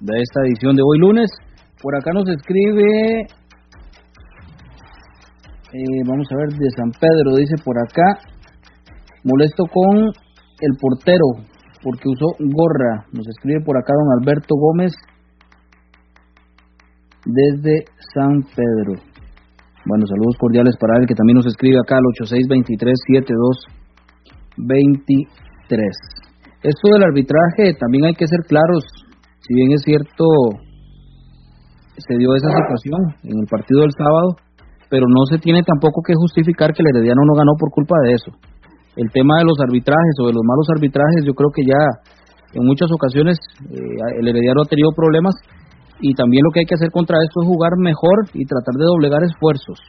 de 0.01 0.19
esta 0.19 0.41
edición 0.41 0.75
de 0.75 0.81
hoy 0.85 0.99
lunes. 0.99 1.31
Por 1.81 1.95
acá 1.95 2.11
nos 2.11 2.27
escribe, 2.27 3.21
eh, 5.71 6.01
vamos 6.05 6.27
a 6.33 6.35
ver, 6.35 6.49
de 6.49 6.69
San 6.75 6.91
Pedro, 6.99 7.37
dice 7.37 7.55
por 7.63 7.77
acá, 7.79 8.19
molesto 9.23 9.63
con 9.71 10.03
el 10.03 10.71
portero 10.81 11.47
porque 11.81 12.09
usó 12.09 12.35
gorra. 12.39 13.05
Nos 13.13 13.25
escribe 13.25 13.63
por 13.63 13.77
acá 13.77 13.93
don 13.93 14.19
Alberto 14.19 14.55
Gómez 14.57 14.91
desde 17.25 17.85
San 18.13 18.43
Pedro. 18.55 19.01
Bueno, 19.85 20.05
saludos 20.07 20.37
cordiales 20.39 20.75
para 20.79 20.97
él 20.97 21.05
que 21.05 21.13
también 21.13 21.37
nos 21.37 21.45
escribe 21.45 21.77
acá 21.77 21.97
al 21.97 22.05
8623-7223. 24.57 26.25
Esto 26.65 26.89
del 26.89 27.03
arbitraje 27.03 27.77
también 27.77 28.05
hay 28.05 28.15
que 28.15 28.25
ser 28.25 28.39
claros. 28.47 28.83
Si 29.45 29.53
bien 29.53 29.73
es 29.73 29.83
cierto, 29.83 30.25
se 31.97 32.17
dio 32.17 32.33
esa 32.33 32.49
situación 32.49 33.13
en 33.29 33.37
el 33.37 33.45
partido 33.45 33.81
del 33.81 33.93
sábado, 33.93 34.41
pero 34.89 35.05
no 35.05 35.25
se 35.29 35.37
tiene 35.37 35.61
tampoco 35.61 36.01
que 36.01 36.13
justificar 36.15 36.73
que 36.73 36.81
el 36.81 36.89
Herediano 36.95 37.21
no 37.21 37.37
ganó 37.37 37.53
por 37.59 37.69
culpa 37.69 37.95
de 38.05 38.13
eso. 38.13 38.31
El 38.97 39.11
tema 39.11 39.37
de 39.37 39.45
los 39.45 39.59
arbitrajes 39.61 40.15
o 40.23 40.27
de 40.27 40.33
los 40.33 40.41
malos 40.41 40.65
arbitrajes, 40.73 41.25
yo 41.25 41.33
creo 41.33 41.51
que 41.53 41.61
ya 41.61 41.81
en 42.57 42.65
muchas 42.65 42.89
ocasiones 42.89 43.37
eh, 43.69 44.17
el 44.17 44.27
Herediano 44.27 44.63
ha 44.63 44.69
tenido 44.69 44.89
problemas 44.95 45.35
y 45.99 46.13
también 46.13 46.43
lo 46.43 46.51
que 46.51 46.61
hay 46.61 46.65
que 46.65 46.75
hacer 46.75 46.91
contra 46.91 47.17
esto 47.23 47.41
es 47.41 47.47
jugar 47.47 47.77
mejor 47.77 48.27
y 48.33 48.45
tratar 48.45 48.75
de 48.75 48.85
doblegar 48.85 49.23
esfuerzos. 49.23 49.79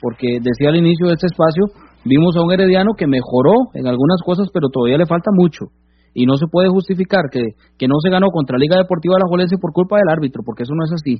Porque 0.00 0.38
decía 0.40 0.68
al 0.68 0.76
inicio 0.76 1.08
de 1.08 1.14
este 1.14 1.26
espacio, 1.26 1.64
vimos 2.04 2.36
a 2.36 2.42
un 2.42 2.52
herediano 2.52 2.92
que 2.96 3.06
mejoró 3.06 3.72
en 3.74 3.86
algunas 3.86 4.20
cosas, 4.24 4.48
pero 4.52 4.68
todavía 4.68 4.98
le 4.98 5.06
falta 5.06 5.30
mucho. 5.32 5.66
Y 6.14 6.26
no 6.26 6.36
se 6.36 6.46
puede 6.46 6.68
justificar 6.68 7.26
que, 7.32 7.58
que 7.76 7.88
no 7.88 7.96
se 8.02 8.10
ganó 8.10 8.28
contra 8.30 8.58
Liga 8.58 8.78
Deportiva 8.78 9.18
La 9.18 9.26
Jolense 9.28 9.58
por 9.58 9.72
culpa 9.72 9.96
del 9.98 10.12
árbitro, 10.12 10.42
porque 10.44 10.62
eso 10.62 10.74
no 10.74 10.84
es 10.84 10.92
así. 10.92 11.18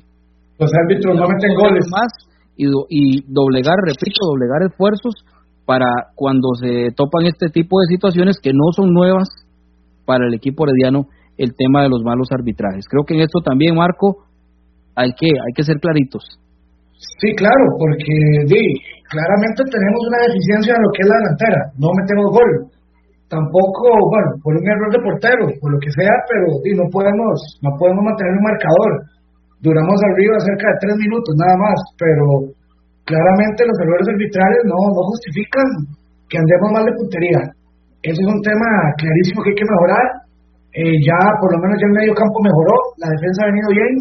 Los 0.57 0.71
árbitros 0.71 1.15
no 1.15 1.27
meten 1.27 1.53
goles. 1.55 1.85
Más 1.91 2.11
y, 2.55 2.67
y 2.89 3.23
doblegar, 3.27 3.75
repito, 3.83 4.23
doblegar 4.23 4.63
esfuerzos 4.63 5.13
para 5.65 5.87
cuando 6.15 6.53
se 6.55 6.91
topan 6.95 7.25
este 7.25 7.49
tipo 7.49 7.79
de 7.81 7.87
situaciones 7.87 8.37
que 8.41 8.53
no 8.53 8.71
son 8.75 8.93
nuevas 8.93 9.27
para 10.05 10.27
el 10.27 10.33
equipo 10.33 10.63
herediano 10.63 11.07
el 11.37 11.55
tema 11.55 11.83
de 11.83 11.89
los 11.89 12.03
malos 12.03 12.27
arbitrajes. 12.31 12.87
Creo 12.87 13.03
que 13.03 13.15
en 13.15 13.21
esto 13.21 13.39
también, 13.43 13.75
Marco, 13.75 14.25
hay 14.95 15.11
que, 15.19 15.27
hay 15.27 15.53
que 15.53 15.63
ser 15.63 15.77
claritos. 15.79 16.23
Sí, 17.19 17.35
claro, 17.35 17.65
porque 17.75 18.15
di, 18.47 18.63
claramente 19.11 19.67
tenemos 19.67 20.01
una 20.07 20.19
deficiencia 20.31 20.73
en 20.75 20.83
lo 20.83 20.91
que 20.95 21.01
es 21.03 21.09
la 21.11 21.19
delantera, 21.19 21.61
no 21.75 21.91
metemos 21.91 22.27
gol. 22.31 22.51
Tampoco, 23.27 23.83
bueno, 24.15 24.29
por 24.39 24.55
un 24.55 24.63
error 24.63 24.89
de 24.95 25.03
portero, 25.03 25.43
por 25.59 25.69
lo 25.75 25.79
que 25.81 25.91
sea, 25.91 26.15
pero 26.29 26.47
di, 26.63 26.71
no 26.71 26.87
podemos 26.87 27.35
no 27.59 27.71
podemos 27.75 28.03
mantener 28.05 28.31
un 28.31 28.47
marcador. 28.47 28.91
Duramos 29.59 29.97
arriba 30.13 30.39
cerca 30.39 30.71
de 30.71 30.81
tres 30.87 30.95
minutos 31.03 31.33
nada 31.35 31.57
más, 31.57 31.79
pero 31.99 32.23
claramente 33.03 33.67
los 33.67 33.77
errores 33.81 34.07
arbitrales 34.07 34.61
no, 34.69 34.77
no 34.93 35.01
justifican 35.11 35.67
que 36.29 36.37
andemos 36.37 36.69
mal 36.71 36.85
de 36.85 36.95
puntería. 36.95 37.41
Ese 38.05 38.19
es 38.21 38.29
un 38.29 38.41
tema 38.45 38.69
clarísimo 39.01 39.41
que 39.41 39.51
hay 39.51 39.59
que 39.59 39.71
mejorar 39.71 40.24
eh, 40.75 40.97
ya 40.99 41.19
por 41.39 41.55
lo 41.55 41.57
menos 41.63 41.79
ya 41.79 41.87
el 41.87 41.95
medio 41.95 42.13
campo 42.13 42.37
mejoró, 42.43 42.75
la 42.99 43.07
defensa 43.07 43.47
ha 43.47 43.51
venido 43.51 43.69
bien, 43.71 43.93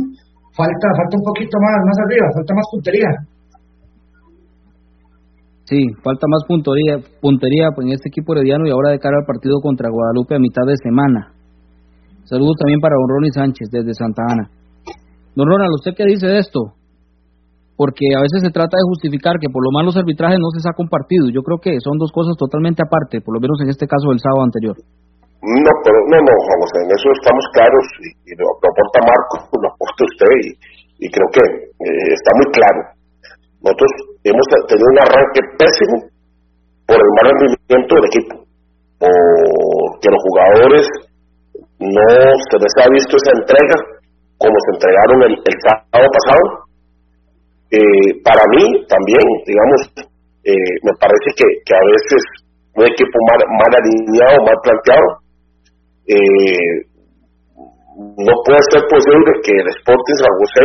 falta 0.58 0.86
falta 0.98 1.14
un 1.14 1.24
poquito 1.30 1.54
más 1.62 1.74
más 1.86 1.98
arriba, 2.02 2.26
falta 2.34 2.52
más 2.58 2.66
puntería. 2.66 3.10
Sí, 5.70 5.80
falta 6.02 6.26
más 6.28 6.42
puntería, 6.44 6.98
puntería 7.22 7.70
en 7.78 7.94
este 7.94 8.10
equipo 8.10 8.34
herediano 8.34 8.66
y 8.66 8.70
ahora 8.74 8.90
de 8.90 8.98
cara 8.98 9.16
al 9.16 9.24
partido 9.24 9.62
contra 9.62 9.88
Guadalupe 9.88 10.34
a 10.34 10.42
mitad 10.42 10.66
de 10.66 10.76
semana. 10.76 11.32
Saludos 12.24 12.56
también 12.58 12.80
para 12.80 12.98
don 12.98 13.08
Ronnie 13.08 13.32
Sánchez 13.32 13.70
desde 13.70 13.94
Santa 13.94 14.22
Ana. 14.28 14.50
Don 15.36 15.46
Ronald, 15.46 15.78
¿usted 15.78 15.94
qué 15.96 16.04
dice 16.04 16.26
de 16.26 16.38
esto? 16.38 16.74
Porque 17.76 18.06
a 18.16 18.20
veces 18.20 18.42
se 18.42 18.50
trata 18.50 18.76
de 18.76 18.86
justificar 18.86 19.38
que 19.40 19.48
por 19.50 19.62
lo 19.62 19.70
menos 19.70 19.94
los 19.94 20.02
arbitrajes 20.02 20.38
no 20.38 20.50
se 20.50 20.60
saca 20.60 20.82
un 20.82 20.88
partido. 20.88 21.30
Yo 21.30 21.42
creo 21.42 21.58
que 21.58 21.78
son 21.80 21.98
dos 21.98 22.12
cosas 22.12 22.34
totalmente 22.36 22.82
aparte, 22.82 23.20
por 23.20 23.34
lo 23.34 23.40
menos 23.40 23.58
en 23.62 23.70
este 23.70 23.86
caso 23.86 24.10
del 24.10 24.20
sábado 24.20 24.42
anterior. 24.42 24.76
No, 25.44 25.72
pero 25.84 25.98
no, 26.08 26.16
no, 26.24 26.34
vamos, 26.48 26.70
en 26.80 26.88
eso 26.88 27.08
estamos 27.20 27.44
claros 27.52 27.84
y, 28.00 28.32
lo, 28.32 28.48
aporta 28.48 29.00
Marco, 29.04 29.44
lo 29.60 29.68
aporta 29.68 30.00
usted 30.08 30.56
y, 30.96 31.04
creo 31.12 31.28
que 31.36 31.44
eh, 31.68 32.08
está 32.16 32.30
muy 32.40 32.48
claro. 32.48 32.80
Nosotros 33.60 33.92
hemos 34.24 34.46
tenido 34.64 34.88
un 34.88 35.00
arranque 35.04 35.42
pésimo 35.60 35.96
por 36.88 36.96
el 36.96 37.10
mal 37.20 37.28
rendimiento 37.28 37.92
del 37.92 38.08
equipo, 38.08 38.34
porque 38.96 40.08
los 40.08 40.22
jugadores 40.24 40.84
no 41.76 42.08
se 42.48 42.56
les 42.56 42.74
ha 42.80 42.88
visto 42.88 43.12
esa 43.20 43.32
entrega 43.36 43.76
como 44.40 44.56
se 44.64 44.70
entregaron 44.80 45.18
el, 45.28 45.36
sábado 45.60 46.08
pasado. 46.08 46.44
Eh, 47.68 48.16
para 48.24 48.48
mí 48.48 48.64
también, 48.88 49.24
digamos, 49.44 49.92
eh, 50.40 50.72
me 50.88 50.92
parece 50.96 51.28
que, 51.36 51.46
que 51.68 51.74
a 51.76 51.84
veces 51.84 52.20
un 52.80 52.84
equipo 52.88 53.16
mal, 53.28 53.40
mal 53.60 53.72
alineado, 53.76 54.40
mal 54.40 54.58
planteado, 54.64 55.23
eh, 56.06 56.76
no 57.96 58.32
puede 58.44 58.62
ser 58.70 58.82
posible 58.90 59.30
que 59.42 59.54
el 59.54 59.68
Sporting 59.80 60.18
San 60.18 60.34
José, 60.42 60.64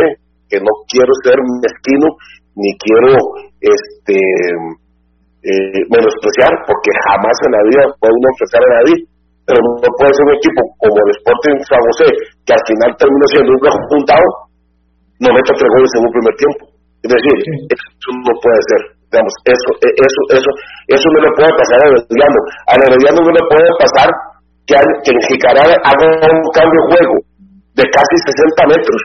que 0.50 0.58
no 0.58 0.72
quiero 0.90 1.12
ser 1.22 1.38
mezquino 1.62 2.08
ni 2.58 2.70
quiero 2.82 3.14
este 3.62 4.18
eh, 5.46 5.82
menospreciar, 5.88 6.52
porque 6.66 6.90
jamás 7.08 7.36
en 7.46 7.52
la 7.54 7.62
vida 7.64 7.82
puede 7.96 8.12
uno 8.12 8.28
ofrecer 8.34 8.60
a 8.60 8.72
nadie, 8.76 8.96
pero 9.46 9.58
no 9.62 9.88
puede 9.96 10.12
ser 10.12 10.24
un 10.26 10.36
equipo 10.36 10.60
como 10.76 10.96
el 11.00 11.10
Sporting 11.16 11.56
San 11.64 11.80
José, 11.80 12.08
que 12.44 12.52
al 12.52 12.64
final 12.68 12.90
termina 12.98 13.26
siendo 13.32 13.50
un 13.54 13.84
juntado, 13.88 14.26
no 15.22 15.28
meta 15.32 15.52
tres 15.56 15.70
goles 15.70 15.92
en 15.96 16.02
un 16.04 16.12
primer 16.12 16.34
tiempo. 16.36 16.62
Es 17.00 17.08
decir, 17.08 17.36
eso 17.72 18.08
no 18.12 18.32
puede 18.44 18.60
ser. 18.68 18.82
Digamos, 19.10 19.34
eso, 19.42 19.70
eh, 19.82 19.94
eso, 19.96 20.20
eso, 20.38 20.50
eso 20.86 21.06
no 21.10 21.18
le 21.24 21.30
puede 21.34 21.50
pasar 21.56 21.78
a 21.82 21.86
Herediano. 21.88 22.38
A 22.68 22.72
Herediano 22.78 23.18
no 23.24 23.32
le 23.32 23.44
puede 23.48 23.70
pasar 23.80 24.08
que, 24.70 24.78
que 25.02 25.10
en 25.10 25.20
Jicará 25.26 25.66
haga 25.66 26.06
un 26.06 26.50
cambio 26.54 26.78
de 26.78 26.86
juego 26.94 27.14
de 27.74 27.84
casi 27.90 28.16
60 28.22 28.70
metros 28.70 29.02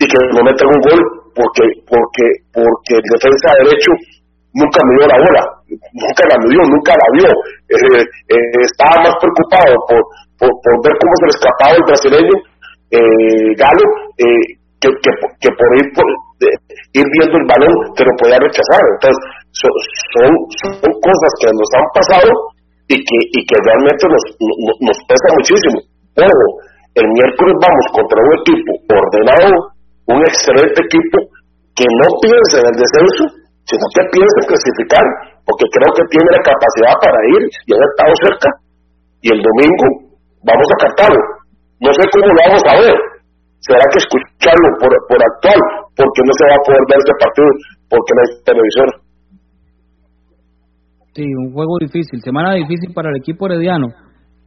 y 0.00 0.04
que 0.08 0.18
no 0.32 0.40
metan 0.40 0.68
un 0.72 0.80
gol 0.80 1.00
porque 1.36 1.64
porque 1.84 2.24
porque 2.52 2.92
el 2.96 3.04
defensa 3.04 3.52
derecho 3.60 3.92
nunca 4.56 4.80
me 4.84 4.92
dio 4.96 5.06
la 5.08 5.18
bola, 5.20 5.42
nunca 5.92 6.22
la 6.28 6.36
dio, 6.48 6.60
nunca 6.72 6.92
la 6.92 7.08
vio. 7.16 7.30
Eh, 7.68 8.00
eh, 8.00 8.60
estaba 8.64 8.96
más 9.04 9.14
preocupado 9.20 9.72
por, 9.88 10.00
por, 10.40 10.74
ver 10.84 10.94
cómo 11.00 11.14
se 11.20 11.26
le 11.28 11.34
escapaba 11.36 11.76
el 11.76 11.84
brasileño 11.88 12.36
eh, 12.92 13.48
Galo 13.56 13.86
que, 14.16 14.88
que, 14.90 15.50
por 15.56 15.68
ir, 15.78 15.86
por, 15.94 16.04
ir 16.92 17.06
viendo 17.06 17.36
el 17.38 17.46
balón 17.46 17.72
que 17.94 18.04
lo 18.04 18.12
podía 18.18 18.36
rechazar. 18.36 18.82
Entonces, 18.98 19.20
son, 19.54 20.32
son 20.58 20.92
cosas 21.00 21.32
que 21.40 21.48
nos 21.54 21.70
han 21.72 21.88
pasado 21.94 22.51
y 22.88 22.96
que, 22.98 23.18
y 23.34 23.40
que 23.46 23.56
realmente 23.62 24.04
nos, 24.08 24.24
nos, 24.80 24.98
pesa 25.06 25.28
muchísimo. 25.38 25.78
Ojo, 26.18 26.46
el 26.98 27.06
miércoles 27.08 27.54
vamos 27.62 27.86
contra 27.94 28.18
un 28.20 28.32
equipo 28.42 28.70
ordenado, 28.90 29.50
un 30.12 30.20
excelente 30.26 30.78
equipo 30.82 31.18
que 31.72 31.86
no 31.88 32.06
piensa 32.20 32.60
en 32.60 32.66
el 32.68 32.76
descenso, 32.76 33.24
sino 33.64 33.84
que 33.96 34.02
piensa 34.12 34.36
en 34.42 34.48
clasificar, 34.50 35.04
porque 35.46 35.66
creo 35.72 35.90
que 35.96 36.04
tiene 36.12 36.28
la 36.36 36.42
capacidad 36.44 36.94
para 37.00 37.18
ir 37.38 37.42
y 37.48 37.70
ha 37.72 37.86
estado 37.86 38.12
cerca. 38.28 38.48
Y 39.22 39.28
el 39.32 39.40
domingo 39.40 39.86
vamos 40.42 40.68
a 40.68 40.80
Cartago. 40.84 41.20
No 41.80 41.90
sé 41.94 42.02
cómo 42.12 42.26
lo 42.26 42.34
vamos 42.44 42.62
a 42.66 42.74
ver. 42.82 42.96
Será 43.62 43.84
que 43.94 44.02
escucharlo 44.02 44.68
por, 44.82 44.90
por 45.06 45.18
actual, 45.22 45.60
porque 45.94 46.20
no 46.26 46.32
se 46.34 46.44
va 46.50 46.54
a 46.58 46.64
poder 46.66 46.82
ver 46.90 46.98
este 46.98 47.14
partido, 47.22 47.50
porque 47.88 48.10
no 48.10 48.20
hay 48.20 48.30
televisor. 48.42 48.88
Sí, 51.14 51.24
un 51.24 51.52
juego 51.52 51.76
difícil, 51.78 52.20
semana 52.24 52.54
difícil 52.54 52.92
para 52.94 53.10
el 53.10 53.16
equipo 53.16 53.44
herediano 53.44 53.88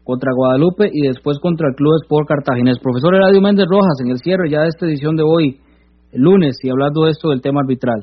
contra 0.04 0.34
Guadalupe 0.34 0.90
y 0.92 1.08
después 1.08 1.38
contra 1.40 1.68
el 1.70 1.76
Club 1.76 1.94
Sport 2.04 2.28
Cartaginés. 2.28 2.80
Profesor 2.80 3.14
Eladio 3.16 3.42
Méndez 3.42 3.66
Rojas, 3.70 4.02
en 4.04 4.10
el 4.10 4.18
cierre 4.18 4.50
ya 4.50 4.62
de 4.62 4.70
esta 4.70 4.86
edición 4.86 5.16
de 5.16 5.24
hoy, 5.24 5.62
el 6.12 6.22
lunes, 6.22 6.58
y 6.64 6.70
hablando 6.70 7.06
de 7.06 7.12
esto 7.12 7.30
del 7.30 7.42
tema 7.42 7.62
arbitral. 7.62 8.02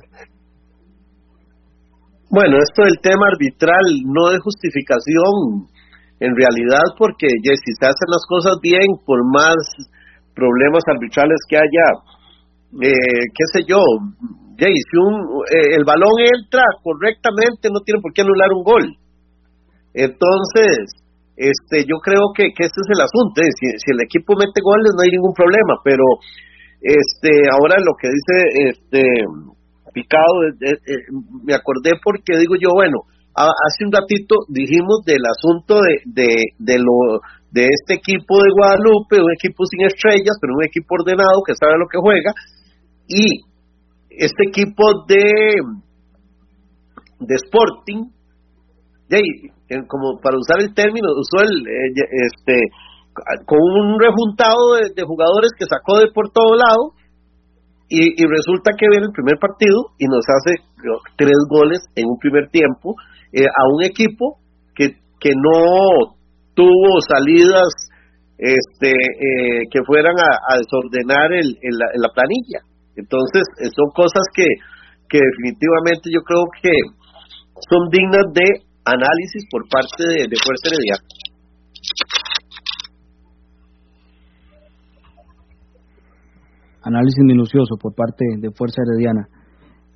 Bueno, 2.31 2.57
esto 2.59 2.85
del 2.87 2.99
tema 3.03 3.27
arbitral 3.31 3.83
no 4.07 4.31
es 4.31 4.39
justificación 4.43 5.69
en 6.23 6.33
realidad 6.35 6.87
porque 6.99 7.27
ya, 7.43 7.55
si 7.59 7.71
se 7.75 7.87
hacen 7.87 8.09
las 8.09 8.23
cosas 8.29 8.59
bien, 8.63 8.87
por 9.05 9.19
más 9.35 9.59
problemas 10.35 10.83
arbitrales 10.87 11.39
que 11.49 11.57
haya, 11.57 11.87
eh, 12.79 13.27
qué 13.35 13.45
sé 13.53 13.61
yo, 13.67 13.83
Jay, 14.63 14.79
si 14.79 14.95
un, 14.95 15.43
eh, 15.51 15.75
el 15.75 15.83
balón 15.83 16.15
entra 16.23 16.63
correctamente, 16.87 17.67
no 17.75 17.83
tiene 17.83 17.99
por 17.99 18.15
qué 18.15 18.23
anular 18.23 18.55
un 18.55 18.63
gol. 18.63 18.87
Entonces, 19.91 21.03
este, 21.35 21.83
yo 21.83 21.99
creo 21.99 22.31
que, 22.31 22.55
que 22.55 22.71
este 22.71 22.79
es 22.79 22.91
el 22.95 23.03
asunto. 23.03 23.43
Eh, 23.43 23.51
si, 23.59 23.91
el 23.91 24.01
equipo 24.07 24.39
mete 24.39 24.63
goles, 24.63 24.95
no 24.95 25.03
hay 25.03 25.11
ningún 25.11 25.35
problema. 25.35 25.83
Pero, 25.83 26.07
este, 26.79 27.51
ahora 27.51 27.83
lo 27.83 27.99
que 27.99 28.07
dice, 28.07 28.37
este, 28.71 29.03
Picado, 29.93 30.55
me 31.45 31.53
acordé 31.53 31.99
porque 32.03 32.39
digo 32.39 32.55
yo, 32.57 32.71
bueno, 32.73 33.05
hace 33.35 33.85
un 33.85 33.93
ratito 33.93 34.37
dijimos 34.49 35.05
del 35.05 35.21
asunto 35.27 35.81
de, 35.85 36.01
de, 36.07 36.31
de 36.59 36.79
lo 36.79 37.21
de 37.53 37.69
este 37.69 38.01
equipo 38.01 38.41
de 38.41 38.49
Guadalupe, 38.57 39.21
un 39.21 39.33
equipo 39.37 39.65
sin 39.69 39.85
estrellas, 39.85 40.41
pero 40.41 40.57
un 40.57 40.65
equipo 40.65 40.97
ordenado 40.97 41.45
que 41.45 41.55
sabe 41.55 41.77
lo 41.77 41.85
que 41.85 42.01
juega, 42.01 42.33
y 43.09 43.45
este 44.19 44.43
equipo 44.49 44.83
de, 45.07 45.55
de 47.21 47.35
Sporting, 47.35 48.11
como 49.89 50.21
para 50.21 50.39
usar 50.39 50.61
el 50.61 50.75
término, 50.75 51.09
usó 51.13 51.45
el, 51.45 51.67
eh, 51.67 51.93
este, 52.33 52.55
con 53.47 53.59
un 53.61 54.01
rejuntado 54.01 54.77
de, 54.95 55.03
jugadores 55.03 55.51
que 55.59 55.67
sacó 55.67 55.99
de 55.99 56.13
por 56.13 56.31
todo 56.31 56.57
lado, 56.57 56.93
y, 57.95 58.25
resulta 58.25 58.73
que 58.79 58.89
viene 58.89 59.05
el 59.05 59.13
primer 59.13 59.37
partido 59.39 59.93
y 59.99 60.07
nos 60.07 60.25
hace 60.25 60.65
tres 61.19 61.37
goles 61.51 61.81
en 61.95 62.07
un 62.09 62.17
primer 62.19 62.49
tiempo 62.49 62.95
eh, 63.35 63.45
a 63.45 63.69
un 63.69 63.85
equipo 63.85 64.39
que, 64.75 64.97
que 65.21 65.33
no 65.37 66.17
tuvo 66.55 67.01
salidas 67.07 67.69
este, 68.39 68.89
eh, 68.89 69.69
que 69.71 69.81
fueran 69.87 70.15
a, 70.19 70.57
desordenar 70.57 71.33
el, 71.33 71.55
la, 71.61 72.09
planilla. 72.15 72.65
Entonces, 72.97 73.43
son 73.75 73.89
cosas 73.95 74.25
que, 74.35 74.45
que 75.09 75.19
definitivamente 75.19 76.11
yo 76.13 76.21
creo 76.23 76.45
que 76.61 76.73
son 77.69 77.89
dignas 77.91 78.27
de 78.35 78.67
análisis 78.85 79.45
por 79.51 79.69
parte 79.69 80.03
de, 80.05 80.29
de 80.29 80.37
Fuerza 80.37 80.69
Herediana. 80.69 81.05
Análisis 86.85 87.25
minucioso 87.25 87.77
por 87.81 87.95
parte 87.95 88.25
de 88.39 88.51
Fuerza 88.51 88.83
Herediana. 88.83 89.29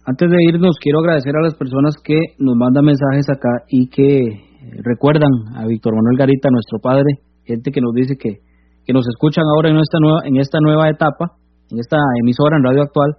Antes 0.07 0.30
de 0.30 0.36
irnos, 0.49 0.78
quiero 0.80 1.01
agradecer 1.01 1.34
a 1.34 1.42
las 1.42 1.57
personas 1.57 1.97
que 2.03 2.14
nos 2.38 2.55
mandan 2.55 2.84
mensajes 2.84 3.26
acá 3.28 3.66
y 3.68 3.88
que 3.88 4.47
recuerdan 4.84 5.30
a 5.57 5.66
Víctor 5.66 5.94
Manuel 5.97 6.16
Garita, 6.16 6.49
nuestro 6.51 6.78
padre, 6.78 7.26
gente 7.44 7.72
que 7.72 7.80
nos 7.80 7.92
dice 7.92 8.14
que, 8.16 8.38
que 8.84 8.92
nos 8.92 9.07
escuchan 9.09 9.44
ahora 9.53 9.70
en 9.70 9.76
esta 9.78 9.99
nueva, 10.01 10.20
en 10.24 10.36
esta 10.36 10.59
nueva 10.62 10.88
etapa, 10.88 11.34
en 11.70 11.78
esta 11.78 11.96
emisora 12.20 12.56
en 12.56 12.64
Radio 12.64 12.82
Actual, 12.82 13.16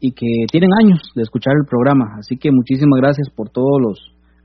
y 0.00 0.12
que 0.12 0.46
tienen 0.50 0.70
años 0.82 0.98
de 1.14 1.22
escuchar 1.22 1.54
el 1.54 1.64
programa. 1.68 2.18
Así 2.18 2.36
que 2.36 2.50
muchísimas 2.50 2.98
gracias 3.00 3.30
por 3.30 3.50
todos 3.50 3.78
los, 3.80 3.98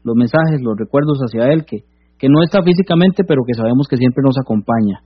los 0.03 0.15
mensajes, 0.15 0.61
los 0.61 0.77
recuerdos 0.77 1.17
hacia 1.25 1.51
él, 1.51 1.65
que, 1.65 1.81
que 2.19 2.29
no 2.29 2.43
está 2.43 2.61
físicamente, 2.61 3.23
pero 3.23 3.41
que 3.45 3.53
sabemos 3.53 3.87
que 3.89 3.97
siempre 3.97 4.21
nos 4.23 4.37
acompaña 4.37 5.01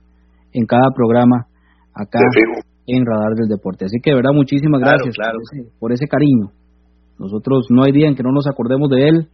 en 0.52 0.66
cada 0.66 0.90
programa 0.94 1.46
acá 1.94 2.20
en 2.86 3.06
Radar 3.06 3.34
del 3.34 3.48
Deporte. 3.48 3.86
Así 3.86 3.96
que 4.02 4.10
de 4.10 4.16
verdad, 4.16 4.32
muchísimas 4.34 4.80
gracias 4.80 5.16
Por, 5.78 5.92
ese, 5.92 6.06
cariño. 6.06 6.52
Nosotros 7.18 7.66
no 7.70 7.84
hay 7.84 7.92
día 7.92 8.08
en 8.08 8.14
que 8.14 8.22
no 8.22 8.32
nos 8.32 8.46
acordemos 8.46 8.90
de 8.90 9.08
él. 9.08 9.28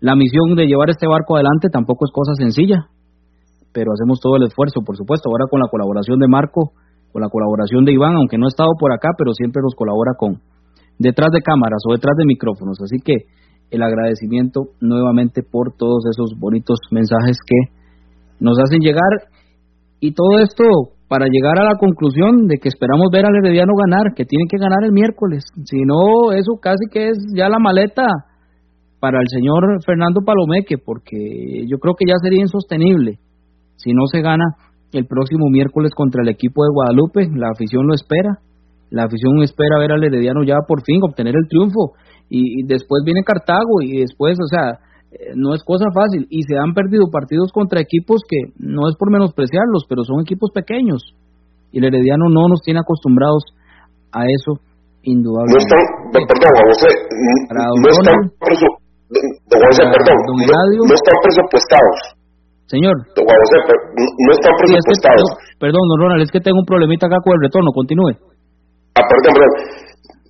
la 0.00 0.16
misión 0.16 0.54
de 0.56 0.66
llevar 0.66 0.90
este 0.90 1.06
barco 1.06 1.36
adelante 1.36 1.68
tampoco 1.70 2.04
es 2.04 2.12
cosa 2.12 2.34
sencilla, 2.34 2.88
pero 3.72 3.92
hacemos 3.92 4.20
todo 4.20 4.36
el 4.36 4.44
esfuerzo, 4.44 4.80
por 4.84 4.96
supuesto, 4.96 5.30
ahora 5.30 5.46
con 5.48 5.60
la 5.60 5.68
colaboración 5.70 6.18
de 6.18 6.28
Marco, 6.28 6.72
con 7.12 7.22
la 7.22 7.28
colaboración 7.28 7.84
de 7.84 7.92
Iván, 7.92 8.16
aunque 8.16 8.38
no 8.38 8.46
ha 8.46 8.48
estado 8.48 8.70
por 8.78 8.92
acá, 8.92 9.10
pero 9.16 9.32
siempre 9.32 9.60
nos 9.62 9.74
colabora 9.74 10.12
con 10.18 10.40
detrás 10.98 11.30
de 11.32 11.42
cámaras 11.42 11.82
o 11.86 11.92
detrás 11.92 12.16
de 12.16 12.24
micrófonos. 12.24 12.78
Así 12.82 12.96
que 13.04 13.28
el 13.70 13.82
agradecimiento 13.82 14.72
nuevamente 14.80 15.42
por 15.42 15.76
todos 15.76 16.04
esos 16.10 16.38
bonitos 16.38 16.78
mensajes 16.90 17.36
que 17.44 17.72
nos 18.40 18.58
hacen 18.58 18.80
llegar 18.80 19.28
y 20.00 20.12
todo 20.12 20.40
esto 20.42 20.64
para 21.08 21.26
llegar 21.26 21.60
a 21.60 21.64
la 21.64 21.76
conclusión 21.76 22.48
de 22.48 22.56
que 22.56 22.68
esperamos 22.68 23.08
ver 23.12 23.24
al 23.26 23.36
Herediano 23.36 23.72
ganar, 23.76 24.14
que 24.16 24.24
tienen 24.24 24.48
que 24.48 24.56
ganar 24.56 24.80
el 24.82 24.92
miércoles. 24.92 25.44
Si 25.64 25.82
no, 25.84 26.32
eso 26.32 26.56
casi 26.60 26.88
que 26.90 27.10
es 27.10 27.18
ya 27.36 27.48
la 27.48 27.58
maleta 27.58 28.06
para 28.98 29.18
el 29.20 29.28
señor 29.28 29.62
Fernando 29.84 30.20
Palomeque, 30.24 30.78
porque 30.78 31.66
yo 31.68 31.78
creo 31.78 31.94
que 31.98 32.06
ya 32.08 32.14
sería 32.22 32.40
insostenible 32.40 33.18
si 33.76 33.92
no 33.92 34.06
se 34.06 34.22
gana 34.22 34.44
el 34.92 35.06
próximo 35.06 35.48
miércoles 35.48 35.92
contra 35.94 36.22
el 36.22 36.28
equipo 36.28 36.64
de 36.64 36.70
Guadalupe. 36.72 37.28
La 37.34 37.48
afición 37.52 37.86
lo 37.86 37.94
espera, 37.94 38.38
la 38.90 39.04
afición 39.04 39.42
espera 39.42 39.78
ver 39.78 39.92
al 39.92 40.04
Herediano 40.04 40.44
ya 40.44 40.56
por 40.68 40.82
fin 40.84 41.00
obtener 41.02 41.34
el 41.34 41.48
triunfo 41.48 41.96
y, 42.28 42.64
después 42.64 43.02
viene 43.04 43.24
Cartago 43.24 43.80
y 43.82 44.00
después, 44.00 44.38
o 44.40 44.46
sea, 44.46 44.80
eh, 45.12 45.32
no 45.34 45.54
es 45.54 45.62
cosa 45.64 45.86
fácil 45.92 46.26
y 46.30 46.42
se 46.42 46.56
han 46.56 46.72
perdido 46.72 47.10
partidos 47.10 47.52
contra 47.52 47.80
equipos 47.80 48.22
que 48.28 48.52
no 48.58 48.88
es 48.88 48.96
por 48.96 49.10
menospreciarlos, 49.10 49.84
pero 49.88 50.04
son 50.04 50.20
equipos 50.20 50.50
pequeños 50.52 51.02
y 51.72 51.78
el 51.78 51.84
Herediano 51.84 52.28
no 52.28 52.48
nos 52.48 52.60
tiene 52.60 52.80
acostumbrados 52.80 53.44
a 54.12 54.24
eso 54.28 54.60
indudablemente. 55.02 55.72
No 55.72 56.20
están, 56.20 56.24
perdón, 56.28 56.52
José, 56.68 56.88
no 57.72 57.88
están, 57.96 59.88
perdón, 59.92 60.16
no, 60.32 60.94
están 60.94 61.16
presupuestados. 61.24 62.21
Señor. 62.66 62.94
José, 63.14 63.56
no 63.96 64.30
están 64.32 64.54
presupuestados. 64.58 65.28
perdón, 65.58 65.82
no, 65.88 65.96
Ronald, 65.96 66.22
es 66.22 66.30
que 66.30 66.40
tengo 66.40 66.58
un 66.58 66.66
problemita 66.66 67.06
acá 67.06 67.16
con 67.22 67.34
el 67.36 67.42
retorno, 67.46 67.70
continúe. 67.72 68.16
Ah, 68.96 69.04
perdón, 69.08 69.32
perdón 69.34 69.82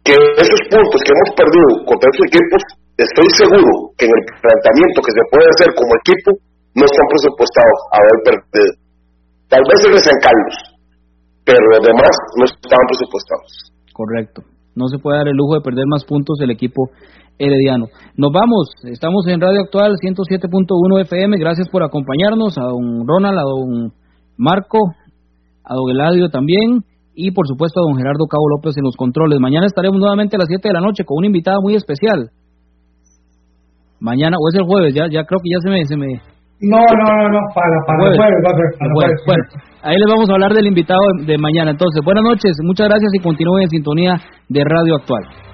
que 0.02 0.14
esos 0.18 0.60
puntos 0.66 0.98
que 0.98 1.14
hemos 1.14 1.30
perdido 1.38 1.68
contra 1.86 2.10
esos 2.10 2.26
equipos, 2.26 2.60
estoy 2.98 3.28
seguro 3.38 3.70
que 3.94 4.06
en 4.06 4.12
el 4.12 4.22
planteamiento 4.42 4.98
que 4.98 5.14
se 5.14 5.24
puede 5.30 5.46
hacer 5.54 5.68
como 5.78 5.90
equipo, 6.02 6.30
no 6.74 6.84
están 6.86 7.06
presupuestados 7.06 7.78
a 7.92 7.96
haber 8.02 8.16
perdido. 8.26 8.72
Tal 9.46 9.62
vez 9.62 9.78
en 9.86 10.02
San 10.02 10.18
Carlos, 10.18 10.56
pero 11.46 11.62
los 11.70 11.82
demás 11.86 12.12
no 12.34 12.44
estaban 12.50 12.86
presupuestados. 12.90 13.50
Correcto. 13.94 14.51
No 14.74 14.88
se 14.88 14.98
puede 14.98 15.18
dar 15.18 15.28
el 15.28 15.36
lujo 15.36 15.54
de 15.54 15.60
perder 15.60 15.84
más 15.86 16.04
puntos 16.04 16.38
el 16.40 16.50
equipo 16.50 16.90
herediano. 17.38 17.86
Nos 18.16 18.32
vamos, 18.32 18.70
estamos 18.84 19.26
en 19.28 19.40
Radio 19.40 19.60
Actual 19.60 19.92
107.1 19.96 21.00
FM. 21.02 21.38
Gracias 21.38 21.68
por 21.68 21.82
acompañarnos, 21.82 22.56
a 22.58 22.62
don 22.62 23.06
Ronald, 23.06 23.38
a 23.38 23.42
don 23.42 23.92
Marco, 24.36 24.78
a 25.64 25.74
don 25.74 25.90
Eladio 25.90 26.28
también 26.30 26.84
y 27.14 27.30
por 27.32 27.46
supuesto 27.46 27.80
a 27.80 27.84
don 27.84 27.96
Gerardo 27.96 28.26
Cabo 28.26 28.48
López 28.56 28.76
en 28.76 28.84
los 28.84 28.96
controles. 28.96 29.38
Mañana 29.40 29.66
estaremos 29.66 29.98
nuevamente 29.98 30.36
a 30.36 30.38
las 30.38 30.48
7 30.48 30.68
de 30.68 30.74
la 30.74 30.80
noche 30.80 31.04
con 31.04 31.18
una 31.18 31.26
invitada 31.26 31.58
muy 31.60 31.74
especial. 31.74 32.30
Mañana, 34.00 34.36
o 34.40 34.48
es 34.48 34.54
el 34.58 34.66
jueves, 34.66 34.94
ya, 34.94 35.06
ya 35.06 35.24
creo 35.24 35.38
que 35.38 35.50
ya 35.52 35.60
se 35.62 35.70
me... 35.70 35.84
Se 35.84 35.96
me... 35.96 36.06
No, 36.62 36.78
no, 36.78 37.06
no, 37.06 37.28
no, 37.28 37.40
para, 37.54 37.76
para 37.86 38.10
el 38.10 38.16
jueves, 38.16 39.71
ahí 39.82 39.96
les 39.96 40.08
vamos 40.08 40.28
a 40.30 40.34
hablar 40.34 40.52
del 40.52 40.66
invitado 40.66 41.00
de 41.26 41.38
mañana. 41.38 41.72
Entonces, 41.72 42.00
buenas 42.04 42.24
noches, 42.24 42.52
muchas 42.62 42.88
gracias 42.88 43.10
y 43.14 43.18
continúen 43.18 43.64
en 43.64 43.70
sintonía 43.70 44.14
de 44.48 44.64
Radio 44.64 44.96
Actual. 44.96 45.51